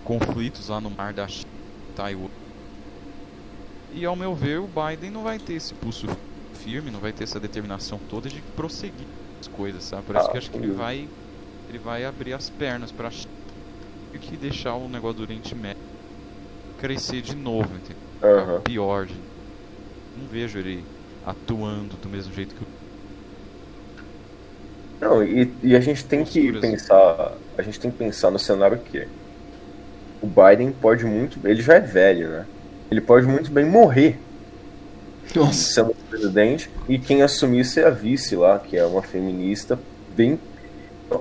conflitos 0.04 0.68
lá 0.68 0.80
no 0.80 0.90
mar 0.90 1.12
da 1.12 1.28
China, 1.28 1.50
Taiwan. 1.94 2.28
E 3.92 4.04
ao 4.04 4.16
meu 4.16 4.34
ver, 4.34 4.58
o 4.58 4.68
Biden 4.68 5.10
não 5.10 5.22
vai 5.22 5.38
ter 5.38 5.54
esse 5.54 5.74
pulso 5.74 6.06
firme, 6.58 6.90
não 6.90 7.00
vai 7.00 7.12
ter 7.12 7.24
essa 7.24 7.40
determinação 7.40 8.00
toda 8.00 8.30
de 8.30 8.42
prosseguir 8.42 9.08
as 9.40 9.48
coisas, 9.48 9.84
sabe? 9.84 10.04
Por 10.06 10.16
isso 10.16 10.28
Ah, 10.28 10.30
que 10.30 10.36
eu 10.36 10.38
acho 10.38 10.50
que 10.50 10.58
ele 10.58 10.68
vai 10.68 11.10
ele 11.68 11.78
vai 11.78 12.04
abrir 12.04 12.34
as 12.34 12.50
pernas 12.50 12.92
e 14.12 14.18
que 14.18 14.36
deixar 14.36 14.76
o 14.76 14.88
negócio 14.88 15.16
do 15.16 15.22
Oriente 15.22 15.54
Médio 15.54 15.76
crescer 16.76 17.22
de 17.22 17.34
novo, 17.36 17.76
entendeu? 17.76 18.02
Aham. 18.22 18.62
pior. 18.64 19.06
de- 19.06 19.24
Não 20.14 20.28
vejo 20.28 20.58
ele 20.58 20.88
atuando 21.22 21.98
do 21.98 22.08
mesmo 22.10 22.32
jeito 22.32 22.54
que 22.56 22.64
o 22.64 22.68
Não, 25.00 25.22
e, 25.22 25.58
e 25.62 25.76
a 25.76 25.80
gente 25.80 26.06
tem 26.08 26.24
que 26.24 26.52
Posturas. 26.52 26.60
pensar, 26.60 27.40
a 27.56 27.62
gente 27.62 27.78
tem 27.80 27.90
que 27.90 27.96
pensar 27.98 28.30
no 28.30 28.38
cenário 28.38 28.82
que 28.82 29.08
o 30.20 30.28
Biden 30.28 30.72
pode 30.72 31.04
muito, 31.04 31.46
ele 31.46 31.62
já 31.62 31.74
é 31.74 31.80
velho, 31.80 32.30
né? 32.30 32.48
Ele 32.90 33.00
pode 33.00 33.26
muito 33.26 33.52
bem 33.52 33.64
morrer 33.64 34.26
Nossa, 35.34 35.68
sendo 35.74 35.94
presidente 36.08 36.70
e 36.88 36.98
quem 36.98 37.22
assumisse 37.22 37.80
é 37.80 37.86
a 37.86 37.90
vice 37.90 38.36
lá, 38.36 38.58
que 38.58 38.76
é 38.76 38.84
uma 38.84 39.02
feminista 39.02 39.78
bem 40.16 40.38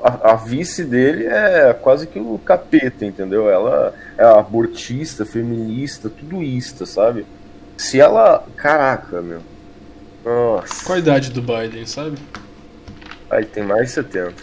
a, 0.03 0.31
a 0.31 0.35
vice 0.35 0.83
dele 0.83 1.25
é 1.27 1.73
quase 1.73 2.07
que 2.07 2.19
o 2.19 2.39
capeta, 2.43 3.05
entendeu? 3.05 3.49
Ela 3.49 3.93
é 4.17 4.23
abortista, 4.23 5.25
feminista, 5.25 6.09
tudoista, 6.09 6.85
sabe? 6.85 7.25
Se 7.77 7.99
ela, 7.99 8.45
caraca, 8.55 9.21
meu. 9.21 9.41
Nossa. 10.25 10.83
qual 10.83 10.97
a 10.97 10.99
idade 10.99 11.31
do 11.31 11.41
Biden, 11.41 11.85
sabe? 11.85 12.17
Aí 13.29 13.45
tem 13.45 13.63
mais 13.63 13.87
de 13.87 13.91
70. 13.91 14.33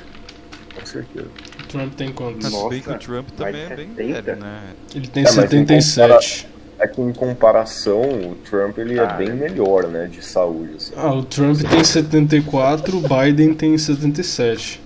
Com 0.75 0.87
certeza. 0.87 1.29
O 1.61 1.67
Trump 1.67 1.95
tem 1.95 2.13
quantos? 2.13 2.45
Mas 2.45 2.53
Nossa, 2.53 2.93
o 2.93 2.99
Trump 2.99 3.29
também 3.31 3.63
é 3.63 3.77
bem 3.77 3.89
70? 3.95 4.23
velho, 4.23 4.41
né? 4.41 4.63
Ele 4.95 5.09
tem 5.09 5.25
É, 5.25 5.27
mas 5.27 5.53
em 5.53 5.67
77. 5.67 6.49
É 6.79 6.87
que 6.89 7.01
em 7.01 7.13
comparação, 7.13 8.03
o 8.03 8.37
Trump 8.49 8.79
ele 8.79 8.99
é 8.99 9.03
Ah, 9.05 9.13
bem 9.15 9.29
é. 9.31 9.33
melhor, 9.33 9.87
né? 9.87 10.07
De 10.11 10.25
saúde, 10.25 10.75
assim. 10.77 10.93
Ah, 10.97 11.13
o 11.15 11.23
Trump 11.23 11.57
tem 11.63 11.85
74, 11.85 12.97
o 12.99 13.01
Biden 13.01 13.55
tem 13.55 13.79
77. 13.79 14.81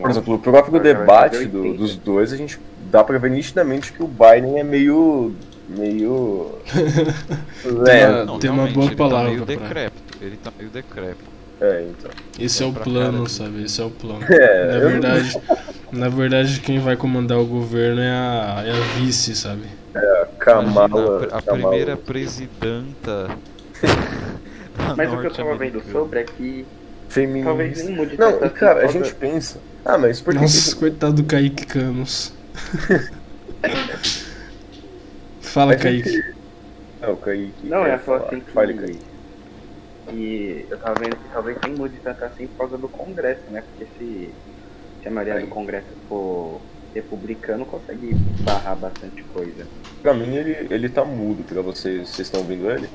Por 0.00 0.10
exemplo, 0.10 0.34
o 0.34 0.38
próprio 0.38 0.80
debate 0.80 1.44
do- 1.46 1.60
80. 1.62 1.78
dos 1.78 1.96
dois, 1.96 2.32
a 2.32 2.36
gente 2.36 2.58
dá 2.90 3.02
pra 3.02 3.16
ver 3.18 3.30
nitidamente 3.30 3.92
que 3.92 4.02
o 4.02 4.08
Biden 4.08 4.58
é 4.58 4.64
meio. 4.64 5.34
meio. 5.68 6.52
É, 7.86 8.08
lento. 8.08 8.38
tem 8.38 8.50
uma 8.50 8.66
boa 8.66 8.86
ele 8.86 8.96
palavra 8.96 9.24
Tá 9.30 9.34
meio 9.34 9.44
pra- 9.44 9.54
decrépito. 9.68 10.18
Ele 10.20 10.36
tá 10.42 10.52
meio 10.58 10.70
decrépito. 10.70 11.38
É, 11.60 11.86
então. 11.90 12.10
Esse 12.38 12.62
é 12.62 12.66
o 12.66 12.72
pra 12.72 12.84
plano, 12.84 13.18
cara. 13.18 13.28
sabe? 13.28 13.64
Esse 13.64 13.80
é 13.80 13.84
o 13.84 13.90
plano. 13.90 14.20
É, 14.30 14.66
Na 14.66 14.74
eu- 14.74 14.80
verdade, 14.90 15.40
na 15.92 16.08
verdade, 16.08 16.60
quem 16.60 16.78
vai 16.78 16.96
comandar 16.96 17.38
o 17.38 17.44
governo 17.46 18.00
é 18.00 18.10
a, 18.10 18.62
é 18.66 18.70
a 18.70 18.80
vice, 18.98 19.34
sabe? 19.34 19.62
Kamala. 20.38 20.86
Imagina, 20.88 21.34
a, 21.34 21.38
a 21.38 21.42
Kamala- 21.42 21.68
primeira 21.68 21.96
presidenta. 21.96 23.30
Mas 24.96 25.12
o 25.12 25.20
que 25.20 25.26
eu 25.26 25.32
tava 25.34 25.56
vendo 25.56 25.82
sobre 25.90 26.20
é 26.20 26.24
que 26.24 26.64
feminista. 27.08 27.48
talvez 27.48 27.84
nem 27.84 27.96
mude 27.96 28.16
Não, 28.18 28.32
tanto 28.38 28.46
e 28.46 28.50
cara, 28.58 28.84
a 28.84 28.86
gente 28.86 29.12
pensa. 29.14 29.58
Ah, 29.84 29.98
mas 29.98 30.20
por 30.20 30.32
que. 30.34 30.40
Nossa, 30.40 30.72
que- 30.72 30.78
coitado 30.78 31.14
do 31.14 31.24
Kaique 31.24 31.66
Canos. 31.66 32.32
Fala, 35.40 35.72
gente- 35.78 35.82
Kaique. 36.04 36.34
É, 37.02 37.08
o 37.08 37.16
Kaique. 37.16 37.66
Não, 37.66 37.84
quer 37.84 37.90
é 37.94 37.98
só 37.98 38.04
falar. 38.04 38.26
assim 38.26 38.40
que- 38.40 38.50
Fale, 38.52 38.74
Kaique. 38.74 38.98
E 40.12 40.66
eu 40.70 40.78
tava 40.78 41.00
vendo 41.00 41.16
que 41.16 41.28
talvez 41.32 41.58
nem 41.64 41.74
mude 41.74 41.96
tanto 42.02 42.24
assim 42.24 42.46
por 42.46 42.58
causa 42.58 42.78
do 42.78 42.88
Congresso, 42.88 43.42
né? 43.50 43.62
Porque 43.62 43.86
se, 43.98 44.30
se 45.02 45.08
a 45.08 45.10
maioria 45.10 45.34
Aí. 45.34 45.44
do 45.44 45.48
Congresso 45.50 45.86
for 46.08 46.60
republicano, 46.94 47.64
consegue 47.66 48.14
barrar 48.42 48.76
bastante 48.76 49.22
coisa. 49.34 49.66
Pra 50.02 50.14
mim, 50.14 50.34
ele, 50.34 50.66
ele 50.72 50.88
tá 50.88 51.04
mudo. 51.04 51.44
Pra 51.44 51.62
vocês, 51.62 52.08
vocês 52.08 52.26
estão 52.28 52.40
ouvindo 52.40 52.70
ele? 52.70 52.88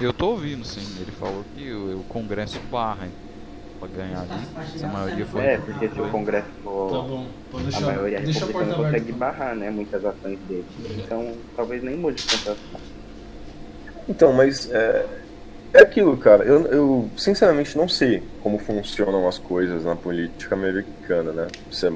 Eu 0.00 0.12
tô 0.12 0.30
ouvindo, 0.30 0.64
sim. 0.64 0.86
Ele 1.00 1.10
falou 1.12 1.44
que 1.56 1.70
o, 1.72 2.00
o 2.00 2.04
Congresso 2.04 2.60
barra 2.70 3.06
hein, 3.06 3.12
pra 3.80 3.88
ganhar 3.88 4.20
ali. 4.20 4.68
Se 4.78 4.84
a 4.84 4.88
maioria 4.88 5.26
for. 5.26 5.42
É, 5.42 5.58
porque 5.58 5.88
se 5.88 6.00
o 6.00 6.08
Congresso 6.08 6.46
Tá 6.46 6.62
for 6.62 7.02
bom, 7.02 7.26
pode 7.50 7.74
a 7.76 7.80
maioria 7.80 8.20
Deixa 8.20 8.44
a 8.44 8.46
republicana, 8.46 8.74
porta 8.74 8.88
aberta. 8.88 8.98
consegue 9.06 9.12
barrar, 9.18 9.56
né? 9.56 9.70
Muitas 9.70 10.04
ações 10.04 10.38
dele. 10.48 10.64
Então 10.98 11.34
talvez 11.56 11.82
nem 11.82 11.96
mude 11.96 12.24
tanto. 12.44 12.60
Então, 14.08 14.32
mas 14.32 14.70
é, 14.70 15.04
é 15.72 15.80
aquilo, 15.80 16.16
cara. 16.16 16.44
Eu, 16.44 16.66
eu 16.66 17.10
sinceramente 17.16 17.76
não 17.76 17.88
sei 17.88 18.22
como 18.42 18.58
funcionam 18.58 19.28
as 19.28 19.38
coisas 19.38 19.84
na 19.84 19.94
política 19.94 20.54
americana, 20.54 21.32
né? 21.32 21.46
Se 21.70 21.86
é 21.86 21.92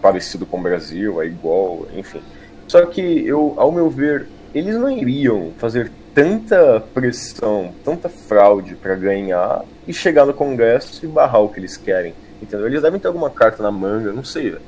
parecido 0.00 0.46
com 0.46 0.58
o 0.58 0.62
Brasil, 0.62 1.20
é 1.20 1.26
igual, 1.26 1.86
enfim. 1.94 2.20
Só 2.66 2.84
que 2.86 3.26
eu, 3.26 3.54
ao 3.56 3.72
meu 3.72 3.90
ver, 3.90 4.28
eles 4.54 4.76
não 4.76 4.90
iriam 4.90 5.52
fazer 5.58 5.90
tanta 6.14 6.80
pressão, 6.92 7.72
tanta 7.84 8.08
fraude 8.08 8.74
pra 8.74 8.94
ganhar 8.94 9.64
e 9.86 9.92
chegar 9.92 10.26
no 10.26 10.34
Congresso 10.34 11.04
e 11.04 11.08
barrar 11.08 11.42
o 11.42 11.48
que 11.48 11.60
eles 11.60 11.76
querem. 11.76 12.14
Entendeu? 12.40 12.66
Eles 12.66 12.82
devem 12.82 13.00
ter 13.00 13.08
alguma 13.08 13.30
carta 13.30 13.62
na 13.62 13.70
manga, 13.70 14.12
não 14.12 14.24
sei, 14.24 14.50
velho. 14.50 14.62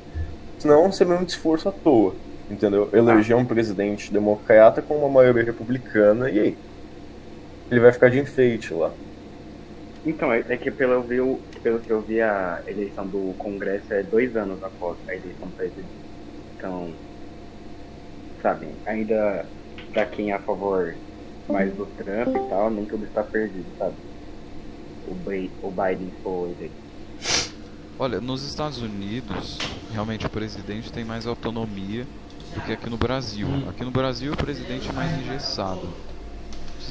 Senão 0.59 0.91
seria 0.91 1.15
um 1.15 1.23
esforço 1.23 1.69
à 1.69 1.71
toa. 1.71 2.13
Entendeu? 2.49 2.89
Eleger 2.91 3.37
um 3.37 3.45
presidente 3.45 4.11
democrata 4.11 4.81
com 4.81 4.95
uma 4.95 5.09
maioria 5.09 5.43
republicana 5.43 6.29
e 6.29 6.39
aí? 6.39 6.57
Ele 7.71 7.79
vai 7.79 7.91
ficar 7.93 8.09
de 8.09 8.19
enfeite 8.19 8.73
lá. 8.73 8.91
Então, 10.05 10.31
é, 10.33 10.43
é 10.49 10.57
que 10.57 10.69
pelo, 10.69 10.93
eu 10.93 11.01
vi, 11.03 11.59
pelo 11.61 11.79
que 11.79 11.89
eu 11.89 12.01
vi, 12.01 12.19
a 12.21 12.61
eleição 12.67 13.07
do 13.07 13.33
Congresso 13.37 13.93
é 13.93 14.03
dois 14.03 14.35
anos 14.35 14.61
após 14.63 14.97
a 15.07 15.11
eleição 15.15 15.47
do 15.47 15.55
presidente. 15.55 15.87
Então, 16.57 16.91
sabe, 18.41 18.67
ainda 18.85 19.45
pra 19.93 20.05
quem 20.05 20.31
é 20.31 20.35
a 20.35 20.39
favor 20.39 20.93
mais 21.47 21.71
do 21.73 21.85
Trump 21.85 22.35
e 22.35 22.49
tal, 22.49 22.69
nem 22.69 22.85
tudo 22.85 23.05
está 23.05 23.23
perdido, 23.23 23.65
sabe? 23.77 23.93
O, 25.07 25.13
Bi- 25.13 25.51
o 25.61 25.69
Biden 25.71 26.11
foi 26.23 26.51
eleito. 26.51 26.73
Olha, 27.99 28.19
nos 28.19 28.43
Estados 28.43 28.81
Unidos, 28.81 29.59
realmente 29.93 30.25
o 30.25 30.29
presidente 30.29 30.91
tem 30.91 31.05
mais 31.05 31.27
autonomia 31.27 32.05
do 32.55 32.61
que 32.61 32.73
aqui 32.73 32.89
no 32.89 32.97
Brasil. 32.97 33.47
Aqui 33.69 33.83
no 33.83 33.91
Brasil 33.91 34.33
o 34.33 34.37
presidente 34.37 34.89
é 34.89 34.93
mais 34.93 35.11
engessado. 35.19 35.87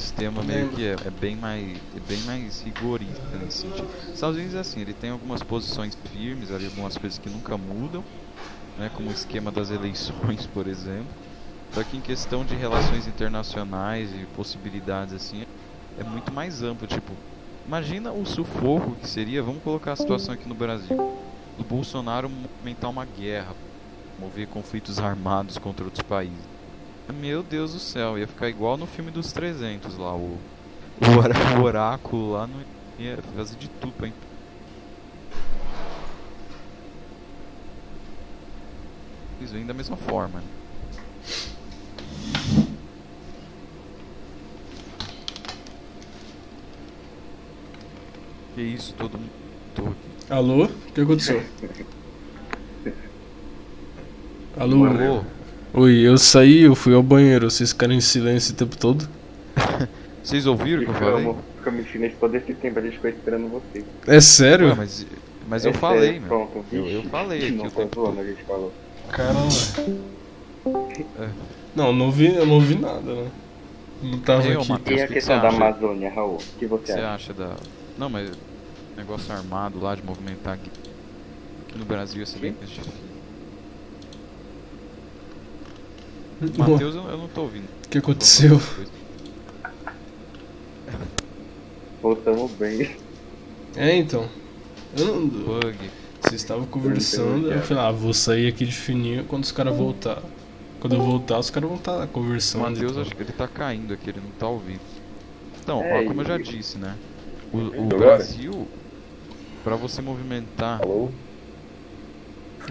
Sistema 0.00 0.42
meio 0.42 0.68
que 0.70 0.84
é, 0.84 0.92
é 0.92 1.10
bem 1.10 1.36
mais 1.36 1.76
é 1.96 2.00
bem 2.08 2.18
mais 2.22 2.62
rigorista 2.62 3.22
nesse 3.40 3.58
sentido. 3.58 3.88
Os 4.08 4.14
Estados 4.14 4.36
Unidos 4.36 4.54
é 4.54 4.58
assim, 4.58 4.80
ele 4.80 4.94
tem 4.94 5.10
algumas 5.10 5.42
posições 5.42 5.96
firmes, 6.12 6.50
ali, 6.50 6.66
algumas 6.66 6.96
coisas 6.96 7.18
que 7.18 7.28
nunca 7.28 7.56
mudam, 7.56 8.02
né, 8.78 8.90
como 8.94 9.10
o 9.10 9.12
esquema 9.12 9.50
das 9.50 9.70
eleições, 9.70 10.46
por 10.46 10.66
exemplo. 10.66 11.12
Só 11.72 11.84
que 11.84 11.96
em 11.96 12.00
questão 12.00 12.44
de 12.44 12.54
relações 12.54 13.06
internacionais 13.06 14.10
e 14.12 14.26
possibilidades 14.34 15.14
assim, 15.14 15.44
é 15.98 16.02
muito 16.02 16.32
mais 16.32 16.62
amplo, 16.62 16.86
tipo, 16.86 17.12
imagina 17.66 18.10
o 18.10 18.24
sufoco 18.24 18.92
que 18.92 19.08
seria, 19.08 19.42
vamos 19.42 19.62
colocar 19.62 19.92
a 19.92 19.96
situação 19.96 20.34
aqui 20.34 20.48
no 20.48 20.54
Brasil, 20.54 20.96
do 21.56 21.64
Bolsonaro 21.64 22.28
movimentar 22.28 22.90
uma 22.90 23.04
guerra, 23.04 23.54
mover 24.18 24.48
conflitos 24.48 24.98
armados 24.98 25.58
contra 25.58 25.84
outros 25.84 26.02
países. 26.02 26.59
Meu 27.12 27.42
Deus 27.42 27.72
do 27.72 27.78
céu, 27.78 28.18
ia 28.18 28.26
ficar 28.26 28.48
igual 28.48 28.76
no 28.76 28.86
filme 28.86 29.10
dos 29.10 29.32
300 29.32 29.96
lá, 29.96 30.14
o, 30.14 30.38
o, 31.00 31.18
orá- 31.18 31.60
o 31.60 31.64
oráculo 31.64 32.32
lá 32.32 32.46
não 32.46 32.60
ia 32.98 33.18
fazer 33.36 33.56
de 33.56 33.68
tudo 33.68 33.92
pra 33.92 34.08
imp- 34.08 34.14
Eles 39.38 39.52
vêm 39.52 39.66
da 39.66 39.74
mesma 39.74 39.96
forma. 39.96 40.40
né? 40.40 40.46
Que 48.54 48.62
isso, 48.62 48.94
todo 48.94 49.18
mundo. 49.18 49.96
Alô? 50.28 50.64
O 50.64 50.68
que 50.92 51.00
aconteceu? 51.00 51.42
Alô? 54.58 54.84
Alô? 54.84 55.24
Oi, 55.72 56.00
eu 56.06 56.18
saí, 56.18 56.62
eu 56.62 56.74
fui 56.74 56.94
ao 56.94 57.02
banheiro. 57.02 57.50
Vocês 57.50 57.70
ficaram 57.70 57.94
em 57.94 58.00
silêncio 58.00 58.52
o 58.52 58.56
tempo 58.56 58.76
todo? 58.76 59.08
Vocês 60.22 60.46
ouviram 60.46 60.82
o 60.82 60.84
que 60.84 60.90
eu 60.90 60.94
falei? 60.94 61.24
Ficamos, 61.24 61.44
ficamos 61.56 61.80
ensinando 61.86 62.14
todo 62.20 62.34
esse 62.36 62.54
tempo, 62.54 62.78
a 62.78 62.82
gente 62.82 62.94
ficou 62.94 63.10
esperando 63.10 63.48
você. 63.48 63.84
É 64.06 64.20
sério? 64.20 64.68
Ué, 64.68 64.74
mas 64.74 65.06
mas 65.46 65.64
eu 65.64 65.70
É 65.70 65.74
falei, 65.74 66.00
sério, 66.12 66.20
meu. 66.20 66.28
Pronto, 66.28 66.64
Eu, 66.72 66.88
eu 66.88 67.02
falei 67.04 67.48
aqui 67.48 67.50
Não 67.50 67.66
o 67.66 67.70
tempo 67.70 67.94
zoando, 67.94 68.16
todo. 68.16 68.20
a 68.20 68.24
gente 68.24 68.44
falou. 68.44 68.72
Caramba. 69.08 69.70
É. 71.18 71.30
Não, 71.74 71.92
não 71.92 72.10
vi, 72.10 72.34
eu 72.34 72.46
não 72.46 72.60
vi 72.60 72.76
nada, 72.76 73.14
né? 73.14 73.32
Não 74.02 74.18
tava 74.20 74.46
Eu, 74.46 74.62
aqui. 74.62 74.68
Matheus. 74.68 75.00
E 75.00 75.02
a 75.02 75.06
o 75.06 75.08
que 75.08 75.14
questão 75.14 75.36
você 75.36 75.40
da 75.40 75.48
acha? 75.48 75.56
Amazônia, 75.56 76.10
Raul? 76.10 76.36
O 76.36 76.58
que 76.58 76.66
O 76.66 76.68
você 76.68 76.84
que 76.84 76.92
você 76.92 77.00
acha? 77.00 77.14
acha 77.14 77.34
da. 77.34 77.56
Não, 77.96 78.08
mas 78.10 78.30
negócio 78.96 79.32
armado 79.32 79.80
lá 79.80 79.94
de 79.94 80.02
movimentar 80.04 80.54
aqui 80.54 80.70
aqui 81.68 81.78
no 81.78 81.84
Brasil 81.84 82.20
ia 82.20 82.26
ser 82.26 82.38
bem 82.40 82.52
mais 82.52 82.70
difícil. 82.70 83.09
Matheus, 86.40 86.94
eu, 86.94 87.18
não 87.18 87.28
tô 87.28 87.42
ouvindo. 87.42 87.68
O 87.84 87.88
que 87.88 87.98
aconteceu? 87.98 88.60
Voltamos 92.02 92.52
bem. 92.52 92.96
É, 93.76 93.96
então. 93.96 94.28
Eu 94.96 95.06
não... 95.06 95.28
Bug. 95.28 95.76
Vocês 96.20 96.42
estavam 96.42 96.66
conversando, 96.66 97.50
eu 97.50 97.62
falei, 97.62 97.82
ah, 97.82 97.90
vou 97.90 98.12
sair 98.12 98.46
aqui 98.48 98.66
de 98.66 98.72
fininho 98.72 99.24
quando 99.24 99.44
os 99.44 99.52
caras 99.52 99.74
voltar. 99.76 100.22
Quando 100.78 100.94
eu 100.94 101.02
voltar, 101.02 101.38
os 101.38 101.50
caras 101.50 101.68
vão 101.68 101.78
estar 101.78 102.04
O 102.04 102.08
conversando. 102.08 102.62
Matheus, 102.62 102.96
acho 102.96 103.14
que 103.14 103.22
ele 103.22 103.32
tá 103.32 103.48
caindo 103.48 103.92
aqui, 103.94 104.10
ele 104.10 104.20
não 104.20 104.30
tá 104.30 104.48
ouvindo. 104.48 104.80
Então, 105.62 105.82
É, 105.82 106.02
ó, 106.02 106.04
como 106.06 106.20
eu 106.20 106.26
já 106.26 106.38
disse, 106.38 106.78
né? 106.78 106.96
O, 107.52 107.58
o? 107.58 107.86
Brasil, 107.86 108.68
pra 109.64 109.76
você 109.76 110.00
movimentar. 110.02 110.80
Alô? 110.82 111.10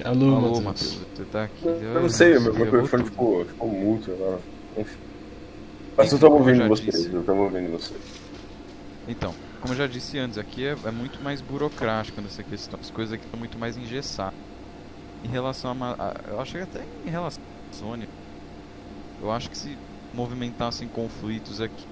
Alô, 0.04 0.36
Alô, 0.36 0.62
Matheus. 0.62 0.64
Matheus, 0.64 1.08
você 1.16 1.24
tá 1.26 1.44
aqui. 1.44 1.66
Eu 1.66 2.02
não 2.02 2.10
sei, 2.10 2.40
meu 2.40 2.54
microfone 2.54 3.04
ficou, 3.06 3.46
ficou 3.46 3.70
mudo 3.70 4.12
agora. 4.14 4.40
Enfim. 4.78 4.98
Mas 5.98 6.12
eu 6.12 6.18
Enfim, 6.18 6.28
tava 6.28 6.34
eu 6.34 6.38
ouvindo 6.40 6.58
já 6.58 6.68
vocês, 6.68 6.96
disse. 6.96 7.14
eu 7.14 7.24
tava 7.24 7.40
ouvindo 7.42 7.72
vocês. 7.72 8.00
Então, 9.08 9.34
como 9.62 9.74
eu 9.74 9.78
já 9.78 9.88
disse 9.88 10.18
antes, 10.18 10.38
aqui 10.38 10.66
é, 10.66 10.76
é 10.86 10.92
muito 10.92 11.22
mais 11.22 11.42
burocrático 11.42 12.22
nessa 12.22 12.44
questão. 12.44 12.80
As 12.80 12.90
coisas 12.90 13.14
aqui 13.14 13.26
estão 13.26 13.40
muito 13.40 13.58
mais 13.58 13.78
engessadas. 13.78 14.40
Em 15.24 15.28
relação 15.28 15.72
a, 15.72 15.92
a. 15.94 16.16
Eu 16.32 16.40
acho 16.40 16.54
que 16.54 16.60
até 16.60 16.82
em 17.06 17.10
relação 17.10 17.44
à 17.44 17.66
Amazônia. 17.74 18.08
Eu 19.22 19.32
acho 19.32 19.50
que 19.50 19.58
se 19.58 19.78
movimentassem 20.14 20.88
conflitos 20.88 21.60
aqui, 21.62 21.86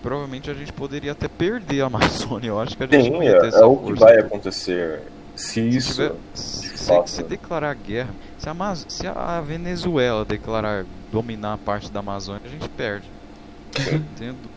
provavelmente 0.00 0.50
a 0.50 0.54
gente 0.54 0.72
poderia 0.72 1.12
até 1.12 1.28
perder 1.28 1.82
a 1.82 1.86
Amazônia. 1.88 2.48
Eu 2.48 2.58
acho 2.60 2.76
que 2.76 2.82
a 2.82 2.86
gente 2.86 3.04
Sim, 3.04 3.10
não 3.10 3.22
ia 3.22 3.38
ter 3.38 3.46
é, 3.46 3.48
essa 3.48 3.58
é 3.58 3.64
o 3.64 3.76
que 3.76 3.92
vai 3.92 4.18
acontecer. 4.18 5.02
Se 5.34 5.60
Se, 5.62 5.76
isso. 5.76 5.94
tiver, 5.94 6.12
se, 6.34 6.68
fato, 6.78 7.10
se 7.10 7.22
né? 7.22 7.28
declarar 7.28 7.74
guerra, 7.74 8.14
se 8.38 8.48
a, 8.48 8.52
Amaz- 8.52 8.86
se 8.88 9.06
a 9.06 9.40
Venezuela 9.40 10.24
declarar 10.24 10.84
dominar 11.10 11.54
a 11.54 11.58
parte 11.58 11.90
da 11.90 12.00
Amazônia, 12.00 12.42
a 12.44 12.48
gente 12.48 12.68
perde. 12.68 13.10
Entendo. 13.90 14.50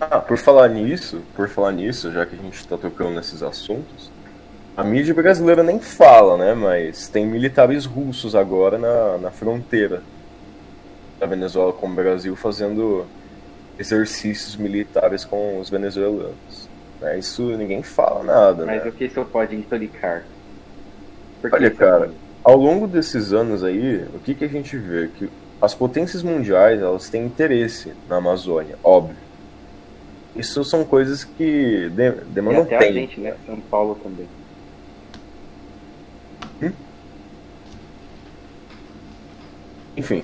Ah, 0.00 0.20
por 0.20 0.36
falar 0.38 0.68
nisso, 0.68 1.22
por 1.34 1.48
falar 1.48 1.72
nisso, 1.72 2.12
já 2.12 2.26
que 2.26 2.34
a 2.34 2.38
gente 2.38 2.66
tá 2.66 2.76
tocando 2.76 3.14
nesses 3.14 3.42
assuntos, 3.42 4.10
a 4.76 4.84
mídia 4.84 5.14
brasileira 5.14 5.62
nem 5.62 5.80
fala, 5.80 6.36
né? 6.36 6.54
Mas 6.54 7.08
tem 7.08 7.26
militares 7.26 7.86
russos 7.86 8.34
agora 8.34 8.78
na, 8.78 9.18
na 9.18 9.30
fronteira 9.30 10.02
da 11.18 11.26
Venezuela 11.26 11.72
com 11.72 11.88
o 11.88 11.94
Brasil 11.94 12.36
fazendo 12.36 13.06
exercícios 13.78 14.56
militares 14.56 15.24
com 15.24 15.58
os 15.60 15.70
venezuelanos. 15.70 16.65
Né? 17.00 17.18
Isso 17.18 17.42
ninguém 17.56 17.82
fala 17.82 18.22
nada, 18.24 18.64
né? 18.64 18.76
Mas 18.82 18.86
o 18.92 18.96
que 18.96 19.04
isso 19.04 19.24
pode 19.26 19.54
implicar? 19.54 20.24
Por 21.40 21.50
que 21.50 21.56
Olha, 21.56 21.70
cara, 21.70 22.10
ao 22.42 22.56
longo 22.56 22.86
desses 22.86 23.32
anos 23.32 23.62
aí, 23.62 24.04
o 24.14 24.18
que, 24.18 24.34
que 24.34 24.44
a 24.44 24.48
gente 24.48 24.76
vê? 24.76 25.08
Que 25.16 25.28
as 25.60 25.74
potências 25.74 26.22
mundiais, 26.22 26.80
elas 26.80 27.08
têm 27.08 27.24
interesse 27.26 27.92
na 28.08 28.16
Amazônia, 28.16 28.76
óbvio. 28.82 29.16
Isso 30.34 30.62
são 30.64 30.84
coisas 30.84 31.24
que 31.24 31.88
de- 31.90 32.02
E 32.08 32.20
demandam 32.26 32.62
até 32.62 32.76
a 32.76 32.78
tempo. 32.80 32.92
gente, 32.94 33.20
né? 33.20 33.34
São 33.46 33.58
Paulo 33.60 33.94
também. 34.02 34.26
Enfim, 39.96 40.22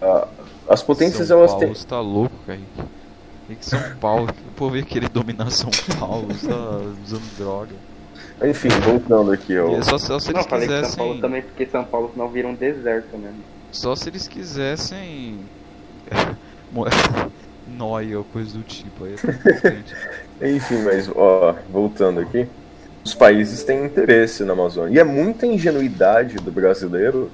a- 0.00 0.28
as 0.68 0.82
potências, 0.82 1.28
São 1.28 1.38
elas 1.38 1.50
Paulo 1.52 1.66
têm... 1.66 1.74
você 1.74 1.86
tá 1.86 2.00
louco, 2.00 2.34
cara. 2.46 2.58
Que 3.46 3.56
que 3.56 3.64
São 3.64 3.80
Paulo? 4.00 4.28
O 4.48 4.52
povo 4.52 4.76
ia 4.76 4.82
querer 4.82 5.08
dominar 5.08 5.50
São 5.50 5.70
Paulo, 5.98 6.28
tá 6.28 6.80
usando 7.04 7.36
droga. 7.36 7.74
Enfim, 8.42 8.68
voltando 8.68 9.32
aqui, 9.32 9.58
ó. 9.58 9.70
E 9.70 9.74
é 9.76 9.82
só, 9.82 9.98
só 9.98 10.18
se 10.18 10.32
Não, 10.32 10.40
eles 10.40 10.44
eu 10.44 10.50
falei 10.50 10.66
que 10.66 10.72
São 10.72 10.80
quisessem. 10.80 10.96
Paulo 10.96 11.20
também, 11.20 11.42
porque 11.42 11.66
São 11.66 11.84
Paulo 11.84 12.10
senão 12.12 12.28
vira 12.28 12.48
um 12.48 12.54
deserto, 12.54 13.16
né? 13.16 13.32
Só 13.70 13.94
se 13.94 14.08
eles 14.08 14.26
quisessem. 14.26 15.40
Noia 17.66 18.18
ou 18.18 18.24
coisa 18.24 18.58
do 18.58 18.64
tipo. 18.64 19.04
Aí 19.04 19.14
é. 20.40 20.50
Enfim, 20.56 20.82
mas, 20.82 21.08
ó, 21.14 21.54
voltando 21.70 22.20
aqui. 22.20 22.46
Os 23.04 23.14
países 23.14 23.62
têm 23.62 23.84
interesse 23.84 24.44
na 24.44 24.54
Amazônia. 24.54 24.94
E 24.94 24.98
é 24.98 25.04
muita 25.04 25.46
ingenuidade 25.46 26.36
do 26.36 26.50
brasileiro 26.50 27.30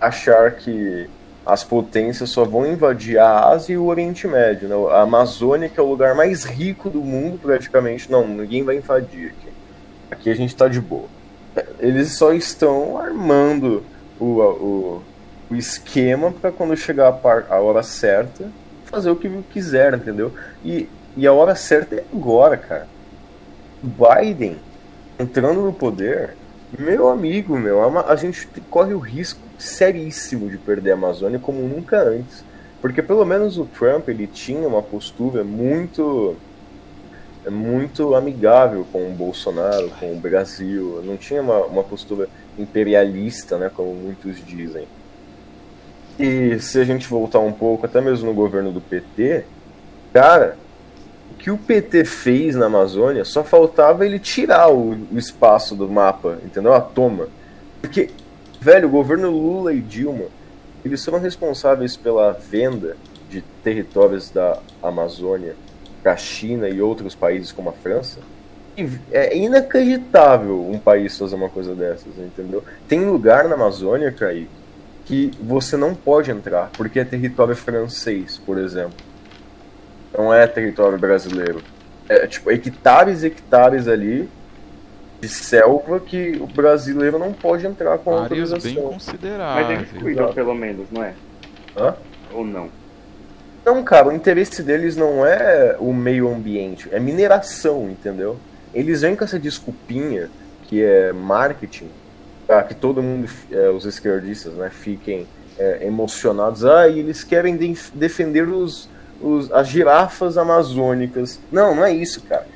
achar 0.00 0.52
que 0.52 1.08
as 1.44 1.64
potências 1.64 2.30
só 2.30 2.44
vão 2.44 2.66
invadir 2.66 3.18
a 3.18 3.48
Ásia 3.48 3.74
e 3.74 3.78
o 3.78 3.86
Oriente 3.86 4.26
Médio. 4.28 4.68
Né? 4.68 4.76
A 4.92 5.02
Amazônia, 5.02 5.68
que 5.68 5.78
é 5.78 5.82
o 5.82 5.88
lugar 5.88 6.14
mais 6.14 6.44
rico 6.44 6.88
do 6.88 7.00
mundo, 7.00 7.38
praticamente, 7.40 8.10
não, 8.10 8.26
ninguém 8.26 8.62
vai 8.62 8.76
invadir 8.76 9.28
aqui. 9.28 9.48
Aqui 10.10 10.30
a 10.30 10.34
gente 10.34 10.54
tá 10.54 10.68
de 10.68 10.80
boa. 10.80 11.06
Eles 11.80 12.12
só 12.12 12.32
estão 12.32 12.96
armando 12.98 13.82
o, 14.20 14.24
o, 14.40 15.02
o 15.50 15.54
esquema 15.56 16.30
para 16.30 16.52
quando 16.52 16.76
chegar 16.76 17.08
a, 17.08 17.12
par- 17.12 17.46
a 17.50 17.56
hora 17.56 17.82
certa, 17.82 18.48
fazer 18.84 19.10
o 19.10 19.16
que 19.16 19.28
quiser, 19.52 19.94
entendeu? 19.94 20.32
E, 20.64 20.88
e 21.16 21.26
a 21.26 21.32
hora 21.32 21.54
certa 21.54 21.96
é 21.96 22.04
agora, 22.12 22.56
cara. 22.56 22.86
Biden 23.82 24.58
entrando 25.18 25.60
no 25.60 25.72
poder, 25.72 26.36
meu 26.78 27.08
amigo, 27.08 27.58
meu, 27.58 27.82
a, 27.98 28.12
a 28.12 28.16
gente 28.16 28.46
te- 28.46 28.60
corre 28.60 28.94
o 28.94 28.98
risco 28.98 29.40
seríssimo 29.62 30.50
de 30.50 30.58
perder 30.58 30.92
a 30.92 30.94
Amazônia 30.94 31.38
como 31.38 31.62
nunca 31.62 32.00
antes. 32.02 32.44
Porque 32.80 33.00
pelo 33.00 33.24
menos 33.24 33.58
o 33.58 33.64
Trump 33.64 34.08
ele 34.08 34.26
tinha 34.26 34.66
uma 34.66 34.82
postura 34.82 35.44
muito 35.44 36.36
muito 37.50 38.14
amigável 38.14 38.86
com 38.92 39.08
o 39.08 39.10
Bolsonaro, 39.10 39.90
com 39.98 40.12
o 40.12 40.16
Brasil, 40.16 41.02
não 41.04 41.16
tinha 41.16 41.42
uma, 41.42 41.58
uma 41.64 41.82
postura 41.82 42.28
imperialista, 42.56 43.58
né, 43.58 43.68
como 43.74 43.92
muitos 43.94 44.44
dizem. 44.46 44.86
E 46.18 46.58
se 46.60 46.78
a 46.78 46.84
gente 46.84 47.08
voltar 47.08 47.40
um 47.40 47.52
pouco, 47.52 47.84
até 47.84 48.00
mesmo 48.00 48.28
no 48.28 48.34
governo 48.34 48.70
do 48.70 48.80
PT, 48.80 49.44
cara, 50.12 50.56
o 51.32 51.34
que 51.34 51.50
o 51.50 51.58
PT 51.58 52.04
fez 52.04 52.54
na 52.54 52.66
Amazônia, 52.66 53.24
só 53.24 53.42
faltava 53.42 54.06
ele 54.06 54.18
tirar 54.18 54.70
o, 54.70 54.90
o 55.10 55.18
espaço 55.18 55.74
do 55.74 55.88
mapa, 55.88 56.38
entendeu? 56.44 56.74
A 56.74 56.80
toma. 56.80 57.28
Porque, 57.80 58.10
velho, 58.62 58.86
o 58.86 58.90
governo 58.92 59.28
Lula 59.28 59.74
e 59.74 59.80
Dilma, 59.80 60.26
eles 60.84 61.04
foram 61.04 61.18
responsáveis 61.18 61.96
pela 61.96 62.30
venda 62.32 62.96
de 63.28 63.42
territórios 63.64 64.30
da 64.30 64.60
Amazônia 64.80 65.56
para 66.00 66.12
a 66.12 66.16
China 66.16 66.68
e 66.68 66.80
outros 66.80 67.12
países 67.12 67.50
como 67.50 67.70
a 67.70 67.72
França. 67.72 68.20
É 69.10 69.36
inacreditável 69.36 70.64
um 70.70 70.78
país 70.78 71.18
fazer 71.18 71.34
uma 71.34 71.48
coisa 71.48 71.74
dessas, 71.74 72.16
entendeu? 72.16 72.62
Tem 72.86 73.04
lugar 73.04 73.48
na 73.48 73.56
Amazônia, 73.56 74.12
Kaique, 74.12 74.48
que 75.04 75.32
você 75.42 75.76
não 75.76 75.92
pode 75.92 76.30
entrar, 76.30 76.70
porque 76.76 77.00
é 77.00 77.04
território 77.04 77.56
francês, 77.56 78.40
por 78.46 78.58
exemplo. 78.58 78.94
Não 80.16 80.32
é 80.32 80.46
território 80.46 80.98
brasileiro. 80.98 81.60
É 82.08 82.28
tipo 82.28 82.48
hectares 82.50 83.24
e 83.24 83.26
hectares 83.26 83.88
ali 83.88 84.28
de 85.22 85.28
selva 85.28 86.00
que 86.00 86.36
o 86.40 86.46
brasileiro 86.48 87.16
não 87.16 87.32
pode 87.32 87.64
entrar 87.64 87.96
com 87.98 88.18
Áreas 88.18 88.50
bem 88.50 88.54
autorização. 88.76 88.84
Mas 88.92 89.04
consideráveis. 89.06 89.78
eles 89.92 90.02
cuidam 90.02 90.32
pelo 90.32 90.52
menos, 90.52 90.88
não 90.90 91.04
é? 91.04 91.14
Hã? 91.76 91.94
Ou 92.34 92.44
não? 92.44 92.68
Não, 93.64 93.84
cara, 93.84 94.08
o 94.08 94.12
interesse 94.12 94.64
deles 94.64 94.96
não 94.96 95.24
é 95.24 95.76
o 95.78 95.92
meio 95.92 96.28
ambiente, 96.28 96.88
é 96.90 96.98
mineração, 96.98 97.88
entendeu? 97.88 98.36
Eles 98.74 99.02
vêm 99.02 99.14
com 99.14 99.22
essa 99.22 99.38
desculpinha 99.38 100.28
que 100.64 100.82
é 100.82 101.12
marketing, 101.12 101.88
para 102.44 102.64
que 102.64 102.74
todo 102.74 103.00
mundo, 103.00 103.30
é, 103.52 103.68
os 103.70 103.84
esquerdistas, 103.84 104.54
né, 104.54 104.70
fiquem 104.70 105.28
é, 105.56 105.86
emocionados. 105.86 106.64
Ah, 106.64 106.88
e 106.88 106.98
eles 106.98 107.22
querem 107.22 107.56
de- 107.56 107.76
defender 107.94 108.48
os, 108.48 108.88
os- 109.20 109.52
as 109.52 109.68
girafas 109.68 110.36
amazônicas. 110.36 111.38
Não, 111.52 111.76
não 111.76 111.84
é 111.84 111.92
isso, 111.92 112.20
cara. 112.22 112.46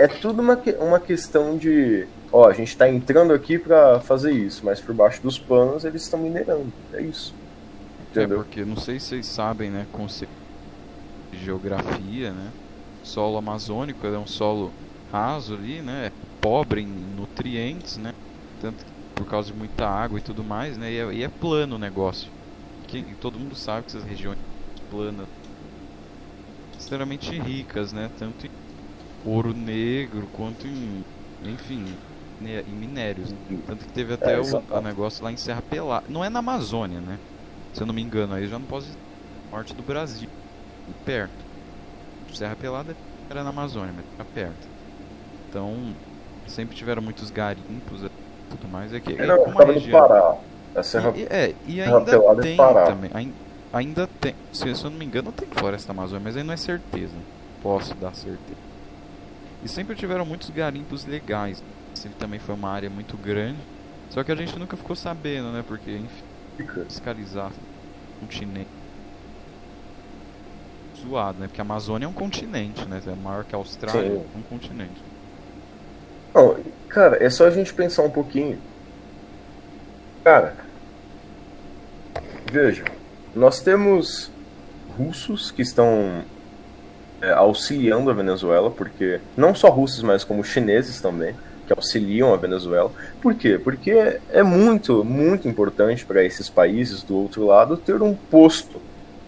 É 0.00 0.08
tudo 0.08 0.40
uma, 0.40 0.58
uma 0.80 0.98
questão 0.98 1.58
de. 1.58 2.06
Ó, 2.32 2.48
a 2.48 2.54
gente 2.54 2.74
tá 2.74 2.88
entrando 2.88 3.34
aqui 3.34 3.58
para 3.58 4.00
fazer 4.00 4.32
isso, 4.32 4.64
mas 4.64 4.80
por 4.80 4.94
baixo 4.94 5.20
dos 5.20 5.38
panos 5.38 5.84
eles 5.84 6.04
estão 6.04 6.18
minerando. 6.18 6.72
É 6.94 7.02
isso. 7.02 7.34
É 8.16 8.22
Entendeu? 8.22 8.38
porque 8.38 8.64
não 8.64 8.78
sei 8.78 8.98
se 8.98 9.08
vocês 9.08 9.26
sabem, 9.26 9.68
né, 9.68 9.86
conceito 9.92 10.32
de 11.30 11.44
geografia, 11.44 12.30
né? 12.30 12.50
Solo 13.02 13.36
amazônico 13.36 14.06
é 14.06 14.18
um 14.18 14.26
solo 14.26 14.72
raso 15.12 15.52
ali, 15.52 15.82
né? 15.82 16.06
É 16.06 16.12
pobre 16.40 16.80
em 16.80 16.86
nutrientes, 16.86 17.98
né? 17.98 18.14
Tanto 18.58 18.82
que 18.82 18.90
por 19.14 19.26
causa 19.26 19.52
de 19.52 19.58
muita 19.58 19.86
água 19.86 20.18
e 20.18 20.22
tudo 20.22 20.42
mais, 20.42 20.78
né? 20.78 20.90
E 20.90 20.98
é, 20.98 21.12
e 21.12 21.22
é 21.22 21.28
plano 21.28 21.76
o 21.76 21.78
negócio. 21.78 22.30
Que, 22.88 23.02
todo 23.20 23.38
mundo 23.38 23.54
sabe 23.54 23.82
que 23.82 23.96
essas 23.96 24.08
regiões 24.08 24.38
planas 24.90 25.26
extremamente 26.78 27.38
ricas, 27.38 27.92
né? 27.92 28.10
Tanto 28.18 28.46
em 28.46 28.50
ouro 29.24 29.52
negro 29.54 30.26
quanto 30.32 30.66
em, 30.66 31.04
enfim, 31.44 31.84
né, 32.40 32.64
em 32.66 32.72
minérios. 32.72 33.34
Tanto 33.66 33.84
que 33.84 33.92
teve 33.92 34.14
até 34.14 34.34
É, 34.34 34.40
o, 34.40 34.80
negócio 34.80 35.22
lá 35.24 35.30
em 35.32 35.36
Serra 35.36 35.62
Pelada. 35.62 36.06
Não 36.08 36.24
é 36.24 36.28
na 36.30 36.38
Amazônia, 36.38 37.00
né? 37.00 37.18
Se 37.72 37.82
eu 37.82 37.86
não 37.86 37.94
me 37.94 38.02
engano, 38.02 38.34
aí 38.34 38.46
já 38.46 38.58
não 38.58 38.66
posso. 38.66 38.88
Norte 39.52 39.74
do 39.74 39.82
Brasil. 39.82 40.28
Perto. 41.04 41.32
Serra 42.32 42.56
Pelada 42.56 42.96
era 43.28 43.42
na 43.44 43.50
Amazônia, 43.50 43.92
mas 43.94 44.04
era 44.14 44.24
perto. 44.24 44.68
Então, 45.48 45.76
sempre 46.46 46.76
tiveram 46.76 47.02
muitos 47.02 47.30
garimpos 47.30 48.02
e 48.02 48.10
tudo 48.50 48.68
mais. 48.68 48.92
É 48.92 49.00
que 49.00 49.12
É, 49.12 49.22
é 49.22 49.26
não, 49.26 49.38
como 49.38 49.50
a 49.50 49.52
tava 49.58 49.66
no 49.66 49.72
região. 49.72 50.00
Pará. 50.00 50.36
A 50.74 50.82
Serra 50.82 51.12
E, 51.16 51.22
é, 51.24 51.54
e 51.66 51.76
Serra 51.76 51.98
ainda 51.98 52.16
é 52.16 52.34
tem 52.36 52.56
também. 52.56 53.10
ain- 53.14 53.32
Ainda 53.72 54.06
tem. 54.20 54.34
Se, 54.52 54.74
se 54.74 54.84
eu 54.84 54.90
não 54.90 54.98
me 54.98 55.04
engano, 55.04 55.30
tem 55.30 55.46
floresta 55.48 55.92
amazônica, 55.92 56.24
mas 56.24 56.36
aí 56.36 56.42
não 56.42 56.52
é 56.54 56.56
certeza. 56.56 57.14
Posso 57.62 57.94
dar 57.94 58.14
certeza. 58.14 58.69
E 59.62 59.68
sempre 59.68 59.94
tiveram 59.94 60.24
muitos 60.24 60.50
garimpos 60.50 61.04
legais. 61.04 61.62
Sempre 61.94 62.18
também 62.18 62.38
foi 62.40 62.54
uma 62.54 62.70
área 62.70 62.88
muito 62.88 63.16
grande. 63.16 63.58
Só 64.10 64.24
que 64.24 64.32
a 64.32 64.34
gente 64.34 64.58
nunca 64.58 64.76
ficou 64.76 64.96
sabendo, 64.96 65.52
né? 65.52 65.64
Porque, 65.66 65.90
enfim, 65.90 66.84
fiscalizar 66.84 67.52
um 68.16 68.26
continente. 68.26 68.68
Zoado, 71.00 71.38
né? 71.38 71.46
Porque 71.46 71.60
a 71.60 71.64
Amazônia 71.64 72.06
é 72.06 72.08
um 72.08 72.12
continente, 72.12 72.84
né? 72.86 73.00
É 73.06 73.14
maior 73.14 73.44
que 73.44 73.54
a 73.54 73.58
Austrália, 73.58 74.10
Sim. 74.10 74.24
é 74.34 74.38
um 74.38 74.42
continente. 74.42 75.02
Não, 76.34 76.56
cara, 76.88 77.22
é 77.22 77.30
só 77.30 77.46
a 77.46 77.50
gente 77.50 77.72
pensar 77.72 78.02
um 78.02 78.10
pouquinho. 78.10 78.58
Cara, 80.24 80.56
veja, 82.52 82.84
nós 83.34 83.60
temos 83.60 84.30
russos 84.96 85.50
que 85.50 85.62
estão 85.62 86.24
é, 87.22 87.30
auxiliando 87.32 88.10
a 88.10 88.14
Venezuela, 88.14 88.70
porque 88.70 89.20
não 89.36 89.54
só 89.54 89.68
russos, 89.70 90.02
mas 90.02 90.24
como 90.24 90.44
chineses 90.44 91.00
também, 91.00 91.36
que 91.66 91.72
auxiliam 91.72 92.32
a 92.34 92.36
Venezuela. 92.36 92.92
Por 93.20 93.34
quê? 93.34 93.58
Porque 93.58 94.20
é 94.30 94.42
muito, 94.42 95.04
muito 95.04 95.48
importante 95.48 96.04
para 96.06 96.24
esses 96.24 96.48
países 96.50 97.02
do 97.02 97.16
outro 97.16 97.46
lado 97.46 97.76
ter 97.76 98.02
um 98.02 98.14
posto 98.16 98.82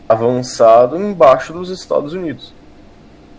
avançado 0.09 0.97
embaixo 0.97 1.53
dos 1.53 1.70
Estados 1.70 2.12
Unidos. 2.14 2.55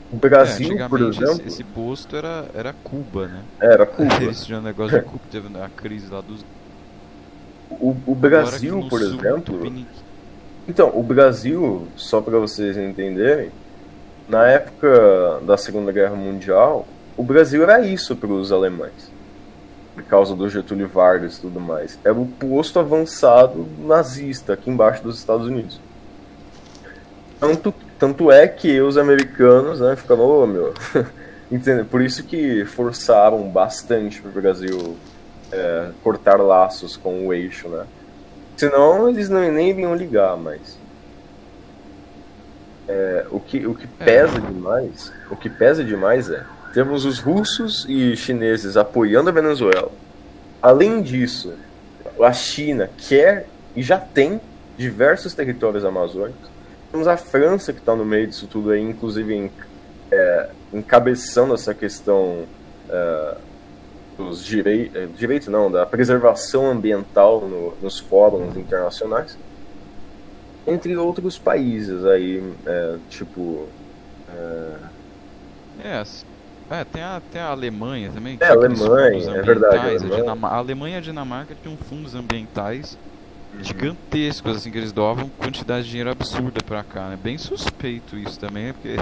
O 0.10 0.18
É, 0.39 0.58
Brasil, 0.58 0.80
por 0.82 1.01
antigamente 1.01 1.20
esse, 1.22 1.24
exemplo, 1.24 1.47
esse 1.47 1.64
posto 1.64 2.16
era, 2.16 2.49
era 2.54 2.74
Cuba, 2.74 3.28
né? 3.28 3.45
era 3.60 3.86
Cuba. 3.88 4.24
Eles 4.24 4.43
tinham 4.45 4.60
um 4.60 4.64
negócio 4.64 4.93
de 4.93 5.01
Cuba, 5.01 5.28
teve 5.30 5.47
a 5.58 5.70
crise 5.70 6.10
lá 6.12 6.22
dos. 6.22 6.45
O, 7.70 8.01
o 8.06 8.16
Brasil, 8.16 8.84
por 8.84 9.01
sul, 9.01 9.20
exemplo. 9.20 9.74
Então, 10.68 10.91
o 10.97 11.04
Brasil, 11.04 11.91
só 11.95 12.22
para 12.22 12.38
vocês 12.39 12.78
entenderem, 12.78 13.51
na 14.28 14.47
época 14.47 15.39
da 15.43 15.57
Segunda 15.57 15.91
Guerra 15.91 16.15
Mundial, 16.15 16.88
o 17.15 17.24
Brasil 17.24 17.63
era 17.63 17.86
isso 17.86 18.15
para 18.15 18.32
os 18.32 18.51
alemães. 18.51 19.11
Por 19.93 20.03
causa 20.03 20.36
do 20.36 20.49
Getúlio 20.49 20.88
Vargas 20.88 21.38
e 21.38 21.41
tudo 21.41 21.59
mais. 21.59 21.99
Era 22.03 22.15
o 22.15 22.26
posto 22.26 22.80
avançado 22.80 23.67
nazista 23.80 24.53
aqui 24.53 24.69
embaixo 24.69 25.03
dos 25.03 25.19
Estados 25.19 25.45
Unidos. 25.45 25.80
Tanto, 27.39 27.74
tanto 27.99 28.32
é 28.32 28.47
que 28.47 28.82
os 28.82 28.97
americanos 28.97 29.80
né, 29.80 29.95
ficaram, 29.95 30.24
ô 30.24 30.47
meu. 30.47 30.74
Entendeu? 31.51 31.86
Por 31.86 32.01
isso 32.01 32.24
que 32.24 32.65
forçaram 32.65 33.43
bastante 33.49 34.19
para 34.21 34.30
o 34.30 34.41
Brasil 34.41 34.97
é, 35.51 35.89
cortar 36.03 36.39
laços 36.39 36.97
com 36.97 37.28
o 37.28 37.34
eixo, 37.34 37.67
né? 37.67 37.86
Senão 38.57 39.07
eles 39.09 39.30
não, 39.30 39.39
nem 39.51 39.69
iriam 39.69 39.93
ligar, 39.93 40.36
mas. 40.36 40.78
É, 42.88 43.26
o, 43.32 43.40
que, 43.40 43.66
o 43.66 43.74
que 43.74 43.88
pesa 43.88 44.40
demais, 44.42 45.12
o 45.32 45.36
que 45.38 45.50
pesa 45.50 45.84
demais 45.84 46.30
é, 46.30 46.44
temos 46.74 47.06
os 47.06 47.20
russos 47.20 47.86
e 47.88 48.16
chineses 48.18 48.76
apoiando 48.76 49.30
a 49.30 49.32
Venezuela. 49.34 49.90
Além 50.62 51.02
disso, 51.02 51.54
a 52.22 52.34
China 52.34 52.90
quer 53.08 53.48
e 53.76 53.82
já 53.82 53.98
tem 53.98 54.40
diversos 54.78 55.34
territórios 55.34 55.86
amazônicos. 55.86 56.50
Temos 56.92 57.08
a 57.08 57.16
França 57.16 57.72
que 57.72 57.80
está 57.80 57.96
no 57.96 58.04
meio 58.06 58.28
disso 58.28 58.48
tudo 58.48 58.72
aí, 58.72 58.82
inclusive 58.82 59.34
em, 59.34 59.52
é, 60.12 60.50
encabeçando 60.74 61.54
essa 61.54 61.74
questão 61.74 62.44
é, 62.90 63.36
dos 64.18 64.44
direitos, 64.44 65.18
direito 65.18 65.50
não, 65.50 65.72
da 65.72 65.86
preservação 65.86 66.70
ambiental 66.70 67.42
no- 67.42 67.74
nos 67.82 67.98
fóruns 68.00 68.56
internacionais, 68.58 69.38
entre 70.66 70.95
outros 70.97 71.38
países 71.38 72.05
aí, 72.05 72.41
é, 72.66 72.97
tipo, 73.09 73.68
É, 75.84 75.97
assim, 75.97 76.26
é, 76.70 76.84
tem 76.84 77.01
a, 77.01 77.22
tem 77.32 77.41
a 77.41 77.47
Alemanha 77.47 78.11
também. 78.14 78.38
É, 78.39 78.47
Alemanha, 78.47 79.32
é 79.36 79.41
verdade, 79.41 79.76
A, 79.78 79.82
Alemanha. 79.84 80.16
Dinama- 80.22 80.47
a 80.47 80.55
Alemanha 80.55 80.95
e 80.95 80.97
a 80.97 81.01
Dinamarca 81.01 81.55
tinham 81.61 81.78
fundos 81.78 82.16
ambientais 82.16 82.97
gigantescos, 83.61 84.57
assim, 84.57 84.72
que 84.72 84.78
eles 84.80 84.91
doavam 84.91 85.30
quantidade 85.30 85.84
de 85.86 85.89
dinheiro 85.91 86.09
absurda 86.09 86.61
pra 86.66 86.84
cá, 86.84 87.09
né? 87.09 87.20
Bem 87.22 87.38
suspeito 87.38 88.18
isso 88.18 88.39
também, 88.39 88.68
né? 88.68 88.74
porque 88.74 88.95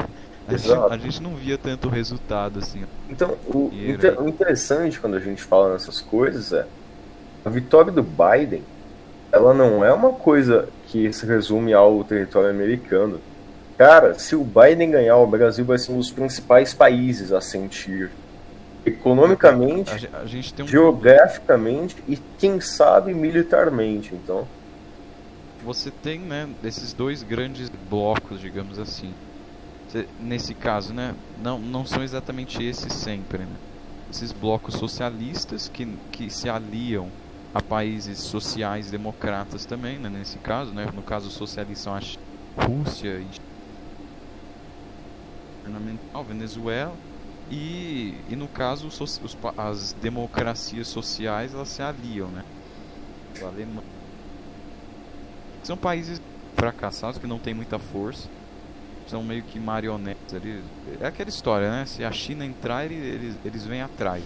a 0.47 0.57
gente, 0.57 0.72
a 0.74 0.97
gente 0.97 1.22
não 1.24 1.36
via 1.36 1.57
tanto 1.57 1.88
resultado, 1.88 2.59
assim. 2.59 2.84
Então, 3.09 3.38
o, 3.47 3.72
inter- 3.74 4.22
o 4.22 4.28
interessante 4.28 4.99
quando 4.99 5.16
a 5.16 5.20
gente 5.20 5.41
fala 5.41 5.72
nessas 5.74 6.01
coisas 6.01 6.51
é 6.51 6.66
a 7.45 7.49
vitória 7.49 7.91
do 7.91 8.03
Biden, 8.03 8.62
ela 9.32 9.54
não 9.54 9.84
é 9.84 9.94
uma 9.94 10.12
coisa 10.14 10.68
que 10.88 11.12
se 11.14 11.26
resume 11.26 11.74
ao 11.74 12.04
território 12.04 12.50
americano. 12.50 13.20
Cara, 13.78 14.18
se 14.20 14.36
o 14.36 14.44
Biden 14.44 14.92
ganhar, 14.92 15.18
o 15.18 15.26
Brasil 15.26 15.66
vai 15.66 15.78
ser 15.78 15.92
um 15.92 15.98
dos 15.98 16.12
principais 16.12 16.74
países 16.74 17.32
a 17.32 17.42
sentir 17.42 18.12
economicamente, 18.86 20.10
A, 20.14 20.64
um 20.64 20.68
geograficamente 20.68 21.96
e 22.08 22.18
quem 22.38 22.60
sabe 22.60 23.14
militarmente. 23.14 24.14
Então, 24.14 24.48
você 25.64 25.92
tem, 25.92 26.20
né, 26.20 26.50
desses 26.62 26.94
dois 26.94 27.24
grandes 27.24 27.72
blocos, 27.90 28.40
digamos 28.40 28.80
assim. 28.80 29.14
Cê- 29.90 30.08
nesse 30.20 30.54
caso, 30.54 30.94
né, 30.94 31.14
não, 31.42 31.60
não 31.60 31.86
são 31.86 32.04
exatamente 32.04 32.64
esses 32.64 32.94
sempre, 32.94 33.40
né? 33.40 33.56
Esses 34.12 34.32
blocos 34.32 34.76
socialistas 34.76 35.70
que, 35.70 35.88
que 36.12 36.30
se 36.30 36.50
aliam 36.50 37.08
a 37.54 37.62
países 37.62 38.20
sociais 38.20 38.89
democratas 38.89 39.66
também, 39.66 39.97
né, 39.99 40.10
nesse 40.10 40.38
caso, 40.38 40.72
né? 40.72 40.88
No 40.93 41.02
caso 41.02 41.30
socialista 41.30 41.84
são 41.86 41.95
a 41.95 42.66
Rússia 42.66 43.20
e 43.20 43.28
Venezuela. 46.28 46.95
E, 47.49 48.16
e 48.30 48.36
no 48.36 48.47
caso 48.47 48.88
os, 48.88 48.99
os 49.02 49.38
as 49.58 49.93
democracias 50.02 50.88
sociais 50.88 51.54
elas 51.54 51.68
se 51.70 51.82
aliam, 51.82 52.30
né? 52.30 52.43
Alemanha 53.41 53.82
são 55.64 55.78
países 55.78 56.22
fracassados 56.56 57.20
que 57.20 57.28
não 57.28 57.38
têm 57.39 57.54
muita 57.54 57.78
força. 57.78 58.28
São 59.08 59.24
meio 59.24 59.43
que 59.43 59.60
marionetes 59.60 60.34
ali. 60.34 60.64
É 60.99 61.08
aquela 61.08 61.30
história, 61.30 61.70
né? 61.70 61.86
Se 61.86 62.04
a 62.04 62.12
China 62.12 62.45
entrar, 62.45 62.86
ele- 62.86 62.95
eles, 62.95 63.36
eles 63.43 63.66
vêm 63.66 63.82
atrás. 63.82 64.24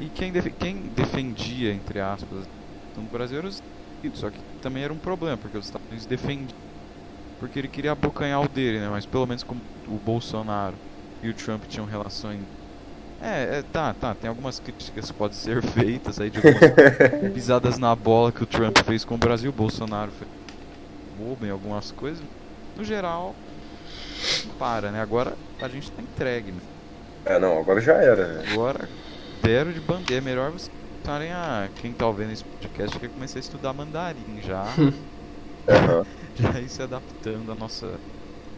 E 0.00 0.08
quem, 0.10 0.32
def- 0.32 0.54
quem 0.58 0.88
defendia, 0.94 1.72
entre 1.72 2.00
aspas, 2.00 2.46
no 2.96 3.02
Brasil 3.04 3.38
era 3.38 3.46
os 3.46 3.54
Estados 3.54 3.72
Unidos. 4.02 4.20
Só 4.20 4.30
que 4.30 4.38
também 4.62 4.82
era 4.84 4.92
um 4.92 4.98
problema, 4.98 5.36
porque 5.36 5.56
os 5.58 5.66
Estados 5.66 5.86
Unidos 5.88 6.06
defendiam 6.06 6.48
porque 7.38 7.58
ele 7.58 7.68
queria 7.68 7.92
abocanhar 7.92 8.40
o 8.42 8.48
dele, 8.48 8.80
né? 8.80 8.88
Mas 8.88 9.04
pelo 9.04 9.26
menos 9.26 9.42
como 9.42 9.60
o 9.86 9.98
Bolsonaro 9.98 10.74
e 11.22 11.28
o 11.28 11.34
Trump 11.34 11.64
tinham 11.68 11.86
relações. 11.86 12.40
É, 13.20 13.58
é, 13.58 13.62
tá, 13.62 13.94
tá. 13.94 14.14
Tem 14.14 14.28
algumas 14.28 14.58
críticas 14.58 15.10
que 15.10 15.16
podem 15.16 15.36
ser 15.36 15.62
feitas 15.62 16.20
aí 16.20 16.30
de 16.30 16.38
algumas 16.38 16.60
pisadas 17.34 17.78
na 17.78 17.94
bola 17.94 18.32
que 18.32 18.42
o 18.42 18.46
Trump 18.46 18.76
fez 18.84 19.04
com 19.04 19.14
o 19.14 19.18
Brasil. 19.18 19.50
O 19.50 19.54
Bolsonaro 19.54 20.10
foi 20.12 20.26
bobo 21.18 21.44
em 21.46 21.50
algumas 21.50 21.90
coisas. 21.92 22.24
No 22.74 22.84
geral, 22.84 23.34
para, 24.58 24.90
né? 24.90 25.00
Agora 25.00 25.36
a 25.60 25.68
gente 25.68 25.90
tá 25.90 26.02
entregue, 26.02 26.52
né? 26.52 26.60
É, 27.24 27.38
não, 27.38 27.58
agora 27.58 27.80
já 27.80 27.94
era, 27.94 28.28
né? 28.34 28.44
Agora, 28.52 28.88
deram 29.46 29.72
de 29.72 29.80
bandeira. 29.80 30.22
É 30.22 30.24
melhor 30.24 30.50
vocês 30.50 30.70
estarem 30.98 31.32
a. 31.32 31.68
Quem 31.80 31.92
tá 31.92 32.06
ouvindo 32.06 32.32
esse 32.32 32.44
podcast 32.44 32.98
que 32.98 33.08
comecei 33.08 33.40
a 33.40 33.44
estudar 33.44 33.72
mandarim 33.72 34.40
já. 34.42 34.64
Aham. 35.68 36.04
já 36.36 36.60
ir 36.60 36.68
se 36.68 36.82
adaptando 36.82 37.50
à 37.50 37.54
nossa 37.54 37.90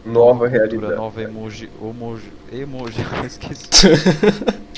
Nova 0.05 0.45
cultura, 0.47 0.65
realidade. 0.67 0.95
nova 0.95 1.21
emoji. 1.21 1.69
Emoji. 1.81 2.31
Emoji, 2.51 3.01
esqueci. 3.25 3.67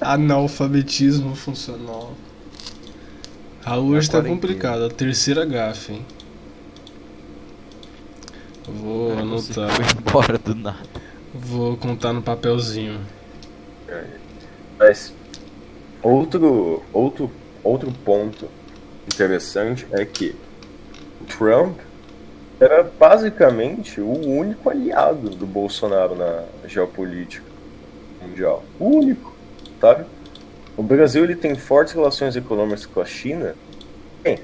Analfabetismo 0.00 1.34
funcional. 1.34 2.12
Raul 3.62 3.90
hoje 3.90 4.10
tá 4.10 4.22
complicado, 4.22 4.84
a 4.84 4.90
terceira 4.90 5.44
gafe, 5.44 5.94
hein? 5.94 6.06
Vou 8.68 9.12
É, 9.12 9.18
anotar, 9.20 9.70
Foi 9.70 9.84
embora 9.84 10.38
do 10.38 10.54
nada. 10.54 10.78
vou 11.34 11.76
contar 11.76 12.12
no 12.12 12.22
papelzinho. 12.22 13.00
Mas 14.78 15.12
outro, 16.02 16.82
outro, 16.92 17.30
outro 17.62 17.92
ponto 18.04 18.48
interessante 19.06 19.86
é 19.92 20.04
que 20.04 20.34
Trump 21.38 21.78
era 22.60 22.82
basicamente 22.82 24.00
o 24.00 24.10
único 24.10 24.70
aliado 24.70 25.30
do 25.30 25.46
Bolsonaro 25.46 26.14
na 26.14 26.44
geopolítica 26.66 27.44
mundial. 28.22 28.64
O 28.78 28.96
único, 28.96 29.34
sabe? 29.80 30.04
O 30.76 30.82
Brasil 30.82 31.24
ele 31.24 31.36
tem 31.36 31.54
fortes 31.54 31.94
relações 31.94 32.36
econômicas 32.36 32.86
com 32.86 33.00
a 33.00 33.04
China, 33.04 33.54
tem. 34.22 34.38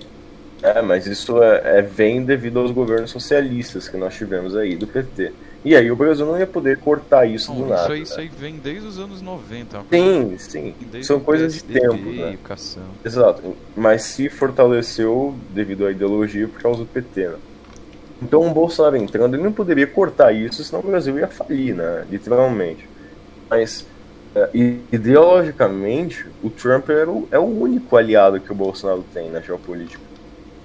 É, 0.63 0.81
mas 0.81 1.07
isso 1.07 1.43
é, 1.43 1.79
é- 1.79 1.83
vem 1.83 2.25
devido 2.25 2.61
aos 2.61 2.71
governos 2.71 3.11
socialistas 3.11 3.89
que 3.89 3.97
nós 3.97 4.15
tivemos 4.15 4.55
aí, 4.55 4.77
do 4.77 4.87
PT. 4.87 5.33
E 5.65 5.77
aí 5.77 5.91
o 5.93 5.97
Brasil 5.97 6.27
não 6.27 6.37
ia 6.39 6.47
poder 6.47 6.79
cortar 6.79 7.25
isso 7.25 7.53
Não, 7.53 7.61
do 7.63 7.67
nada. 7.69 7.83
isso, 7.83 7.93
aí, 7.93 8.03
isso 8.03 8.17
né? 8.17 8.23
aí 8.23 8.29
vem 8.29 8.57
desde 8.57 8.87
os 8.89 8.99
anos 8.99 9.23
90. 9.23 9.77
é 9.79 9.97
Sim, 9.97 10.37
sim. 10.39 10.75
São 11.03 11.21
coisas 11.21 11.55
de 11.55 11.63
tempo, 11.63 11.95
né? 11.95 12.31
educação. 12.31 12.83
Exato, 13.05 13.55
mas 13.77 14.03
se 14.03 14.29
fortaleceu 14.29 15.35
devido 15.51 15.87
à 15.87 15.93
ideologia 15.93 16.49
por 16.49 16.61
causa 16.61 16.81
do 16.81 16.87
PT, 16.87 17.29
né? 17.29 17.37
Então 18.21 18.47
o 18.47 18.51
Bolsonaro 18.53 18.97
entrando, 18.97 19.35
ele 19.35 19.43
não 19.43 19.53
poderia 19.53 19.87
cortar 19.87 20.33
isso, 20.33 20.63
senão 20.65 20.81
o 20.83 20.87
Brasil 20.87 21.17
ia 21.19 21.29
falir, 21.29 21.75
né? 21.75 22.05
Literalmente. 22.11 22.89
Mas 23.49 23.87
i- 24.55 24.79
ideologicamente, 24.93 26.27
o 26.43 26.51
Trump 26.51 26.89
era 26.91 27.11
o- 27.11 27.29
é 27.31 27.39
o 27.39 27.43
único 27.45 27.97
aliado 27.97 28.41
que 28.41 28.51
o 28.51 28.55
Bolsonaro 28.55 29.05
tem 29.15 29.31
na 29.31 29.41
geopolítica. 29.41 30.03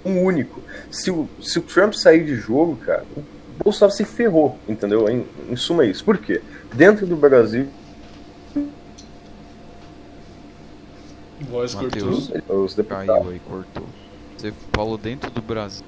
O 0.04 0.10
único. 0.10 0.62
Se 0.89 1.12
o, 1.12 1.28
se 1.41 1.60
o 1.60 1.62
Trump 1.62 1.93
sair 1.93 2.24
de 2.26 2.36
jogo, 2.36 2.76
cara, 2.78 3.04
Bolsonaro 3.64 3.95
se 3.95 4.05
ferrou, 4.05 4.58
entendeu? 4.68 5.10
Em, 5.10 5.26
em 5.49 5.55
suma 5.55 5.84
é 5.84 5.88
isso. 5.88 6.03
Por 6.03 6.18
quê? 6.18 6.41
Dentro 6.74 7.05
do 7.05 7.16
Brasil, 7.16 7.68
Voz 11.41 11.76
Mateus. 11.76 12.28
cortou. 12.30 12.64
os 12.64 12.76
deputados. 12.76 13.08
Caiu 13.08 13.30
aí, 13.30 13.39
cortou. 13.47 13.84
Você 14.38 14.53
falou 14.74 14.97
dentro 14.97 15.30
do 15.32 15.41
Brasil. 15.41 15.86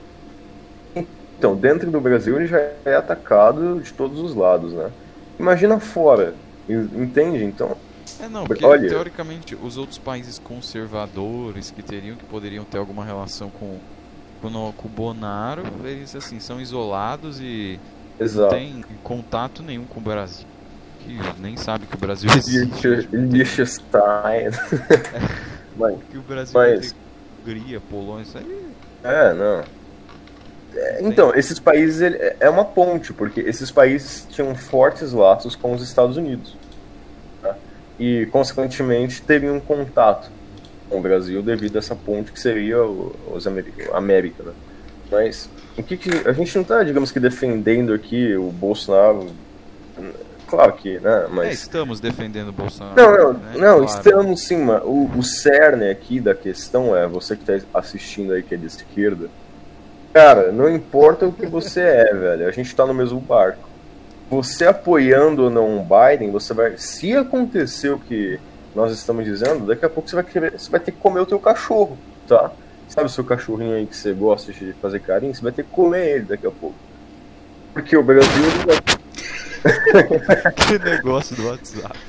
Então, 1.38 1.55
dentro 1.55 1.89
do 1.89 2.01
Brasil 2.01 2.36
ele 2.36 2.47
já 2.47 2.59
é 2.86 2.95
atacado 2.95 3.80
de 3.82 3.93
todos 3.93 4.20
os 4.20 4.36
lados, 4.36 4.74
né? 4.74 4.91
Imagina 5.39 5.80
fora, 5.80 6.36
en- 6.67 6.89
entende? 7.03 7.43
Então, 7.43 7.76
É 8.20 8.28
não, 8.28 8.45
porque 8.45 8.65
Olha- 8.65 8.89
teoricamente 8.89 9.55
os 9.55 9.78
outros 9.78 9.97
países 9.97 10.38
conservadores 10.39 11.72
que 11.72 11.82
teriam, 11.82 12.17
que 12.17 12.26
poderiam 12.26 12.65
ter 12.65 12.78
alguma 12.78 13.05
relação 13.05 13.49
com, 13.49 13.78
com, 14.41 14.47
o- 14.47 14.73
com 14.73 14.87
o 14.87 14.91
Bonaro, 14.91 15.63
eles 15.83 16.15
assim, 16.15 16.39
são 16.39 16.59
isolados 16.59 17.39
e 17.39 17.79
não 18.19 18.25
exato. 18.25 18.55
tem 18.55 18.83
contato 19.03 19.61
nenhum 19.63 19.85
com 19.85 19.99
o 19.99 20.03
Brasil. 20.03 20.45
Que 21.01 21.17
nem 21.41 21.55
sabe 21.57 21.85
que 21.85 21.95
o 21.95 21.97
Brasil 21.99 22.29
existe. 22.37 22.87
Liechtenstein. 23.11 24.49
Mas, 25.77 25.95
que 26.11 26.17
o 26.17 26.21
Brasil 26.21 26.53
Mas- 26.59 26.95
Hungria, 27.41 27.79
Polônia, 27.79 28.23
isso 28.23 28.37
aí. 28.37 28.65
é, 29.03 29.33
não. 29.33 29.63
É, 30.75 30.99
então, 31.01 31.33
esses 31.33 31.57
países 31.59 32.01
ele- 32.01 32.17
é 32.39 32.49
uma 32.49 32.65
ponte, 32.65 33.11
porque 33.13 33.39
esses 33.39 33.71
países 33.71 34.27
tinham 34.29 34.53
fortes 34.55 35.13
laços 35.13 35.55
com 35.55 35.73
os 35.73 35.81
Estados 35.81 36.17
Unidos. 36.17 36.55
tá? 37.41 37.55
E, 37.97 38.27
consequentemente, 38.27 39.21
teriam 39.21 39.55
um 39.55 39.59
contato 39.59 40.29
com 40.89 40.97
o 40.97 41.01
Brasil 41.01 41.41
devido 41.41 41.75
a 41.75 41.79
essa 41.79 41.95
ponte 41.95 42.31
que 42.31 42.39
seria 42.39 42.83
os 42.83 43.45
América. 43.93 44.43
Né? 44.43 44.53
Mas 45.11 45.49
o 45.77 45.83
que, 45.83 45.95
que 45.95 46.27
a 46.27 46.33
gente 46.33 46.53
não 46.55 46.63
está, 46.63 46.83
digamos 46.83 47.11
que, 47.11 47.19
defendendo 47.19 47.93
aqui 47.93 48.35
o 48.35 48.51
Bolsonaro. 48.51 49.27
Claro 50.47 50.73
que, 50.73 50.99
né? 50.99 51.25
É, 51.25 51.27
Mas 51.29 51.59
estamos 51.59 51.99
defendendo 51.99 52.49
o 52.49 52.51
Bolsonaro. 52.51 52.95
Não, 52.95 53.11
não, 53.11 53.33
né? 53.33 53.51
não, 53.53 53.59
Claro. 53.59 53.85
estamos 53.85 54.41
sim. 54.41 54.65
O, 54.83 55.09
o 55.15 55.23
cerne 55.23 55.89
aqui 55.89 56.19
da 56.19 56.33
questão 56.33 56.95
é, 56.95 57.07
você 57.07 57.35
que 57.35 57.45
tá 57.45 57.59
assistindo 57.73 58.33
aí 58.33 58.41
que 58.41 58.55
é 58.55 58.57
de 58.57 58.65
esquerda, 58.65 59.29
cara, 60.11 60.51
não 60.51 60.67
importa 60.67 61.27
o 61.27 61.31
que 61.31 61.45
você 61.45 61.81
é, 61.81 62.11
velho, 62.13 62.47
a 62.47 62.51
gente 62.51 62.75
tá 62.75 62.85
no 62.85 62.93
mesmo 62.93 63.19
barco. 63.19 63.69
Você 64.29 64.65
apoiando 64.65 65.45
ou 65.45 65.49
não 65.49 65.79
o 65.79 65.85
Biden, 65.85 66.31
você 66.31 66.53
vai. 66.53 66.77
Se 66.77 67.15
acontecer 67.15 67.89
o 67.89 67.99
que 67.99 68.39
nós 68.76 68.91
estamos 68.91 69.26
dizendo, 69.26 69.65
daqui 69.65 69.86
a 69.86 69.89
pouco 69.89 70.09
você 70.09 70.15
vai 70.15 70.24
querer. 70.24 70.51
Você 70.51 70.70
vai 70.70 70.80
ter 70.80 70.91
que 70.91 70.97
comer 70.97 71.20
o 71.20 71.26
teu 71.26 71.39
cachorro, 71.39 71.97
tá? 72.28 72.51
Sabe 72.88 73.07
o 73.07 73.09
seu 73.09 73.24
cachorrinho 73.24 73.76
aí 73.76 73.86
que 73.86 73.95
você 73.95 74.13
gosta 74.13 74.51
de 74.51 74.74
fazer 74.74 74.99
carinho? 74.99 75.34
Você 75.34 75.41
vai 75.41 75.51
ter 75.51 75.63
que 75.63 75.70
comer 75.70 76.15
ele 76.15 76.26
daqui 76.26 76.47
a 76.47 76.51
pouco. 76.51 76.76
Porque 77.74 77.95
o 77.95 78.03
Brasil 78.03 78.30
Que 80.55 80.80
negócio 80.80 81.36
do 81.36 81.47
WhatsApp. 81.47 81.99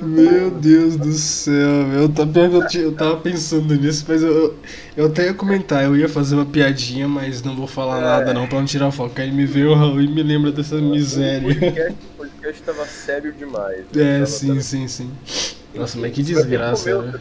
Meu 0.00 0.50
Deus 0.50 0.96
do 0.96 1.12
céu. 1.12 2.08
Tá 2.14 2.22
eu, 2.40 2.66
tinha- 2.68 2.84
eu 2.84 2.92
tava 2.92 3.16
pensando 3.16 3.74
nisso, 3.74 4.04
mas 4.08 4.22
eu, 4.22 4.56
eu, 4.96 5.06
até 5.06 5.26
ia 5.26 5.34
comentar, 5.34 5.84
eu 5.84 5.96
ia 5.96 6.08
fazer 6.08 6.34
uma 6.36 6.46
piadinha, 6.46 7.08
mas 7.08 7.42
não 7.42 7.54
vou 7.56 7.66
falar 7.66 8.00
nada 8.00 8.32
não, 8.34 8.46
pra 8.46 8.58
não 8.58 8.66
tirar 8.66 8.90
foco. 8.90 9.20
Aí 9.20 9.30
me 9.32 9.44
veio 9.46 9.70
o 9.70 9.74
Raul 9.74 10.00
e 10.00 10.08
me 10.08 10.22
lembra 10.22 10.52
dessa 10.52 10.76
O 10.76 10.82
miséria. 10.90 11.42
podcast, 11.54 11.92
o 11.92 12.16
podcast 12.18 12.62
tava 12.62 12.86
sério 12.86 13.32
demais. 13.32 13.84
É, 13.96 14.14
Tava- 14.14 14.26
sim, 14.26 14.48
tava- 14.48 14.60
sim, 14.60 14.88
sim. 14.88 15.10
Nossa, 15.74 15.98
mas 15.98 16.12
que 16.12 16.22
desgraça, 16.22 17.02
né? 17.02 17.12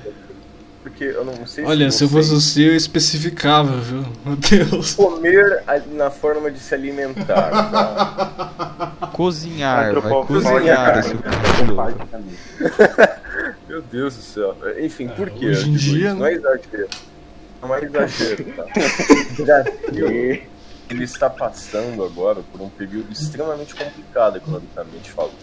O- 0.87 0.89
Porque 0.89 1.03
eu 1.03 1.25
não 1.25 1.45
sei 1.45 1.65
Olha, 1.65 1.91
se 1.91 2.03
eu 2.03 2.07
vocês- 2.07 2.29
fosse 2.29 2.45
você, 2.53 2.67
eu 2.69 2.75
especificava, 2.75 3.71
viu? 3.77 4.03
Meu 4.25 4.35
Deus. 4.35 4.93
comer 4.95 5.63
na 5.93 6.09
forma 6.09 6.49
de 6.49 6.59
se 6.59 6.73
alimentar. 6.73 7.51
tá? 8.97 9.09
Cozinhar, 9.13 9.93
vai 9.99 10.23
cozinhar. 10.25 11.03
Meu 13.67 13.81
Deus 13.81 14.15
do 14.15 14.21
céu. 14.21 14.55
Enfim, 14.79 15.07
por 15.09 15.29
quê? 15.29 15.47
hoje 15.47 15.69
em 15.69 15.73
eu 15.73 15.77
digo 15.79 15.95
dia, 15.97 16.07
isso? 16.09 16.15
Não 16.17 16.25
é 16.25 16.33
exagero. 16.33 16.87
Não 17.61 17.75
é 17.75 17.83
exagero, 17.83 18.45
tá? 18.55 18.65
O 19.39 19.43
Brasil, 19.45 20.07
ele 20.89 21.03
está 21.03 21.29
passando 21.29 22.03
agora 22.03 22.39
por 22.51 22.61
um 22.61 22.69
período 22.69 23.11
extremamente 23.11 23.75
complicado 23.75 24.37
economicamente 24.37 25.11
falando. 25.11 25.33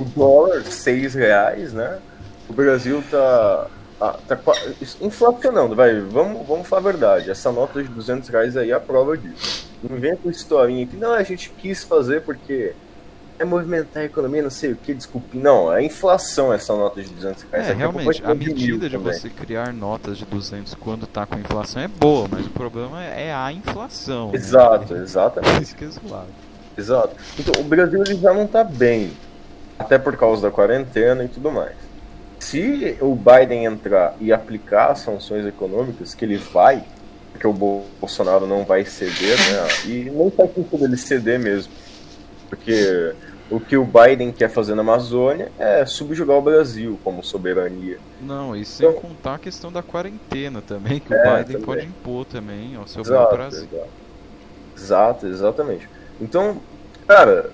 O 0.00 0.04
dólar, 0.16 0.62
seis 0.64 1.14
reais, 1.14 1.72
né? 1.72 1.98
O 2.48 2.52
Brasil 2.52 3.02
tá, 3.10 3.66
ah, 4.00 4.18
tá 4.26 4.38
inflacionando, 5.00 5.74
vai, 5.74 6.00
vamos, 6.00 6.46
vamos 6.46 6.66
falar 6.66 6.80
a 6.80 6.84
verdade. 6.84 7.30
Essa 7.30 7.52
nota 7.52 7.82
de 7.82 7.88
200 7.88 8.28
reais 8.28 8.56
aí 8.56 8.70
é 8.70 8.74
a 8.74 8.80
prova 8.80 9.16
disso. 9.16 9.68
Não 9.82 9.98
vem 9.98 10.16
com 10.16 10.30
historinha 10.30 10.86
que, 10.86 10.96
não, 10.96 11.12
a 11.12 11.22
gente 11.22 11.50
quis 11.50 11.84
fazer 11.84 12.22
porque 12.22 12.74
é 13.38 13.44
movimentar 13.44 14.02
a 14.02 14.06
economia, 14.06 14.42
não 14.42 14.50
sei 14.50 14.72
o 14.72 14.76
que, 14.76 14.94
desculpe. 14.94 15.36
Não, 15.36 15.72
é 15.72 15.82
inflação 15.82 16.52
essa 16.52 16.74
nota 16.74 17.02
de 17.02 17.10
200 17.10 17.42
reais. 17.44 17.68
É, 17.68 17.72
realmente, 17.72 18.22
a 18.24 18.34
medida 18.34 18.88
de 18.88 18.96
também. 18.96 19.12
você 19.12 19.28
criar 19.28 19.72
notas 19.72 20.18
de 20.18 20.24
200 20.24 20.74
quando 20.74 21.06
tá 21.06 21.26
com 21.26 21.38
inflação 21.38 21.82
é 21.82 21.88
boa, 21.88 22.28
mas 22.30 22.46
o 22.46 22.50
problema 22.50 23.02
é 23.02 23.32
a 23.34 23.52
inflação. 23.52 24.30
né? 24.30 24.36
Exato, 24.36 24.94
exatamente. 24.96 25.62
Isso 25.62 25.76
que 25.76 25.84
é 25.84 25.88
zoado. 25.88 26.28
Exato. 26.76 27.16
Então, 27.38 27.60
o 27.60 27.64
Brasil 27.64 28.04
já 28.06 28.32
não 28.32 28.46
tá 28.46 28.64
bem, 28.64 29.12
até 29.78 29.98
por 29.98 30.16
causa 30.16 30.42
da 30.42 30.50
quarentena 30.50 31.24
e 31.24 31.28
tudo 31.28 31.50
mais. 31.50 31.83
Se 32.38 32.96
o 33.00 33.14
Biden 33.14 33.64
entrar 33.64 34.16
e 34.20 34.32
aplicar 34.32 34.90
as 34.92 35.00
sanções 35.00 35.46
econômicas, 35.46 36.14
que 36.14 36.24
ele 36.24 36.36
vai, 36.36 36.82
porque 37.32 37.46
o 37.46 37.52
Bolsonaro 37.52 38.46
não 38.46 38.64
vai 38.64 38.84
ceder, 38.84 39.36
né? 39.38 39.68
E 39.86 40.10
não 40.10 40.30
faz 40.30 40.52
sentido 40.54 40.84
ele 40.84 40.96
ceder 40.96 41.38
mesmo. 41.38 41.72
Porque 42.48 43.14
o 43.50 43.56
o 43.56 43.60
que 43.60 43.76
o 43.76 43.84
Biden 43.84 44.32
quer 44.32 44.48
fazer 44.48 44.74
na 44.74 44.80
Amazônia 44.80 45.52
é 45.58 45.84
subjugar 45.84 46.36
o 46.38 46.42
Brasil 46.42 46.98
como 47.04 47.22
soberania. 47.22 47.98
Não, 48.22 48.56
e 48.56 48.64
sem 48.64 48.88
Então- 48.88 49.00
contar 49.00 49.34
a 49.34 49.38
questão 49.38 49.70
da 49.70 49.82
quarentena 49.82 50.62
também, 50.62 50.98
que 50.98 51.12
o 51.12 51.14
É, 51.14 51.22
Biden 51.38 51.44
também. 51.60 51.60
pode 51.62 51.86
impor 51.86 52.24
também 52.24 52.74
ao 52.74 52.86
seu 52.86 53.02
Exato, 53.02 53.34
prazer. 53.36 53.68
exato. 53.70 53.88
Exato, 54.76 55.26
exatamente. 55.26 55.88
Então, 56.20 56.56
cara, 57.06 57.50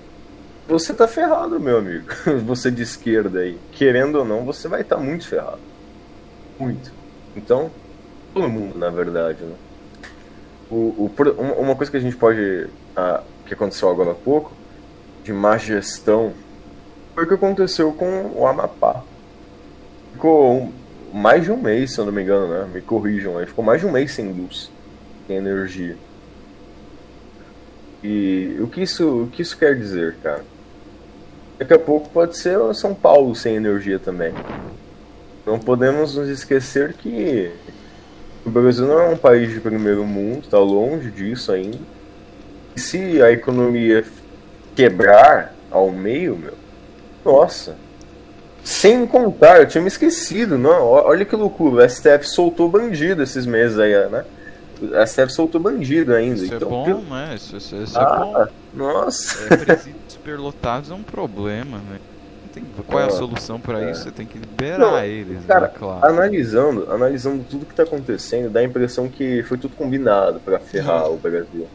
você 0.67 0.93
tá 0.93 1.07
ferrado, 1.07 1.59
meu 1.59 1.77
amigo. 1.77 2.05
Você 2.45 2.71
de 2.71 2.81
esquerda 2.83 3.39
aí. 3.39 3.57
Querendo 3.71 4.15
ou 4.19 4.25
não, 4.25 4.45
você 4.45 4.67
vai 4.67 4.81
estar 4.81 4.97
muito 4.97 5.27
ferrado. 5.27 5.59
Muito. 6.59 6.91
Então, 7.35 7.69
todo 8.33 8.47
mundo, 8.49 8.77
na 8.77 8.89
verdade, 8.89 9.43
né? 9.43 9.55
O, 10.69 10.75
o 10.75 11.11
uma 11.59 11.75
coisa 11.75 11.91
que 11.91 11.97
a 11.97 12.01
gente 12.01 12.15
pode. 12.15 12.67
ah, 12.95 13.21
que 13.45 13.53
aconteceu 13.53 13.89
agora 13.89 14.11
há 14.11 14.15
pouco, 14.15 14.53
de 15.23 15.33
má 15.33 15.57
gestão, 15.57 16.31
foi 17.13 17.25
o 17.25 17.27
que 17.27 17.33
aconteceu 17.33 17.91
com 17.91 18.31
o 18.35 18.47
Amapá. 18.47 19.03
Ficou 20.13 20.53
um- 20.61 20.71
mais 21.13 21.43
de 21.43 21.51
um 21.51 21.57
mês, 21.57 21.93
se 21.93 21.99
eu 21.99 22.05
não 22.05 22.13
me 22.13 22.21
engano, 22.21 22.47
né? 22.47 22.69
Me 22.73 22.81
corrijam 22.81 23.37
aí. 23.37 23.45
Ficou 23.45 23.65
mais 23.65 23.81
de 23.81 23.87
um 23.87 23.91
mês 23.91 24.13
sem 24.13 24.31
luz, 24.31 24.71
sem 25.27 25.35
energia. 25.35 25.97
E 28.03 28.57
o 28.59 28.67
que 28.67 28.81
isso, 28.81 29.23
o 29.23 29.27
que 29.27 29.41
isso 29.41 29.57
quer 29.57 29.75
dizer, 29.75 30.15
cara? 30.23 30.43
Daqui 31.59 31.73
a 31.73 31.79
pouco 31.79 32.09
pode 32.09 32.37
ser 32.37 32.57
São 32.73 32.93
Paulo 32.95 33.35
sem 33.35 33.55
energia 33.55 33.99
também. 33.99 34.33
Não 35.45 35.59
podemos 35.59 36.15
nos 36.15 36.27
esquecer 36.27 36.93
que 36.93 37.51
o 38.45 38.49
Brasil 38.49 38.87
não 38.87 38.99
é 38.99 39.09
um 39.09 39.17
país 39.17 39.51
de 39.51 39.59
primeiro 39.59 40.03
mundo, 40.03 40.39
está 40.39 40.57
longe 40.57 41.11
disso 41.11 41.51
ainda. 41.51 41.77
E 42.75 42.79
se 42.79 43.21
a 43.21 43.31
economia 43.31 44.03
quebrar 44.75 45.53
ao 45.69 45.91
meio, 45.91 46.35
meu, 46.35 46.53
nossa. 47.23 47.75
Sem 48.63 49.05
contar, 49.05 49.59
eu 49.59 49.67
tinha 49.67 49.81
me 49.81 49.87
esquecido, 49.87 50.57
não. 50.57 50.83
Olha 50.87 51.25
que 51.25 51.35
loucura, 51.35 51.83
o 51.83 51.89
STF 51.89 52.27
soltou 52.27 52.69
bandido 52.69 53.21
esses 53.21 53.45
meses 53.45 53.77
aí, 53.77 53.93
né? 54.09 54.23
O 54.81 55.05
STF 55.05 55.29
soltou 55.31 55.61
bandido 55.61 56.13
ainda. 56.13 56.41
Isso 56.43 56.53
é 56.53 56.57
então, 56.57 56.69
bom, 56.69 56.83
pelo- 56.85 57.01
né? 57.03 57.33
Isso, 57.35 57.55
isso- 57.57 57.75
isso 57.75 57.97
é 57.99 58.03
bom. 58.03 58.35
Ah, 58.35 58.47
nossa. 58.73 59.53
É, 59.53 59.57
presídios 59.57 59.95
superlotados 60.09 60.89
é 60.89 60.93
um 60.93 61.03
problema, 61.03 61.77
né? 61.77 61.99
Tem- 62.53 62.63
qual 62.87 62.99
é 62.99 63.03
a 63.03 63.07
Ah, 63.07 63.11
solução 63.11 63.59
pra 63.59 63.81
é. 63.81 63.91
isso? 63.91 64.03
Você 64.03 64.11
tem 64.11 64.25
que 64.25 64.37
liberar 64.37 64.77
Não, 64.79 64.99
eles, 65.03 65.37
cara, 65.45 65.67
né? 65.67 65.73
Claro. 65.77 66.05
Analisando, 66.05 66.91
analisando 66.91 67.45
tudo 67.49 67.65
que 67.65 67.73
tá 67.73 67.83
acontecendo, 67.83 68.49
dá 68.49 68.59
a 68.59 68.63
impressão 68.63 69.07
que 69.07 69.41
foi 69.43 69.57
tudo 69.57 69.75
combinado 69.75 70.39
pra 70.41 70.59
ferrar 70.59 71.09
o 71.11 71.15
Brasil. 71.17 71.67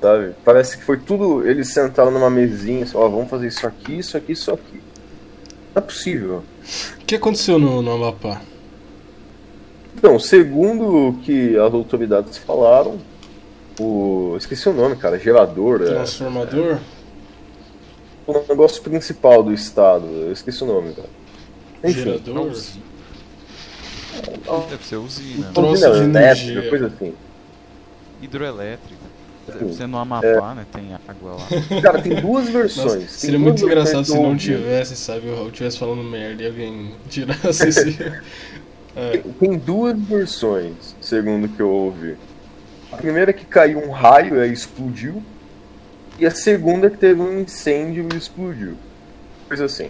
Sabe? 0.00 0.32
Parece 0.44 0.78
que 0.78 0.84
foi 0.84 0.96
tudo. 0.96 1.46
Eles 1.46 1.68
sentaram 1.72 2.10
numa 2.10 2.30
mesinha, 2.30 2.86
só, 2.86 3.00
ó, 3.04 3.08
vamos 3.08 3.28
fazer 3.28 3.48
isso 3.48 3.66
aqui, 3.66 3.98
isso 3.98 4.16
aqui, 4.16 4.32
isso 4.32 4.50
aqui. 4.52 4.80
Não 5.74 5.76
é 5.76 5.80
possível. 5.80 6.42
O 7.00 7.04
que 7.04 7.14
aconteceu 7.16 7.58
no, 7.58 7.82
no 7.82 7.92
Amapá? 7.92 8.40
Então, 9.98 10.16
segundo 10.16 11.08
o 11.08 11.14
que 11.14 11.56
as 11.58 11.74
autoridades 11.74 12.38
falaram, 12.38 12.98
o. 13.80 14.36
Esqueci 14.38 14.68
o 14.68 14.72
nome, 14.72 14.94
cara, 14.94 15.18
gerador, 15.18 15.82
é, 15.82 15.86
Transformador? 15.86 16.78
o 18.24 18.44
negócio 18.48 18.80
principal 18.80 19.42
do 19.42 19.52
estado. 19.52 20.06
Eu 20.06 20.32
esqueci 20.32 20.62
o 20.62 20.66
nome, 20.66 20.94
cara. 20.94 21.08
Enfim, 21.82 22.04
Gerador? 22.04 22.52
Deve 24.70 24.84
ser 24.84 24.96
usina, 24.96 25.46
né? 25.46 25.52
de 25.52 25.60
elétrica, 25.60 26.18
energia. 26.18 26.70
coisa 26.70 26.86
assim. 26.86 27.14
hidroelétrica. 28.22 29.08
Deve 29.48 29.72
ser 29.72 29.88
no 29.88 29.98
Amapá, 29.98 30.54
né? 30.54 30.66
Tem 30.70 30.94
água 31.08 31.32
lá. 31.32 31.46
Cara, 31.80 32.02
tem 32.02 32.20
duas 32.20 32.48
versões. 32.48 32.84
Nossa, 32.84 32.98
Tem 32.98 33.08
seria 33.08 33.38
muito 33.38 33.64
engraçado 33.64 34.04
se 34.04 34.14
não 34.14 34.36
tivesse, 34.36 34.94
sabe? 34.94 35.26
Eu 35.26 35.48
estivesse 35.48 35.78
falando 35.78 36.04
merda 36.04 36.42
e 36.42 36.46
alguém 36.46 36.92
tirasse 37.08 37.68
esse. 37.68 37.98
É, 39.00 39.18
Tem 39.38 39.56
duas 39.56 39.96
versões, 39.98 40.96
segundo 41.00 41.48
que 41.48 41.60
eu 41.60 41.70
ouvi. 41.70 42.16
A 42.90 42.96
primeira 42.96 43.30
é 43.30 43.34
que 43.34 43.44
caiu 43.44 43.78
um 43.78 43.90
raio 43.90 44.44
e 44.44 44.52
explodiu. 44.52 45.22
E 46.18 46.26
a 46.26 46.30
segunda 46.32 46.88
é 46.88 46.90
que 46.90 46.96
teve 46.96 47.20
um 47.20 47.40
incêndio 47.40 48.08
e 48.12 48.16
explodiu. 48.16 48.74
Coisa 49.46 49.66
assim. 49.66 49.88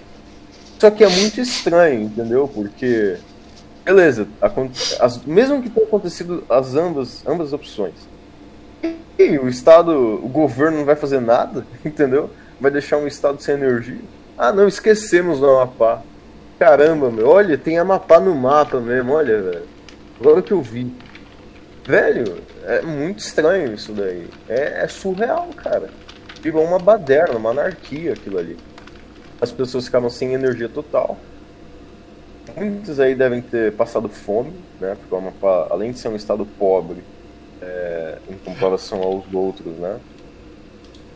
Só 0.79 0.91
que 0.91 1.03
é 1.03 1.09
muito 1.09 1.41
estranho, 1.41 2.03
entendeu? 2.03 2.47
Porque. 2.47 3.17
Beleza, 3.85 4.29
as- 5.01 5.25
mesmo 5.25 5.63
que 5.63 5.71
tenha 5.71 5.87
acontecido 5.87 6.45
as 6.51 6.75
ambas, 6.75 7.27
ambas 7.27 7.55
opções. 7.55 7.95
E 9.19 9.39
o 9.39 9.49
Estado, 9.49 9.91
o 10.23 10.29
governo 10.29 10.79
não 10.79 10.85
vai 10.85 10.95
fazer 10.97 11.21
nada, 11.21 11.67
entendeu? 11.83 12.29
Vai 12.61 12.71
deixar 12.71 12.99
um 12.99 13.07
Estado 13.07 13.41
sem 13.43 13.55
energia. 13.55 13.99
Ah, 14.37 14.53
não, 14.53 14.69
esquecemos 14.69 15.41
do 15.41 15.47
Amapá. 15.49 16.03
Caramba, 16.59 17.11
meu, 17.11 17.29
olha, 17.29 17.57
tem 17.57 17.79
Amapá 17.79 18.19
no 18.19 18.35
mapa 18.35 18.81
mesmo, 18.81 19.13
olha, 19.13 19.41
velho. 19.41 19.67
Agora 20.19 20.43
que 20.43 20.53
eu 20.53 20.61
vi. 20.61 20.93
Velho, 21.87 22.43
é 22.65 22.83
muito 22.83 23.21
estranho 23.21 23.73
isso 23.73 23.93
daí. 23.93 24.29
É, 24.49 24.83
é 24.83 24.89
surreal, 24.89 25.49
cara. 25.57 25.89
Virou 26.43 26.65
uma 26.65 26.79
baderna, 26.79 27.39
uma 27.39 27.51
anarquia 27.51 28.13
aquilo 28.13 28.39
ali. 28.39 28.57
As 29.41 29.53
pessoas 29.53 29.85
ficaram 29.87 30.11
sem 30.11 30.35
energia 30.35 30.69
total. 30.69 31.17
Muitos 32.57 32.99
aí 32.99 33.15
devem 33.15 33.41
ter 33.41 33.73
passado 33.75 34.09
fome, 34.09 34.53
né? 34.81 34.97
Porque 34.99 35.15
o 35.15 35.19
Amapá, 35.19 35.69
além 35.71 35.93
de 35.93 35.99
ser 36.01 36.09
um 36.09 36.17
estado 36.17 36.45
pobre, 36.59 37.05
é, 37.63 38.19
em 38.29 38.37
comparação 38.37 39.01
aos 39.03 39.25
outros, 39.33 39.77
né? 39.77 39.99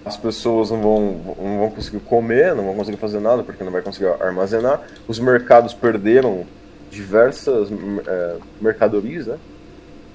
As 0.04 0.16
pessoas 0.16 0.70
não 0.70 0.82
vão, 0.82 1.36
não 1.38 1.58
vão 1.58 1.70
conseguir 1.70 2.00
comer, 2.00 2.54
não 2.54 2.64
vão 2.64 2.74
conseguir 2.74 2.96
fazer 2.96 3.20
nada 3.20 3.42
porque 3.42 3.62
não 3.62 3.70
vai 3.70 3.82
conseguir 3.82 4.08
armazenar. 4.20 4.82
Os 5.06 5.18
mercados 5.18 5.72
perderam 5.72 6.44
diversas 6.90 7.68
é, 8.06 8.36
mercadorias, 8.60 9.26
né? 9.26 9.38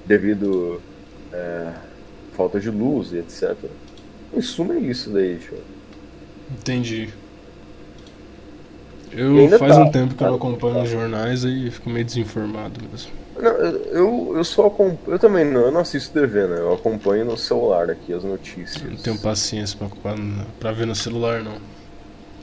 Devido 0.04 0.80
é, 1.32 1.72
falta 2.34 2.60
de 2.60 2.70
luz 2.70 3.12
e 3.12 3.18
etc. 3.18 3.56
Em 4.32 4.42
suma 4.42 4.74
é 4.74 4.78
isso 4.78 5.10
daí, 5.10 5.38
tio. 5.38 5.58
entendi. 6.50 7.08
Eu 9.10 9.48
faz 9.58 9.74
tá, 9.74 9.82
um 9.82 9.90
tempo 9.90 10.14
que 10.14 10.22
eu 10.22 10.30
não 10.30 10.38
tá, 10.38 10.46
acompanho 10.46 10.74
tá. 10.74 10.82
os 10.82 10.90
jornais 10.90 11.44
e 11.44 11.70
fico 11.70 11.88
meio 11.88 12.04
desinformado 12.04 12.80
mesmo. 12.90 13.10
Não, 13.40 13.50
eu, 13.50 14.32
eu 14.36 14.44
só 14.44 14.66
acompanho. 14.66 14.98
Eu 15.14 15.18
também 15.18 15.44
não, 15.44 15.60
eu 15.62 15.70
não 15.70 15.80
assisto 15.80 16.12
TV, 16.12 16.46
né? 16.46 16.58
Eu 16.58 16.74
acompanho 16.74 17.24
no 17.24 17.36
celular 17.36 17.88
aqui 17.90 18.12
as 18.12 18.24
notícias. 18.24 18.82
Não 18.82 18.96
tenho 18.96 19.18
paciência 19.18 19.78
pra, 19.78 19.88
pra, 19.88 20.14
pra 20.58 20.72
ver 20.72 20.86
no 20.86 20.94
celular, 20.94 21.42
não. 21.42 21.58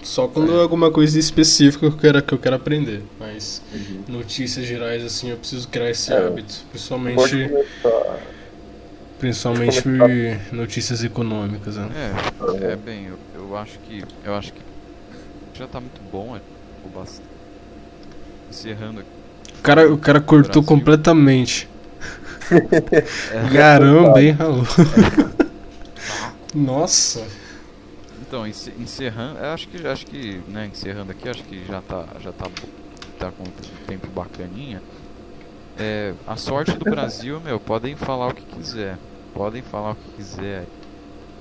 Só 0.04 0.28
quando 0.28 0.56
é 0.56 0.62
alguma 0.62 0.92
coisa 0.92 1.18
específica 1.18 1.90
que 1.90 1.96
eu 1.96 1.98
quero, 1.98 2.22
que 2.22 2.34
eu 2.34 2.38
quero 2.38 2.56
aprender. 2.56 3.02
Mas 3.20 3.62
notícias 4.08 4.66
gerais, 4.66 5.04
assim, 5.04 5.32
eu 5.32 5.38
preciso 5.38 5.68
criar 5.68 5.90
esse 5.90 6.14
É. 6.14 6.18
hábito. 6.18 6.54
Principalmente, 6.70 7.50
principalmente 9.20 9.88
notícias 10.52 11.04
econômicas, 11.04 11.76
né? 11.78 11.90
É, 11.96 12.74
é 12.74 12.76
bem, 12.76 13.08
eu, 13.08 13.18
eu 13.34 13.58
acho 13.58 13.80
que. 13.80 14.04
Eu 14.24 14.36
acho 14.36 14.54
que 14.54 14.62
já 15.56 15.66
tá 15.66 15.80
muito 15.80 16.02
bom, 16.12 16.36
é 16.36 16.42
o 16.86 16.90
bastante. 16.90 17.28
Encerrando 18.50 19.00
aqui. 19.00 19.15
O 19.66 19.68
cara, 19.68 19.92
o 19.92 19.98
cara 19.98 20.22
cortou 20.22 20.64
Brasil. 20.64 20.64
completamente. 20.64 21.68
É, 23.30 23.50
Caramba, 23.52 24.22
hein, 24.22 24.32
Raul? 24.32 24.64
Nossa. 26.54 27.36
Então, 28.18 28.48
ence- 28.48 28.74
encerrando, 28.78 29.40
eu 29.40 29.52
acho 29.52 29.70
que 29.70 29.86
acho 29.88 30.08
que, 30.08 30.44
né, 30.48 30.68
encerrando 30.68 31.12
aqui, 31.12 31.30
acho 31.30 31.44
que 31.46 31.66
já 31.66 31.82
tá 31.82 32.08
já 32.20 32.34
tá 32.34 32.52
tá 33.18 33.32
com 33.32 33.44
um 33.44 33.54
tempo 33.88 34.12
bacaninha. 34.12 34.84
É, 35.76 36.16
a 36.26 36.38
sorte 36.38 36.78
do 36.78 36.86
Brasil, 36.86 37.42
meu, 37.42 37.60
podem 37.60 37.96
falar 37.96 38.28
o 38.30 38.34
que 38.36 38.46
quiser. 38.46 39.00
Podem 39.34 39.64
falar 39.64 39.92
o 39.94 39.96
que 39.98 40.10
quiser. 40.12 40.70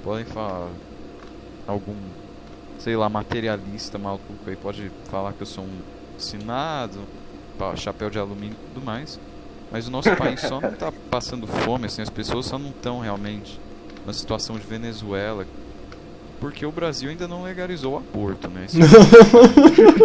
Podem 0.03 0.27
falar 0.27 0.81
algum, 1.67 2.13
sei 2.79 2.97
lá, 2.97 3.09
materialista 3.09 3.99
maluco 3.99 4.49
aí 4.51 4.57
pode 4.57 4.93
falar 5.05 5.35
que 5.35 5.43
eu 5.43 5.47
sou 5.47 5.65
um 5.65 5.85
assinado, 6.17 7.09
pá, 7.59 7.75
chapéu 7.77 8.11
de 8.11 8.19
alumínio 8.19 8.57
e 8.61 8.75
tudo 8.75 8.85
mais. 8.85 9.19
Mas 9.73 9.89
o 9.89 9.91
nosso 9.91 10.15
país 10.17 10.41
só 10.41 10.61
não 10.61 10.73
tá 10.73 10.93
passando 11.11 11.47
fome, 11.47 11.87
assim, 11.87 12.03
as 12.03 12.11
pessoas 12.11 12.47
só 12.47 12.59
não 12.59 12.71
estão 12.71 13.01
realmente 13.01 13.59
na 14.07 14.13
situação 14.13 14.57
de 14.59 14.67
Venezuela, 14.67 15.47
porque 16.39 16.65
o 16.67 16.71
Brasil 16.71 17.09
ainda 17.11 17.27
não 17.27 17.43
legalizou 17.43 17.95
o 17.95 17.97
aborto, 17.97 18.49
né? 18.49 18.67
Esse- 18.67 18.79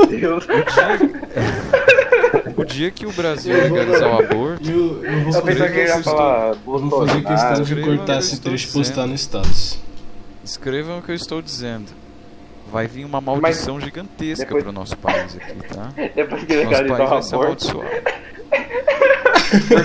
Deus. 0.08 0.48
o 2.58 2.64
dia 2.66 2.90
que 2.92 3.06
o 3.06 3.12
Brasil 3.12 3.54
legalizar 3.54 4.10
o 4.10 4.20
aborto, 4.24 4.70
Eu, 4.70 5.04
eu 5.04 5.24
vou 5.24 5.34
Eu 5.34 5.42
fazer, 5.42 5.72
que 5.72 5.80
ele 5.80 5.90
ia 5.90 6.04
falar 6.04 6.54
eu 6.54 6.60
vou 6.80 7.06
fazer 7.08 7.24
questão 7.24 7.64
de 7.64 7.76
que 7.76 7.82
cortar 7.84 8.14
eu 8.14 8.20
esse 8.20 8.34
estou 8.36 8.52
trecho 8.52 8.70
e 8.70 8.74
postar 8.74 9.08
no 9.08 9.16
status. 9.16 9.80
escrevam 10.44 11.00
o 11.00 11.02
que 11.02 11.12
eu 11.12 11.16
estou 11.16 11.42
dizendo. 11.42 11.92
Vai 12.72 12.88
vir 12.88 13.06
uma 13.06 13.20
maldição 13.20 13.80
gigantesca 13.82 14.46
depois- 14.46 14.64
pro 14.64 14.72
nosso 14.72 14.96
país 14.98 15.36
aqui, 15.36 15.60
tá? 15.74 15.90
Depois 16.16 16.44
que 16.44 16.56
Nosso 16.64 16.68
país 16.86 16.92
o 16.92 17.08
vai 17.08 17.22
ser 17.24 17.36
amaldiçoado. 17.36 17.90
Por? 19.50 19.80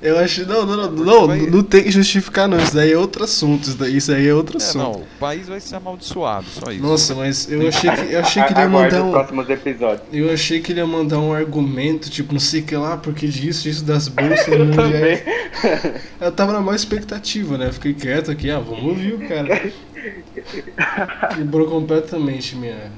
Eu 0.02 0.18
acho. 0.18 0.46
Não, 0.46 0.64
não, 0.66 0.76
não, 0.76 0.90
não, 1.04 1.26
Vai- 1.26 1.40
não 1.46 1.62
tem 1.62 1.82
que 1.84 1.90
justificar, 1.90 2.48
não. 2.48 2.58
Isso 2.58 2.74
daí 2.74 2.92
é 2.92 2.96
outro 2.98 3.24
assunto. 3.24 3.62
Isso, 3.68 3.76
daí, 3.76 3.96
isso 3.96 4.12
aí 4.12 4.26
é 4.26 4.34
outro 4.34 4.58
É, 4.58 4.62
assunto. 4.62 4.82
não, 4.82 4.92
o 5.02 5.06
país 5.20 5.48
vai 5.48 5.60
ser 5.60 5.76
amaldiçoado, 5.76 6.46
só 6.48 6.70
isso. 6.72 6.82
Nossa, 6.82 7.14
mas 7.14 7.50
eu 7.50 7.66
achei 7.68 7.90
que, 7.90 8.12
eu 8.14 8.20
achei 8.20 8.42
que 8.42 8.52
ele 8.52 8.60
ia 8.60 8.68
mandar 8.68 9.02
um. 9.02 9.10
próximos 9.10 9.48
episódios. 9.50 10.02
Eu 10.12 10.32
achei 10.32 10.60
que 10.60 10.72
ele 10.72 10.80
ia 10.80 10.86
mandar 10.86 11.18
um 11.18 11.32
argumento, 11.32 12.10
tipo, 12.10 12.32
não 12.32 12.40
sei 12.40 12.60
o 12.60 12.64
que 12.64 12.76
lá, 12.76 12.96
porque 12.96 13.26
disso, 13.28 13.68
isso 13.68 13.84
das 13.84 14.08
bolsas 14.08 14.48
mundiais. 14.58 15.22
Também. 15.22 15.94
Eu 16.20 16.32
tava 16.32 16.52
na 16.52 16.60
maior 16.60 16.74
expectativa, 16.76 17.56
né? 17.58 17.70
Fiquei 17.72 17.94
quieto 17.94 18.30
aqui, 18.30 18.50
ah, 18.50 18.58
vamos 18.58 18.84
ouvir 18.84 19.14
o 19.14 19.28
cara. 19.28 19.70
Quebrou 21.36 21.66
completamente 21.68 22.56
minha, 22.56 22.90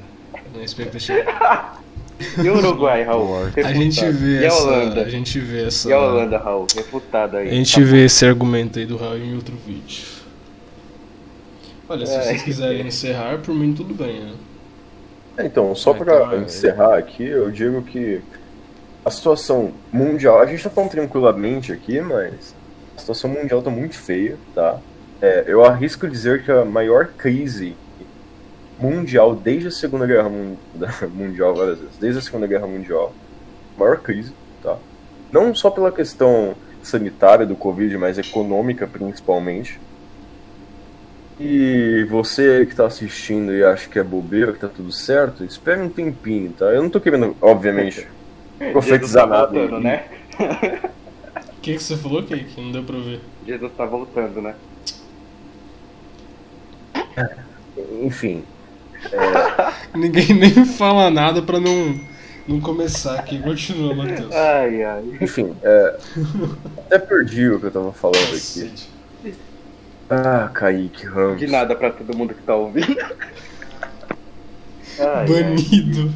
minha 0.53 0.65
expectativa. 0.65 1.25
E 2.43 2.49
o 2.49 2.57
Uruguai, 2.59 3.03
Raul? 3.03 3.47
A 3.57 3.73
gente 3.73 4.05
vê 4.11 4.41
E 4.41 4.45
a 4.45 4.47
essa. 4.47 4.62
Holanda? 4.62 5.03
A 5.03 5.09
gente 5.09 5.39
vê 5.41 5.65
essa. 5.67 5.89
E 5.89 5.93
a 5.93 6.01
Holanda, 6.01 6.39
Raul? 6.39 6.67
Refutado 6.75 7.37
aí. 7.37 7.49
A 7.49 7.53
gente 7.53 7.83
vê 7.83 8.05
esse 8.05 8.25
argumento 8.25 8.79
aí 8.79 8.87
do 8.87 8.97
Raul 8.97 9.19
em 9.19 9.35
outro 9.35 9.55
vídeo. 9.67 10.05
Olha, 11.89 12.07
se 12.07 12.15
É. 12.15 12.23
vocês 12.23 12.43
quiserem 12.43 12.87
encerrar, 12.87 13.39
por 13.39 13.55
mim 13.55 13.75
tudo 13.75 13.93
bem, 13.95 14.21
né? 14.21 14.33
Então, 15.41 15.75
só 15.75 15.93
pra 15.93 16.35
é- 16.35 16.39
encerrar 16.39 16.97
aqui, 16.97 17.25
eu 17.25 17.51
digo 17.51 17.83
que 17.83 18.21
a 19.05 19.11
situação 19.11 19.73
mundial, 19.93 20.41
a 20.41 20.47
gente 20.47 20.62
tá 20.62 20.71
falando 20.71 20.91
tranquilamente 20.91 21.73
aqui, 21.73 22.01
mas 22.01 22.55
a 22.97 23.01
situação 23.01 23.29
mundial 23.31 23.61
tá 23.61 23.71
muito 23.71 23.97
feia, 23.97 24.37
tá? 24.55 24.79
É, 25.21 25.45
eu 25.47 25.65
arrisco 25.65 26.09
dizer 26.09 26.45
que 26.45 26.51
a 26.53 26.65
maior 26.65 27.09
crise 27.19 27.75
mundial 28.79 29.35
desde 29.35 29.68
a 29.68 29.70
Segunda 29.70 30.07
Guerra 30.07 30.29
Mun- 30.29 30.57
Mundial, 31.14 31.55
várias 31.55 31.79
vezes, 31.79 31.97
desde 31.99 32.18
a 32.18 32.22
Segunda 32.22 32.47
Guerra 32.47 32.66
Mundial, 32.66 33.12
maior 33.79 33.99
crise, 34.01 34.33
tá? 34.62 34.77
Não 35.33 35.55
só 35.55 35.70
pela 35.70 35.91
questão 35.93 36.55
sanitária 36.83 37.47
do 37.47 37.57
Covid, 37.57 37.97
mas 37.97 38.18
econômica 38.18 38.87
principalmente. 38.87 39.81
E 41.41 42.07
você 42.09 42.64
que 42.64 42.77
tá 42.77 42.87
assistindo 42.87 43.53
e 43.53 43.64
acha 43.64 43.89
que 43.89 43.99
é 43.99 44.05
bobeira, 44.05 44.53
que 44.53 44.61
tá 44.61 44.68
tudo 44.68 44.93
certo, 44.93 45.45
espere 45.45 45.81
um 45.81 45.89
tempinho, 45.89 46.53
tá? 46.53 46.66
Eu 46.66 46.83
não 46.83 46.91
tô 46.91 47.01
querendo, 47.01 47.37
obviamente, 47.41 48.07
profetizar 48.70 49.01
Jesus 49.01 49.12
tá 49.12 49.27
nada. 49.27 49.53
voltando, 49.53 49.81
né? 49.81 50.05
O 51.59 51.61
que, 51.61 51.72
que 51.75 51.83
você 51.83 51.97
falou, 51.97 52.22
Kake? 52.22 52.61
Não 52.61 52.70
deu 52.70 52.85
pra 52.85 52.99
ver. 52.99 53.20
Jesus 53.47 53.72
tá 53.77 53.85
voltando, 53.85 54.41
né? 54.43 54.55
Enfim, 58.03 58.45
Ninguém 59.95 60.35
nem 60.35 60.65
fala 60.65 61.11
nada 61.11 61.41
pra 61.43 61.61
não, 61.61 61.99
não 62.47 62.61
começar 62.61 63.19
aqui. 63.19 63.39
Continua, 63.41 63.95
Matheus. 63.95 64.33
Ai, 64.35 64.83
ai. 64.83 65.05
enfim, 65.21 65.55
é, 65.63 65.97
até 66.79 66.99
perdi 66.99 67.49
o 67.51 67.61
que 67.61 67.67
eu 67.67 67.71
tava 67.71 67.93
falando 67.93 68.35
aqui. 68.35 68.73
Ah, 70.11 70.51
Kaique 70.53 71.07
Ramos. 71.07 71.39
De 71.39 71.47
nada 71.47 71.75
pra 71.75 71.91
todo 71.91 72.17
mundo 72.17 72.35
que 72.35 72.43
tá 72.43 72.55
ouvindo. 72.55 72.97
Ai, 74.99 75.07
ai. 75.09 75.27
Banido. 75.27 76.13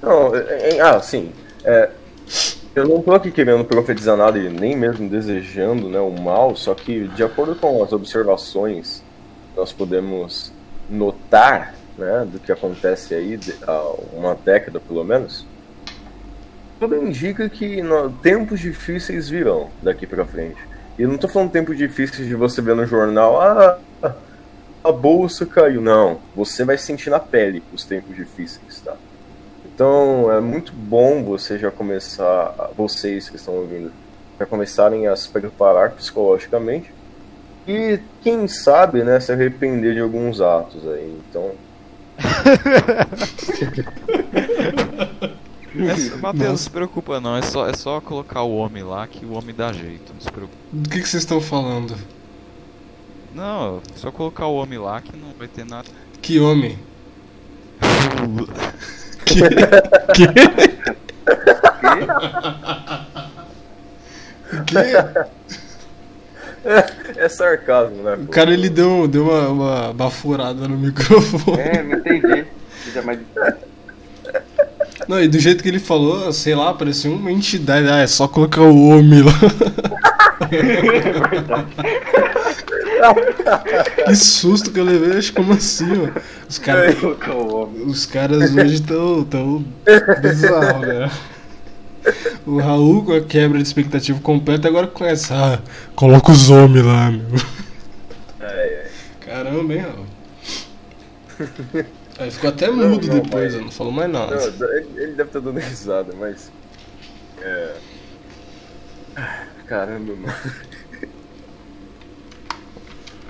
Não, 0.00 0.34
é- 0.34 0.76
é- 0.76 0.80
ah, 0.80 1.00
sim. 1.00 1.32
é, 1.64 1.90
eu 2.74 2.86
não 2.86 3.02
tô 3.02 3.12
aqui 3.12 3.32
querendo 3.32 3.64
profetizar 3.64 4.16
nada 4.16 4.38
e 4.38 4.48
nem 4.48 4.76
mesmo 4.76 5.08
desejando 5.08 5.88
né, 5.88 5.98
o 5.98 6.10
mal, 6.10 6.54
só 6.54 6.72
que 6.74 7.08
de 7.08 7.24
acordo 7.24 7.56
com 7.56 7.82
as 7.82 7.92
observações 7.92 9.02
nós 9.56 9.72
podemos 9.72 10.52
notar 10.88 11.74
né, 11.96 12.26
do 12.30 12.38
que 12.38 12.52
acontece 12.52 13.14
aí 13.14 13.38
há 13.66 13.94
uma 14.12 14.34
década 14.34 14.80
pelo 14.80 15.04
menos, 15.04 15.44
tudo 16.78 16.96
indica 16.96 17.48
que 17.48 17.82
tempos 18.22 18.60
difíceis 18.60 19.28
virão 19.28 19.68
daqui 19.82 20.06
pra 20.06 20.24
frente. 20.24 20.58
E 20.96 21.06
não 21.06 21.18
tô 21.18 21.28
falando 21.28 21.50
tempos 21.50 21.76
difíceis 21.76 22.26
de 22.26 22.34
você 22.34 22.62
ver 22.62 22.76
no 22.76 22.86
jornal, 22.86 23.40
ah, 23.40 23.78
a 24.82 24.92
bolsa 24.92 25.44
caiu. 25.44 25.80
Não, 25.80 26.20
você 26.34 26.64
vai 26.64 26.78
sentir 26.78 27.10
na 27.10 27.18
pele 27.18 27.62
os 27.72 27.84
tempos 27.84 28.14
difíceis, 28.14 28.80
tá? 28.80 28.94
Então 29.64 30.32
é 30.32 30.40
muito 30.40 30.72
bom 30.72 31.22
você 31.24 31.58
já 31.58 31.70
começar, 31.70 32.70
vocês 32.76 33.28
que 33.28 33.36
estão 33.36 33.54
ouvindo, 33.54 33.92
já 34.38 34.46
começarem 34.46 35.08
a 35.08 35.16
se 35.16 35.28
preparar 35.28 35.92
psicologicamente 35.92 36.92
e 37.68 38.00
quem 38.22 38.48
sabe, 38.48 39.04
né, 39.04 39.20
se 39.20 39.30
arrepender 39.30 39.94
de 39.94 40.00
alguns 40.00 40.40
atos 40.40 40.88
aí. 40.88 41.20
Então, 41.28 41.52
É 45.78 46.16
Matheus, 46.16 46.48
não 46.48 46.56
se 46.56 46.70
preocupa 46.70 47.20
não, 47.20 47.36
é 47.36 47.42
só, 47.42 47.68
é 47.68 47.74
só 47.74 48.00
colocar 48.00 48.42
o 48.42 48.56
homem 48.56 48.82
lá 48.82 49.06
que 49.06 49.24
o 49.24 49.34
homem 49.34 49.54
dá 49.54 49.72
jeito, 49.72 50.12
não 50.12 50.20
se 50.20 50.28
preocupa. 50.30 50.58
Do 50.72 50.88
que, 50.88 51.00
que 51.00 51.08
vocês 51.08 51.22
estão 51.22 51.40
falando? 51.40 51.94
Não, 53.34 53.78
é 53.78 53.98
só 53.98 54.10
colocar 54.10 54.46
o 54.46 54.56
homem 54.56 54.78
lá 54.78 55.00
que 55.00 55.16
não 55.16 55.32
vai 55.38 55.46
ter 55.46 55.64
nada. 55.64 55.86
Que 56.20 56.40
homem? 56.40 56.76
Que? 59.24 59.40
que? 60.14 60.26
que? 64.66 65.57
É 67.16 67.28
sarcasmo, 67.28 68.02
né? 68.02 68.14
O 68.14 68.28
cara 68.28 68.52
ele 68.52 68.68
deu, 68.68 69.08
deu 69.08 69.24
uma, 69.24 69.48
uma 69.48 69.92
baforada 69.92 70.68
no 70.68 70.76
microfone. 70.76 71.60
É, 71.60 71.82
não 71.82 71.98
entendi. 71.98 72.44
Já 72.92 73.02
mais... 73.02 73.18
Não, 75.06 75.22
e 75.22 75.28
do 75.28 75.38
jeito 75.38 75.62
que 75.62 75.68
ele 75.68 75.78
falou, 75.78 76.32
sei 76.32 76.54
lá, 76.54 76.74
parecia 76.74 77.10
uma 77.10 77.32
entidade. 77.32 77.88
Ah, 77.88 78.00
é 78.00 78.06
só 78.06 78.28
colocar 78.28 78.62
o 78.62 78.88
homem 78.88 79.22
lá. 79.22 79.32
que 84.06 84.16
susto 84.16 84.70
que 84.70 84.80
eu 84.80 84.84
levei, 84.84 85.18
acho 85.18 85.32
como 85.32 85.52
assim, 85.52 86.06
ó. 86.06 86.10
Os 86.48 86.58
caras. 86.58 86.96
Os 87.86 88.06
caras 88.06 88.54
hoje 88.54 88.74
estão 88.74 89.24
tão 89.24 89.64
bizarro, 90.20 90.80
né? 90.80 91.10
O 92.46 92.58
Raul 92.58 93.04
com 93.04 93.12
a 93.12 93.20
quebra 93.20 93.58
de 93.58 93.64
expectativa 93.64 94.18
completa 94.20 94.68
agora 94.68 94.86
conhece. 94.86 95.32
Ah, 95.32 95.60
coloca 95.94 96.32
os 96.32 96.48
homens 96.50 96.84
lá, 96.84 97.10
meu. 97.10 97.26
É, 98.40 98.46
é. 98.46 98.90
Caramba, 99.20 99.74
hein, 99.74 99.80
Raul? 99.80 100.06
Aí 102.18 102.30
ficou 102.30 102.50
até 102.50 102.68
mudo 102.70 103.06
não, 103.06 103.20
depois, 103.20 103.54
mas- 103.54 103.62
não 103.64 103.70
falou 103.70 103.92
mais 103.92 104.10
nada. 104.10 104.34
Não, 104.34 104.68
ele 104.74 104.88
ele 104.96 105.12
deve 105.12 105.28
estar 105.28 105.40
dando 105.40 105.58
risada, 105.60 106.12
mas. 106.18 106.50
É. 107.40 107.74
Caramba, 109.66 110.14
mano. 110.16 110.34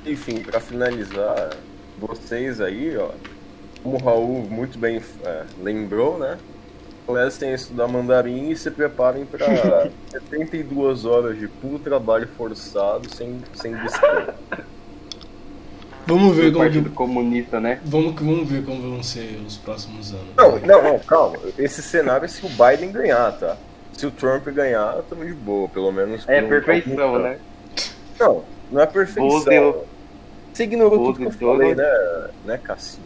Enfim, 0.06 0.36
pra 0.40 0.60
finalizar, 0.60 1.50
vocês 1.98 2.60
aí, 2.60 2.96
ó, 2.96 3.10
como 3.82 3.96
o 3.96 4.02
Raul 4.02 4.48
muito 4.48 4.78
bem 4.78 5.02
é, 5.24 5.42
lembrou, 5.62 6.18
né? 6.18 6.38
Comecem 7.08 7.52
a 7.52 7.54
estudar 7.54 7.88
mandarim 7.88 8.50
e 8.50 8.56
se 8.56 8.70
preparem 8.70 9.24
para 9.24 9.90
72 10.10 11.06
horas 11.08 11.38
de 11.38 11.48
puro 11.48 11.78
trabalho 11.78 12.28
forçado 12.36 13.08
sem, 13.08 13.40
sem 13.54 13.74
descanso. 13.76 14.34
Vamos 16.06 16.36
ver 16.36 16.52
como 16.52 16.64
Partido 16.64 16.90
Comunista, 16.90 17.58
né? 17.58 17.80
vamos, 17.82 18.14
vamos 18.14 18.46
ver 18.46 18.62
como 18.62 18.82
vão 18.82 19.02
ser 19.02 19.40
os 19.46 19.56
próximos 19.56 20.12
anos. 20.12 20.26
Não, 20.36 20.58
não, 20.58 20.82
não, 20.82 20.98
calma. 20.98 21.38
Esse 21.56 21.80
cenário 21.80 22.26
é 22.26 22.28
se 22.28 22.44
o 22.44 22.48
Biden 22.50 22.92
ganhar, 22.92 23.32
tá? 23.38 23.56
Se 23.94 24.06
o 24.06 24.10
Trump 24.10 24.46
ganhar, 24.48 25.02
tamo 25.08 25.24
de 25.24 25.32
boa, 25.32 25.66
pelo 25.66 25.90
menos. 25.90 26.28
É 26.28 26.42
um- 26.42 26.48
perfeição, 26.50 27.14
algum 27.14 27.18
né? 27.20 27.38
Não, 28.20 28.44
não 28.70 28.82
é 28.82 28.86
perfeição. 28.86 29.82
Você 30.52 30.64
ignorou 30.64 30.98
Bozo 30.98 31.12
tudo 31.14 31.30
que 31.30 31.42
eu 31.42 31.48
falei, 31.48 31.74
né, 31.74 32.28
né 32.44 32.58
Cassim? 32.62 33.00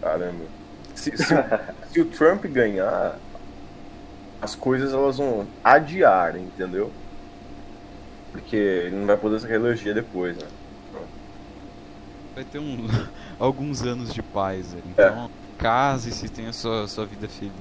Caramba. 0.00 0.56
Se, 0.96 1.16
se 1.16 1.34
o- 1.34 1.44
se 1.92 2.00
o 2.00 2.04
Trump 2.06 2.44
ganhar, 2.46 3.16
as 4.42 4.54
coisas 4.56 4.92
elas 4.92 5.18
vão 5.18 5.46
adiar, 5.62 6.36
entendeu? 6.36 6.90
Porque 8.32 8.56
ele 8.56 8.96
não 8.96 9.06
vai 9.06 9.16
poder 9.16 9.40
se 9.40 9.46
reeleger 9.46 9.94
depois, 9.94 10.36
né? 10.36 10.46
Vai 12.34 12.44
ter 12.44 12.58
um, 12.58 12.86
alguns 13.38 13.82
anos 13.82 14.12
de 14.12 14.22
paz 14.22 14.74
aí. 14.74 14.82
Então, 14.90 15.30
case-se, 15.58 16.28
tenha 16.28 16.52
sua, 16.52 16.86
sua 16.86 17.06
vida 17.06 17.28
feliz. 17.28 17.52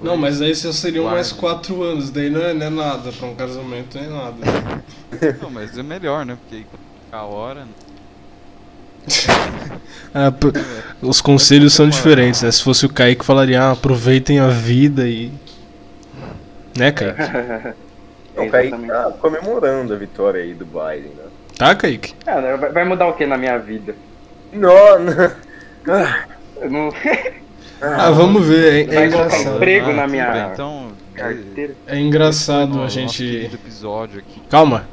Não, 0.00 0.16
mas 0.16 0.40
aí 0.40 0.54
só 0.54 0.70
seriam 0.70 1.06
mais 1.06 1.32
quatro 1.32 1.82
anos, 1.82 2.10
daí 2.10 2.30
não 2.30 2.40
é, 2.40 2.54
não 2.54 2.66
é 2.66 2.70
nada, 2.70 3.10
pra 3.10 3.26
um 3.26 3.34
casamento 3.34 3.96
não 3.98 4.04
é 4.04 4.08
nada. 4.08 4.36
Não, 5.42 5.50
mas 5.50 5.76
é 5.76 5.82
melhor, 5.82 6.24
né? 6.24 6.36
Porque 6.40 6.56
aí 6.56 6.66
a 7.10 7.22
hora. 7.24 7.66
Ah, 10.14 10.32
p- 10.32 10.52
os 11.02 11.20
conselhos 11.20 11.74
são 11.74 11.88
diferentes, 11.88 12.42
né? 12.42 12.50
Se 12.50 12.62
fosse 12.62 12.86
o 12.86 12.88
Kaique 12.88 13.24
falaria, 13.24 13.60
ah, 13.62 13.72
aproveitem 13.72 14.38
a 14.38 14.48
vida 14.48 15.06
e. 15.06 15.30
Né, 16.76 16.90
Kaique? 16.92 17.20
É, 17.20 18.46
Kaique 18.48 18.68
exatamente. 18.68 18.88
tá 18.92 19.10
comemorando 19.20 19.92
a 19.94 19.96
vitória 19.96 20.42
aí 20.42 20.54
do 20.54 20.64
Biden, 20.64 21.12
né? 21.16 21.24
Tá, 21.56 21.74
Kaique? 21.74 22.14
Ah, 22.26 22.40
vai 22.72 22.84
mudar 22.84 23.06
o 23.08 23.12
que 23.14 23.26
na 23.26 23.36
minha 23.36 23.58
vida? 23.58 23.94
Não, 24.52 24.98
não. 24.98 25.30
Ah, 25.88 26.24
não... 26.68 26.92
Ah, 27.80 28.10
vamos 28.10 28.44
ver, 28.44 28.88
é, 28.90 28.94
é 28.94 28.94
Vai 28.94 29.10
colocar 29.10 29.26
engraçado. 29.36 29.56
emprego 29.56 29.92
na 29.92 30.02
tudo 30.02 30.10
minha 30.10 30.32
bem, 30.32 30.42
então, 30.52 30.88
carteira. 31.14 31.74
É 31.86 31.98
engraçado 31.98 32.70
no 32.74 32.82
a 32.82 32.88
gente. 32.88 33.50
episódio 33.52 34.18
aqui. 34.20 34.40
Calma. 34.50 34.84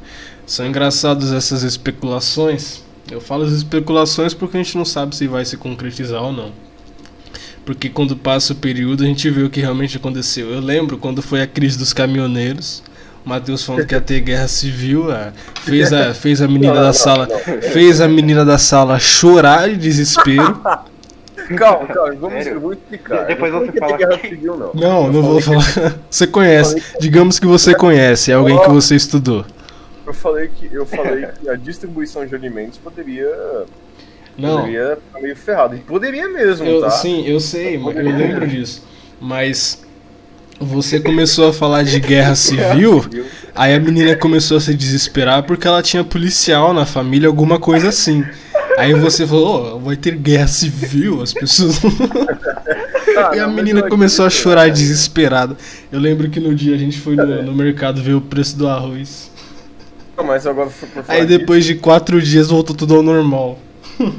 São 0.46 0.64
engraçados 0.64 1.32
essas 1.32 1.62
especulações. 1.64 2.84
Eu 3.10 3.20
falo 3.20 3.44
as 3.44 3.52
especulações 3.52 4.34
porque 4.34 4.56
a 4.56 4.62
gente 4.62 4.76
não 4.76 4.84
sabe 4.84 5.14
se 5.14 5.26
vai 5.26 5.44
se 5.44 5.56
concretizar 5.56 6.22
ou 6.22 6.32
não. 6.32 6.50
Porque 7.64 7.88
quando 7.88 8.16
passa 8.16 8.52
o 8.52 8.56
período 8.56 9.04
a 9.04 9.06
gente 9.06 9.28
vê 9.30 9.42
o 9.42 9.50
que 9.50 9.60
realmente 9.60 9.96
aconteceu. 9.96 10.50
Eu 10.50 10.60
lembro 10.60 10.98
quando 10.98 11.22
foi 11.22 11.42
a 11.42 11.46
crise 11.46 11.78
dos 11.78 11.92
caminhoneiros. 11.92 12.82
O 13.24 13.28
Matheus 13.28 13.64
falando 13.64 13.86
que 13.86 13.94
ia 13.94 14.00
ter 14.00 14.20
guerra 14.20 14.46
civil, 14.46 15.10
ah, 15.10 15.32
fez 15.62 15.92
a, 15.92 16.14
fez 16.14 16.40
a 16.40 16.46
menina 16.46 16.74
Não, 16.74 16.80
da 16.80 16.86
não, 16.86 16.92
sala, 16.92 17.26
não. 17.28 17.62
fez 17.72 18.00
a 18.00 18.06
menina 18.06 18.44
da 18.44 18.56
sala 18.56 19.00
chorar 19.00 19.68
de 19.68 19.76
desespero. 19.76 20.60
Calma, 21.56 21.86
calma, 21.86 22.14
vamos, 22.18 22.42
Sério? 22.42 22.54
eu 22.54 22.60
vou 22.60 22.72
explicar. 22.72 23.24
Depois 23.26 23.52
você 23.52 23.72
fala 23.78 23.96
guerra 23.96 24.18
civil, 24.20 24.56
não. 24.56 24.70
Não, 24.74 25.12
não 25.12 25.22
vou 25.22 25.40
falar. 25.40 25.64
Você 26.10 26.26
conhece. 26.26 26.82
Digamos 26.98 27.38
que 27.38 27.46
você 27.46 27.72
conhece, 27.72 28.32
é 28.32 28.34
alguém 28.34 28.58
que 28.58 28.68
você 28.68 28.96
estudou. 28.96 29.44
Que- 30.06 30.10
Eu 30.10 30.14
falei 30.14 30.48
que 30.48 30.68
eu 30.74 30.86
falei 30.86 31.26
que 31.40 31.48
a 31.48 31.56
distribuição 31.56 32.24
de 32.26 32.34
alimentos 32.34 32.78
poderia, 32.78 33.28
Não. 34.38 34.60
poderia 34.60 34.96
ficar 35.06 35.20
meio 35.20 35.36
ferrado. 35.36 35.76
E 35.76 35.78
poderia 35.80 36.28
mesmo, 36.28 36.66
Eu, 36.66 36.80
tá? 36.80 36.90
Sim, 36.90 37.26
eu 37.26 37.40
sei, 37.40 37.78
mas 37.78 37.96
eu 37.96 38.02
lembro 38.04 38.46
disso. 38.46 38.82
Mas 39.20 39.84
você 40.60 41.00
começou 41.00 41.48
a 41.48 41.52
falar 41.52 41.82
de 41.82 41.98
guerra 42.00 42.34
civil, 42.34 43.04
aí 43.54 43.74
a 43.74 43.80
menina 43.80 44.16
começou 44.16 44.56
a 44.56 44.60
se 44.60 44.74
desesperar 44.74 45.42
porque 45.42 45.66
ela 45.66 45.82
tinha 45.82 46.02
policial 46.04 46.72
na 46.72 46.86
família, 46.86 47.28
alguma 47.28 47.58
coisa 47.58 47.88
assim. 47.88 48.24
Aí 48.78 48.92
você 48.92 49.26
falou, 49.26 49.76
"Oh, 49.76 49.78
vai 49.80 49.96
ter 49.96 50.14
guerra 50.16 50.46
civil, 50.46 51.22
as 51.22 51.32
pessoas. 51.32 51.80
Ah, 53.16 53.30
e 53.34 53.38
a 53.40 53.46
não, 53.46 53.54
mas 53.54 53.56
menina 53.56 53.80
eu 53.80 53.88
começou 53.88 54.26
a 54.26 54.30
chorar 54.30 54.68
desesperada. 54.70 55.56
Eu 55.90 55.98
lembro 55.98 56.28
que 56.28 56.38
no 56.38 56.54
dia 56.54 56.74
a 56.74 56.78
gente 56.78 56.98
foi 57.00 57.16
no, 57.16 57.42
no 57.42 57.54
mercado 57.54 58.02
ver 58.02 58.12
o 58.12 58.20
preço 58.20 58.54
do 58.58 58.68
arroz. 58.68 59.30
Mas 60.24 60.46
agora 60.46 60.70
por 60.70 60.88
por 60.88 61.02
falar 61.04 61.18
Aí 61.20 61.26
depois 61.26 61.64
de 61.64 61.74
quatro 61.76 62.20
dias 62.20 62.48
voltou 62.48 62.74
tudo 62.74 62.96
ao 62.96 63.02
normal. 63.02 63.58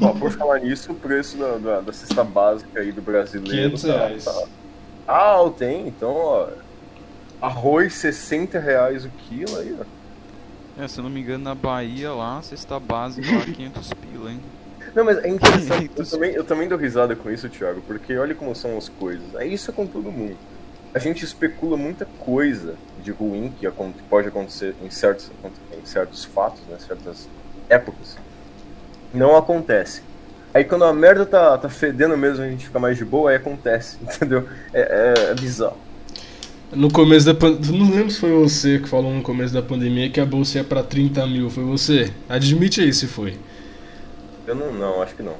ó, 0.00 0.08
por 0.12 0.30
falar 0.32 0.60
nisso, 0.60 0.92
o 0.92 0.94
preço 0.94 1.36
da, 1.36 1.56
da, 1.58 1.80
da 1.80 1.92
cesta 1.92 2.22
básica 2.24 2.80
aí 2.80 2.92
do 2.92 3.02
brasileiro 3.02 3.76
500 3.76 3.82
tá- 3.82 3.88
reais. 3.88 4.24
tá- 4.24 4.44
Ah, 5.06 5.50
tem, 5.56 5.88
então, 5.88 6.10
ó. 6.14 6.48
Arroz 7.40 7.94
60 7.94 8.58
reais 8.58 9.04
o 9.04 9.10
quilo 9.10 9.56
aí, 9.58 9.76
ó. 9.80 10.82
É, 10.82 10.86
se 10.88 10.98
eu 10.98 11.02
não 11.04 11.10
me 11.10 11.20
engano, 11.20 11.42
na 11.44 11.54
Bahia 11.54 12.12
lá, 12.12 12.40
cesta 12.42 12.78
básica 12.78 13.30
lá, 13.32 13.40
500 13.52 13.92
pila, 13.94 14.30
hein? 14.30 14.40
Não, 14.94 15.04
mas 15.04 15.18
é 15.18 15.28
interessante. 15.28 15.82
eu, 15.84 15.88
500. 15.90 16.10
também, 16.10 16.30
eu 16.32 16.44
também 16.44 16.68
dou 16.68 16.78
risada 16.78 17.14
com 17.14 17.30
isso, 17.30 17.48
Thiago, 17.48 17.80
porque 17.86 18.16
olha 18.16 18.34
como 18.34 18.54
são 18.54 18.76
as 18.78 18.88
coisas. 18.88 19.26
É 19.36 19.46
isso 19.46 19.72
com 19.72 19.86
todo 19.86 20.10
mundo. 20.10 20.36
A 20.94 20.98
gente 20.98 21.24
especula 21.24 21.76
muita 21.76 22.04
coisa 22.04 22.74
de 23.02 23.10
ruim 23.10 23.52
que 23.58 23.68
pode 24.08 24.28
acontecer 24.28 24.74
em 24.82 24.90
certos, 24.90 25.30
em 25.72 25.86
certos 25.86 26.24
fatos, 26.24 26.60
né, 26.68 26.76
certas 26.78 27.28
épocas. 27.68 28.16
Não 29.12 29.36
acontece. 29.36 30.02
Aí 30.52 30.64
quando 30.64 30.84
a 30.84 30.92
merda 30.92 31.26
tá, 31.26 31.58
tá 31.58 31.68
fedendo 31.68 32.16
mesmo, 32.16 32.42
a 32.42 32.48
gente 32.48 32.66
fica 32.66 32.78
mais 32.78 32.96
de 32.96 33.04
boa, 33.04 33.30
aí 33.30 33.36
acontece, 33.36 33.98
entendeu? 34.02 34.48
É, 34.72 35.14
é- 35.18 35.30
é 35.30 35.34
bizarro. 35.34 35.76
No 36.72 36.90
começo 36.92 37.24
da 37.24 37.34
pandemia. 37.34 37.78
Não 37.78 37.90
lembro 37.90 38.10
se 38.10 38.20
foi 38.20 38.30
você 38.32 38.78
que 38.78 38.88
falou 38.88 39.12
no 39.12 39.22
começo 39.22 39.54
da 39.54 39.62
pandemia 39.62 40.10
que 40.10 40.20
a 40.20 40.26
bolsa 40.26 40.58
ia 40.58 40.64
pra 40.64 40.82
30 40.82 41.26
mil. 41.26 41.48
Foi 41.48 41.64
você? 41.64 42.12
Admite 42.28 42.82
aí 42.82 42.92
se 42.92 43.06
foi. 43.06 43.38
Eu 44.46 44.54
não, 44.54 44.72
não, 44.72 45.02
acho 45.02 45.14
que 45.14 45.22
não. 45.22 45.34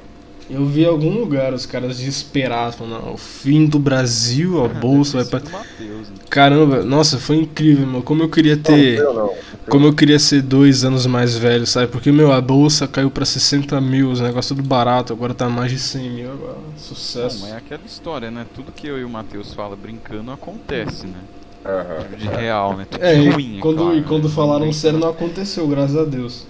Eu 0.51 0.65
vi 0.65 0.83
em 0.83 0.87
algum 0.87 1.11
lugar 1.19 1.53
os 1.53 1.67
caras 1.67 1.99
desesperados 1.99 2.77
falando, 2.77 3.03
"Não, 3.05 3.13
o 3.15 3.19
fim 3.19 3.67
do 3.67 3.79
Brasil, 3.79 4.65
a 4.65 4.69
bolsa 4.81 5.19
vai 5.23 5.27
pra. 5.27 5.39
Do 5.41 5.51
Matheus, 5.51 6.09
né? 6.09 6.17
Caramba, 6.31 6.83
nossa, 6.83 7.19
foi 7.19 7.37
incrível, 7.37 7.87
meu. 7.87 8.03
Como 8.03 8.23
eu 8.23 8.29
queria 8.31 8.57
Não, 8.57 8.63
ter. 8.63 8.99
eu 8.99 9.13
não. 9.13 9.35
Como 9.69 9.87
eu 9.87 9.93
queria 9.95 10.19
ser 10.19 10.41
dois 10.41 10.85
anos 10.85 11.05
mais 11.07 11.37
velho, 11.37 11.67
sabe? 11.67 11.89
Porque, 11.89 12.11
meu, 12.11 12.33
a 12.33 12.41
bolsa 12.41 12.89
caiu 12.89 13.11
pra 13.11 13.27
60 13.27 13.79
mil, 13.81 14.11
os 14.11 14.21
negócios 14.21 14.57
tudo 14.57 14.67
barato, 14.67 15.13
agora 15.13 15.35
tá 15.35 15.47
mais 15.51 15.71
de 15.71 15.79
100 15.79 16.11
mil, 16.11 16.33
agora. 16.33 16.57
Sucesso. 16.79 17.45
é 17.47 17.53
aquela 17.57 17.83
história, 17.85 18.31
né? 18.31 18.47
Tudo 18.55 18.73
que 18.73 18.87
eu 18.87 18.99
e 18.99 19.05
o 19.05 19.09
Matheus 19.11 19.53
fala 19.53 19.77
brincando 19.77 20.31
acontece, 20.31 21.07
né? 21.07 21.19
Aham. 21.67 22.17
De 22.17 22.27
real, 22.27 22.77
né? 22.77 22.87
Tudo 22.91 23.05
É, 23.05 23.15
de 23.15 23.21
e 23.21 23.29
ruim, 23.29 23.59
é 23.59 23.61
quando, 23.61 23.77
claro, 23.77 23.99
e 23.99 24.03
quando 24.05 24.29
né? 24.29 24.35
falaram 24.35 24.65
Não 24.67 24.73
sério 24.73 24.99
não 24.99 25.09
aconteceu, 25.11 25.69
graças 25.69 25.97
a 25.97 26.05
Deus. 26.05 26.47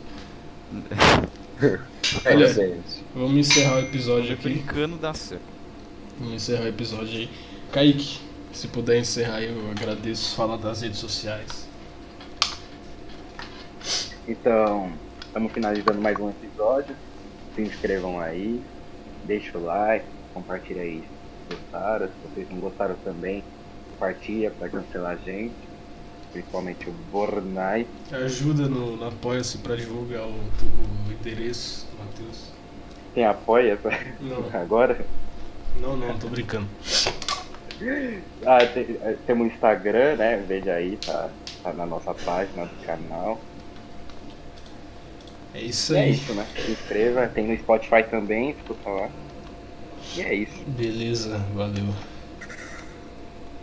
É, 2.24 2.46
gente. 2.46 2.97
Vamos 3.18 3.36
encerrar 3.48 3.74
o 3.74 3.80
episódio 3.80 4.32
aqui. 4.32 4.44
Brincando 4.44 4.96
dá 4.96 5.12
certo. 5.12 5.42
Vamos 6.20 6.34
encerrar 6.34 6.62
o 6.62 6.68
episódio 6.68 7.18
aí. 7.18 7.28
Kaique, 7.72 8.20
se 8.52 8.68
puder 8.68 9.00
encerrar 9.00 9.38
aí, 9.38 9.48
eu 9.48 9.70
agradeço. 9.72 10.36
Fala 10.36 10.56
das 10.56 10.82
redes 10.82 11.00
sociais. 11.00 11.68
Então, 14.28 14.92
estamos 15.20 15.50
finalizando 15.50 16.00
mais 16.00 16.16
um 16.20 16.30
episódio. 16.30 16.94
Se 17.56 17.62
inscrevam 17.62 18.20
aí, 18.20 18.62
deixa 19.24 19.58
o 19.58 19.64
like, 19.64 20.06
compartilha 20.32 20.82
aí 20.82 21.02
se 21.48 21.56
gostaram. 21.56 22.06
Se 22.06 22.12
vocês 22.22 22.48
não 22.48 22.60
gostaram 22.60 22.94
também, 23.02 23.42
compartilha 23.90 24.52
para 24.52 24.68
cancelar 24.68 25.14
a 25.14 25.16
gente. 25.16 25.56
Principalmente 26.30 26.88
o 26.88 26.92
Bornai. 27.10 27.84
Ajuda 28.12 28.68
no, 28.68 28.96
no 28.96 29.08
Apoia-se 29.08 29.58
pra 29.58 29.74
divulgar 29.74 30.22
o, 30.22 30.30
o 30.30 31.12
endereço, 31.12 31.84
Matheus. 31.98 32.57
Tem 33.18 33.26
apoia 33.26 33.76
Não, 34.20 34.48
agora? 34.56 34.96
não, 35.80 35.96
não, 35.96 36.16
tô 36.20 36.28
brincando. 36.28 36.68
Ah, 38.46 38.64
tem, 38.64 38.96
eh, 39.02 39.16
temos 39.26 39.48
o 39.48 39.50
Instagram, 39.52 40.14
né? 40.14 40.36
Veja 40.46 40.74
aí, 40.74 40.96
tá, 40.98 41.28
tá 41.60 41.72
na 41.72 41.84
nossa 41.84 42.14
página 42.14 42.64
do 42.66 42.86
canal. 42.86 43.40
É 45.52 45.60
isso 45.62 45.96
é 45.96 46.02
aí. 46.02 46.12
isso, 46.12 46.32
né? 46.32 46.46
Se 46.54 46.70
inscreva, 46.70 47.26
tem 47.26 47.48
no 47.48 47.58
Spotify 47.58 48.04
também, 48.08 48.50
escuta 48.50 48.88
lá. 48.88 49.08
E 50.16 50.20
é 50.20 50.34
isso. 50.34 50.62
Beleza, 50.68 51.38
valeu. 51.56 51.86